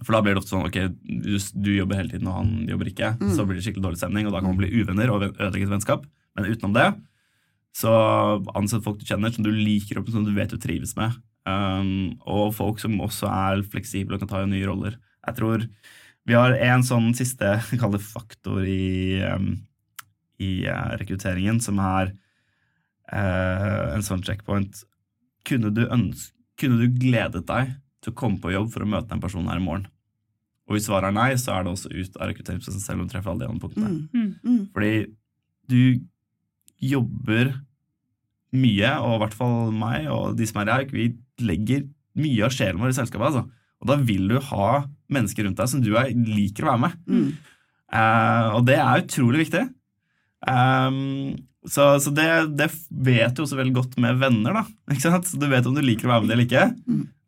for 0.00 0.16
da 0.16 0.22
blir 0.24 0.34
det 0.34 0.40
ofte 0.40 0.54
sånn 0.54 0.68
ok, 0.68 0.78
du, 1.04 1.34
du 1.36 1.70
jobber 1.74 2.00
hele 2.00 2.12
tiden, 2.14 2.28
og 2.30 2.38
han 2.38 2.52
jobber 2.70 2.88
ikke. 2.88 3.14
Så 3.36 3.44
blir 3.44 3.58
det 3.58 3.64
skikkelig 3.66 3.84
dårlig 3.84 4.00
stemning, 4.00 4.28
og 4.28 4.34
da 4.34 4.40
kan 4.40 4.52
man 4.54 4.60
bli 4.62 4.72
uvenner 4.80 5.12
og 5.12 5.26
ødelegge 5.28 5.66
et 5.66 5.74
vennskap. 5.74 6.06
Men 6.38 6.48
utenom 6.48 6.76
det, 6.76 6.86
så 7.76 7.92
ansett 8.56 8.84
folk 8.84 9.00
du 9.00 9.06
kjenner, 9.08 9.32
som 9.32 9.44
du 9.44 9.52
liker 9.52 10.00
og 10.00 10.08
som 10.12 10.24
du 10.24 10.32
vet 10.36 10.52
du 10.52 10.60
trives 10.60 10.94
med. 10.98 11.16
Um, 11.48 12.14
og 12.28 12.52
folk 12.54 12.80
som 12.80 13.00
også 13.02 13.28
er 13.28 13.64
fleksible 13.66 14.16
og 14.16 14.22
kan 14.22 14.30
ta 14.30 14.42
i 14.44 14.50
nye 14.50 14.68
roller. 14.68 14.96
Jeg 15.26 15.38
tror 15.38 15.66
vi 16.28 16.36
har 16.38 16.54
en 16.54 16.84
sånn 16.86 17.10
siste 17.18 17.56
kall 17.80 17.98
faktor 18.00 18.62
i, 18.64 19.18
um, 19.26 19.54
i 20.42 20.62
uh, 20.68 20.94
rekrutteringen, 21.00 21.60
som 21.64 21.80
er 21.82 22.14
uh, 23.10 23.92
en 23.96 24.06
sånn 24.06 24.22
checkpoint. 24.26 24.84
Kunne 25.48 25.72
du, 25.74 25.82
ønske, 25.88 26.36
kunne 26.60 26.78
du 26.80 27.00
gledet 27.00 27.44
deg 27.48 27.74
til 28.02 28.12
å 28.12 28.18
komme 28.18 28.38
på 28.42 28.52
jobb 28.54 28.70
for 28.74 28.84
å 28.84 28.88
møte 28.88 29.10
den 29.10 29.22
personen 29.22 29.50
her 29.50 29.60
i 29.60 29.64
morgen? 29.64 29.88
Og 30.68 30.76
hvis 30.76 30.86
svaret 30.86 31.10
er 31.10 31.16
nei, 31.16 31.32
så 31.40 31.56
er 31.56 31.64
det 31.64 31.72
også 31.72 31.90
ut 31.90 32.16
av 32.18 32.30
rekrutteringsprosessen 32.30 32.84
selv 32.84 33.02
om 33.02 33.08
du 33.08 33.12
treffer 33.12 33.32
alle 33.32 33.44
de 33.44 33.50
andre 33.50 33.64
punktene. 33.64 33.90
Mm. 34.46 34.62
Fordi 34.74 34.92
du 35.72 35.82
jobber 36.82 37.52
mye, 38.52 38.92
og 39.02 39.16
i 39.16 39.20
hvert 39.22 39.36
fall 39.36 39.72
meg 39.74 40.08
og 40.12 40.36
de 40.38 40.46
som 40.48 40.60
er 40.62 40.70
i 40.70 40.76
Hauk, 40.76 40.94
vi 40.94 41.10
legger 41.42 41.86
mye 42.20 42.46
av 42.46 42.54
sjelen 42.54 42.80
vår 42.82 42.92
i 42.92 42.98
selskapet. 43.00 43.26
Altså. 43.32 43.46
Og 43.82 43.90
da 43.90 43.98
vil 43.98 44.28
du 44.30 44.38
ha 44.52 44.68
mennesker 45.12 45.48
rundt 45.48 45.60
deg 45.60 45.70
som 45.72 45.82
du 45.84 45.94
er, 45.96 46.12
liker 46.12 46.66
å 46.66 46.72
være 46.72 46.84
med. 46.86 46.98
Uh, 47.92 48.48
og 48.58 48.66
det 48.68 48.78
er 48.80 49.02
utrolig 49.02 49.46
viktig. 49.46 49.66
Ehm, 50.48 51.34
så 51.70 51.84
så 52.02 52.10
det, 52.10 52.26
det 52.58 52.68
vet 52.90 53.36
du 53.36 53.44
også 53.44 53.58
veldig 53.58 53.74
godt 53.76 53.98
med 54.02 54.18
venner. 54.18 54.56
da, 54.58 54.64
ikke 54.90 55.12
sant? 55.12 55.30
Du 55.38 55.46
vet 55.50 55.66
om 55.68 55.76
du 55.76 55.82
liker 55.84 56.08
å 56.08 56.14
være 56.14 56.24
med 56.24 56.32
det 56.32 56.36
eller 56.36 56.48
ikke. 56.48 56.64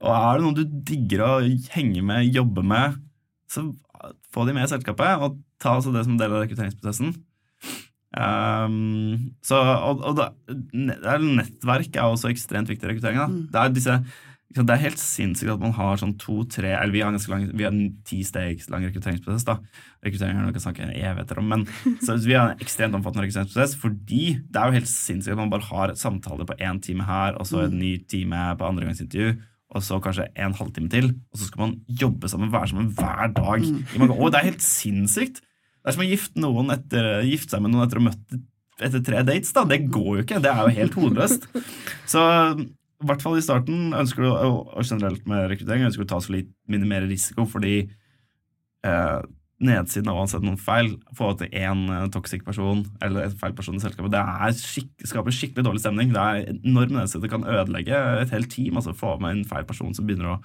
Og 0.04 0.10
er 0.16 0.32
det 0.34 0.44
noen 0.44 0.58
du 0.58 0.78
digger 0.90 1.24
å 1.26 1.32
henge 1.76 2.02
med, 2.04 2.34
jobbe 2.34 2.64
med, 2.66 2.98
så 3.50 3.68
få 4.34 4.44
de 4.48 4.56
med 4.56 4.66
i 4.66 4.72
selskapet, 4.72 5.22
og 5.22 5.38
ta 5.62 5.76
altså 5.78 5.94
det 5.94 6.04
som 6.06 6.18
del 6.18 6.34
av 6.34 6.42
rekrutteringsprosessen. 6.42 7.14
Um, 8.14 9.34
så, 9.42 9.58
og, 9.58 10.02
og 10.06 10.18
da, 10.18 10.28
er 10.54 11.24
nettverk 11.24 11.96
er 11.96 12.06
også 12.06 12.30
ekstremt 12.30 12.70
viktig 12.70 12.86
i 12.86 12.92
rekrutteringa. 12.92 13.26
Da. 13.26 13.46
Det, 13.50 13.62
er 13.62 13.74
disse, 13.74 13.96
det 14.62 14.70
er 14.70 14.82
helt 14.84 15.00
sinnssykt 15.02 15.50
at 15.50 15.62
man 15.62 15.72
har 15.74 15.98
sånn 15.98 16.12
to-tre 16.20 16.70
Eller 16.76 16.92
vi 16.94 17.00
har 17.02 17.10
ganske 17.10 17.32
lang, 17.32 17.48
vi 17.50 17.64
har 17.66 17.72
en 17.74 17.96
ti 18.06 18.20
stegs 18.22 18.68
lang 18.70 18.84
rekrutteringsprosess. 18.86 19.46
da. 19.48 19.56
Rekruttering 20.06 20.36
er 20.36 20.44
noe 20.44 20.52
vi 20.52 20.58
kan 20.60 20.66
snakke 20.68 20.86
evigheter 20.94 21.40
om, 21.42 21.48
men 21.50 21.64
så 22.04 22.14
vi 22.22 22.36
har 22.36 22.52
en 22.52 22.62
ekstremt 22.62 22.94
omfattende 22.94 23.24
rekrutteringsprosess 23.26 23.74
fordi 23.82 24.36
det 24.46 24.60
er 24.60 24.70
jo 24.70 24.78
helt 24.78 24.92
sinnssykt 24.92 25.34
at 25.34 25.42
man 25.42 25.50
bare 25.50 25.66
har 25.72 25.94
samtaler 25.98 26.46
på 26.46 26.58
én 26.62 26.78
time 26.84 27.08
her, 27.08 27.34
og 27.40 27.48
så 27.50 27.64
en 27.64 27.78
ny 27.80 27.96
time 28.06 28.44
på 28.60 28.68
andre 28.68 28.86
gangs 28.86 29.02
intervju, 29.02 29.34
Og 29.74 29.82
så 29.82 29.98
kanskje 29.98 30.28
en 30.38 30.54
halvtime 30.54 30.88
til, 30.92 31.08
og 31.32 31.38
så 31.40 31.48
skal 31.48 31.60
man 31.64 31.72
jobbe 31.88 32.28
sammen, 32.30 32.52
være 32.52 32.68
sammen 32.70 32.92
hver 32.94 33.32
dag. 33.34 33.64
mange 33.98 34.14
år. 34.14 34.30
Det 34.30 34.38
er 34.38 34.50
helt 34.52 34.62
sinnssykt! 34.62 35.40
Det 35.40 35.90
er 35.90 35.96
som 35.96 36.04
å 36.04 36.06
gifte, 36.06 36.50
etter, 36.72 37.08
gifte 37.26 37.56
seg 37.56 37.62
med 37.64 37.74
noen 37.74 37.84
etter 37.88 37.98
å 37.98 38.04
ha 38.04 38.12
møtt 38.12 38.36
etter 38.82 39.02
tre 39.04 39.22
dates. 39.26 39.52
da. 39.52 39.64
Det 39.68 39.80
går 39.90 40.10
jo 40.16 40.22
ikke. 40.22 40.40
Det 40.42 40.50
er 40.50 40.62
jo 40.62 40.76
helt 40.78 40.94
hodeløst. 41.00 41.48
Så 42.10 42.22
i 43.02 43.08
hvert 43.08 43.22
fall 43.24 43.38
i 43.38 43.44
starten 43.44 43.94
ønsker 43.96 44.24
du, 44.24 44.30
og 44.30 44.84
generelt 44.84 45.24
med 45.28 45.48
rekruttering, 45.50 45.86
ønsker 45.88 46.04
du 46.04 46.08
å 46.08 46.12
ta 46.14 46.20
så 46.24 46.34
litt 46.36 46.52
minimere 46.70 47.08
risiko, 47.10 47.46
fordi 47.50 47.76
eh, 48.86 49.20
nedsiden 49.64 50.10
av 50.10 50.18
å 50.18 50.24
ansette 50.24 50.46
noen 50.46 50.60
feil, 50.60 50.94
få 51.16 51.32
til 51.40 51.52
én 51.56 51.84
eh, 51.92 52.06
toxic 52.14 52.44
person 52.46 52.82
eller 53.04 53.28
en 53.28 53.36
feil 53.40 53.54
person 53.56 53.76
i 53.78 53.82
selskapet, 53.82 54.12
det 54.14 54.22
er 54.22 54.56
skikk, 54.58 54.90
skaper 55.10 55.34
skikkelig 55.34 55.66
dårlig 55.66 55.84
stemning. 55.84 56.14
Det 56.14 56.24
er 56.24 56.50
enorm 56.54 56.96
nedside. 56.98 57.22
Det 57.24 57.32
kan 57.32 57.46
ødelegge 57.46 58.00
et 58.22 58.34
helt 58.34 58.50
team. 58.52 58.80
altså 58.80 58.96
Få 58.96 59.16
med 59.22 59.38
en 59.38 59.46
feil 59.48 59.66
person 59.68 59.94
som 59.96 60.08
begynner 60.08 60.34
å 60.34 60.40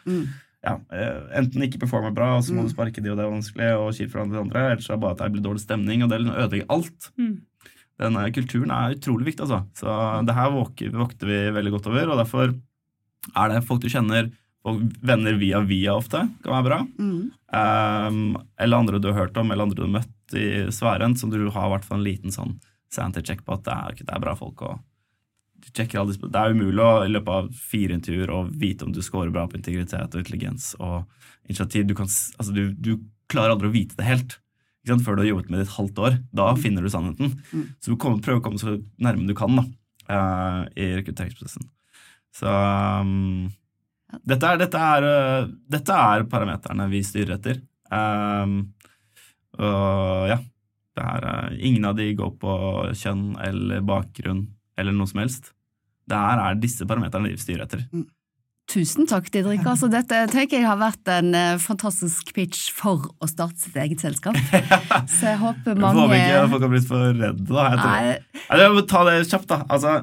ja, 0.59 0.75
eh, 0.91 1.19
enten 1.39 1.63
ikke 1.63 1.79
performe 1.85 2.11
bra, 2.15 2.33
og 2.37 2.43
så 2.43 2.55
må 2.55 2.65
du 2.65 2.71
sparke 2.73 2.99
de, 2.99 3.11
og 3.13 3.19
det 3.19 3.23
er 3.23 3.31
vanskelig, 3.31 3.69
og 3.79 3.93
kjipt 3.95 4.11
for 4.11 4.27
de 4.27 4.41
andre, 4.41 4.65
eller 4.73 4.83
så 4.83 4.91
er 4.91 4.97
det 4.97 5.03
bare 5.05 5.15
at 5.15 5.21
det 5.23 5.29
blir 5.37 5.45
dårlig 5.45 5.63
stemning, 5.63 6.03
og 6.03 6.11
det 6.11 6.19
ødelegger 6.19 6.73
alt. 6.75 7.11
Mm. 7.15 7.37
Denne 7.99 8.25
kulturen 8.35 8.71
er 8.71 8.95
utrolig 8.95 9.31
viktig, 9.31 9.45
altså. 9.45 9.63
Så 9.75 9.95
det 10.27 10.35
her 10.37 10.53
vokter 10.55 11.27
vi 11.27 11.39
veldig 11.55 11.73
godt 11.75 11.89
over, 11.91 12.13
og 12.13 12.21
derfor 12.21 12.53
er 13.35 13.51
det 13.51 13.65
folk 13.67 13.83
du 13.83 13.89
kjenner, 13.91 14.29
og 14.67 14.79
venner 15.05 15.37
via 15.39 15.61
via 15.63 15.95
ofte, 15.95 16.25
kan 16.43 16.53
være 16.53 16.67
bra. 16.67 16.79
Um, 18.09 18.37
eller 18.59 18.81
andre 18.81 18.99
du 18.99 19.09
har 19.11 19.21
hørt 19.21 19.37
om, 19.39 19.51
eller 19.51 19.67
andre 19.67 19.79
du 19.79 19.85
har 19.85 19.95
møtt 19.99 20.35
i 20.37 20.67
sfæren, 20.75 21.15
som 21.19 21.31
du 21.31 21.41
har 21.51 21.71
hvert 21.71 21.87
en 21.95 22.05
liten 22.05 22.35
sånn 22.35 22.57
sanity 22.91 23.23
check 23.25 23.43
på 23.45 23.55
at 23.55 23.65
det 23.67 23.75
er, 23.75 23.99
det 24.01 24.15
er 24.15 24.23
bra 24.23 24.35
folk, 24.37 24.63
og 24.65 24.79
du 25.59 25.69
sjekker 25.71 25.99
alle 25.99 26.13
disse, 26.13 26.27
Det 26.31 26.39
er 26.39 26.55
umulig 26.55 26.83
å, 26.83 26.91
i 27.03 27.11
løpet 27.11 27.35
av 27.35 27.49
fire 27.55 27.95
intervjuer 27.97 28.31
å 28.31 28.43
vite 28.47 28.85
om 28.87 28.93
du 28.95 29.01
scorer 29.03 29.31
bra 29.33 29.45
på 29.49 29.59
integritet 29.59 30.15
og 30.15 30.21
intelligens 30.21 30.71
og 30.79 31.03
initiativ. 31.49 31.87
Du, 31.89 31.95
kan, 31.97 32.07
altså, 32.07 32.53
du, 32.55 32.71
du 32.75 32.93
klarer 33.31 33.55
aldri 33.55 33.69
å 33.69 33.75
vite 33.75 33.99
det 33.99 34.07
helt 34.07 34.37
sant? 34.87 35.03
før 35.05 35.17
du 35.17 35.23
har 35.23 35.29
jobbet 35.31 35.49
med 35.49 35.59
det 35.59 35.67
et 35.67 35.75
halvt 35.75 36.01
år. 36.05 36.17
Da 36.35 36.47
finner 36.59 36.85
du 36.85 36.91
sannheten. 36.91 37.33
Så 37.81 37.93
du 37.93 37.99
kommer, 37.99 38.21
prøver 38.23 38.41
å 38.41 38.45
komme 38.45 38.61
så 38.61 38.77
nærme 39.01 39.27
du 39.27 39.35
kan 39.37 39.57
da, 39.59 39.65
uh, 40.09 40.61
i 40.75 40.91
rekrutteringsprosessen. 40.99 41.67
Så 42.35 42.49
um, 42.49 43.49
dette, 44.23 44.45
er, 44.45 44.61
dette, 44.61 44.85
er, 44.93 45.09
uh, 45.09 45.49
dette 45.69 45.97
er 46.13 46.27
parameterne 46.31 46.87
vi 46.91 47.03
styrer 47.05 47.37
etter. 47.37 47.61
Um, 47.89 48.61
og 49.59 50.29
ja, 50.29 50.39
det 50.95 51.05
er, 51.05 51.27
uh, 51.27 51.57
ingen 51.57 51.89
av 51.89 51.97
de 51.99 52.11
går 52.17 52.35
på 52.41 52.53
kjønn 52.97 53.33
eller 53.49 53.83
bakgrunn 53.85 54.45
eller 54.79 54.95
noe 54.95 55.09
som 55.09 55.23
helst. 55.23 55.51
Det 56.09 56.17
her 56.17 56.41
er 56.41 56.61
disse 56.61 56.87
parameterne 56.89 57.29
vi 57.29 57.41
styrer 57.41 57.67
etter. 57.67 57.83
Tusen 58.69 59.07
takk, 59.09 59.31
Didrik. 59.33 59.63
Altså, 59.65 59.87
dette 59.89 60.19
tenker 60.29 60.59
jeg 60.59 60.67
har 60.67 60.77
vært 60.77 61.09
en 61.09 61.33
eh, 61.33 61.55
fantastisk 61.61 62.29
pitch 62.35 62.67
for 62.75 63.07
å 63.17 63.29
starte 63.29 63.57
sitt 63.63 63.77
eget 63.81 64.03
selskap. 64.03 64.37
Så 65.15 65.31
jeg 65.31 65.39
håper 65.41 65.79
mange 65.79 66.03
håper 66.03 66.19
ikke 66.19 66.43
folk 66.53 66.65
har 66.67 66.73
blitt 66.75 66.89
for 66.89 67.07
redde. 67.09 67.47
da. 67.49 67.65
Jeg 67.65 67.81
tror. 67.81 67.89
Nei, 67.89 68.43
Nei, 68.45 68.59
jeg 68.61 68.75
må 68.75 68.85
ta 68.93 69.03
det 69.09 69.15
kjapt, 69.23 69.49
da. 69.49 69.59
Altså, 69.73 69.95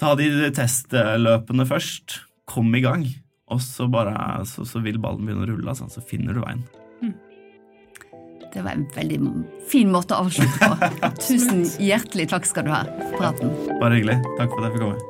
ta 0.00 0.14
de 0.16 0.30
testløpene 0.56 1.68
først. 1.68 2.20
Kom 2.50 2.72
i 2.74 2.82
gang. 2.84 3.04
Og 3.50 3.60
så, 3.62 3.84
bare, 3.90 4.14
så, 4.48 4.64
så 4.64 4.80
vil 4.82 4.96
ballen 5.02 5.26
begynne 5.28 5.44
å 5.44 5.50
rulle. 5.52 5.68
Altså. 5.74 5.90
Så 5.92 6.00
finner 6.06 6.36
du 6.36 6.40
veien. 6.40 6.64
Det 8.50 8.64
var 8.64 8.74
en 8.74 8.88
veldig 8.96 9.20
fin 9.70 9.92
måte 9.92 10.16
å 10.16 10.24
avslutte 10.24 10.72
på. 10.72 10.90
Tusen 11.28 11.62
hjertelig 11.78 12.30
takk 12.32 12.48
skal 12.48 12.66
du 12.66 12.74
ha 12.74 12.82
for 12.88 13.20
praten. 13.20 13.54
Bare 13.76 14.00
hyggelig. 14.00 14.18
Takk 14.40 14.50
for 14.56 14.64
at 14.64 14.70
jeg 14.70 14.78
fikk 14.78 14.86
komme. 14.88 15.09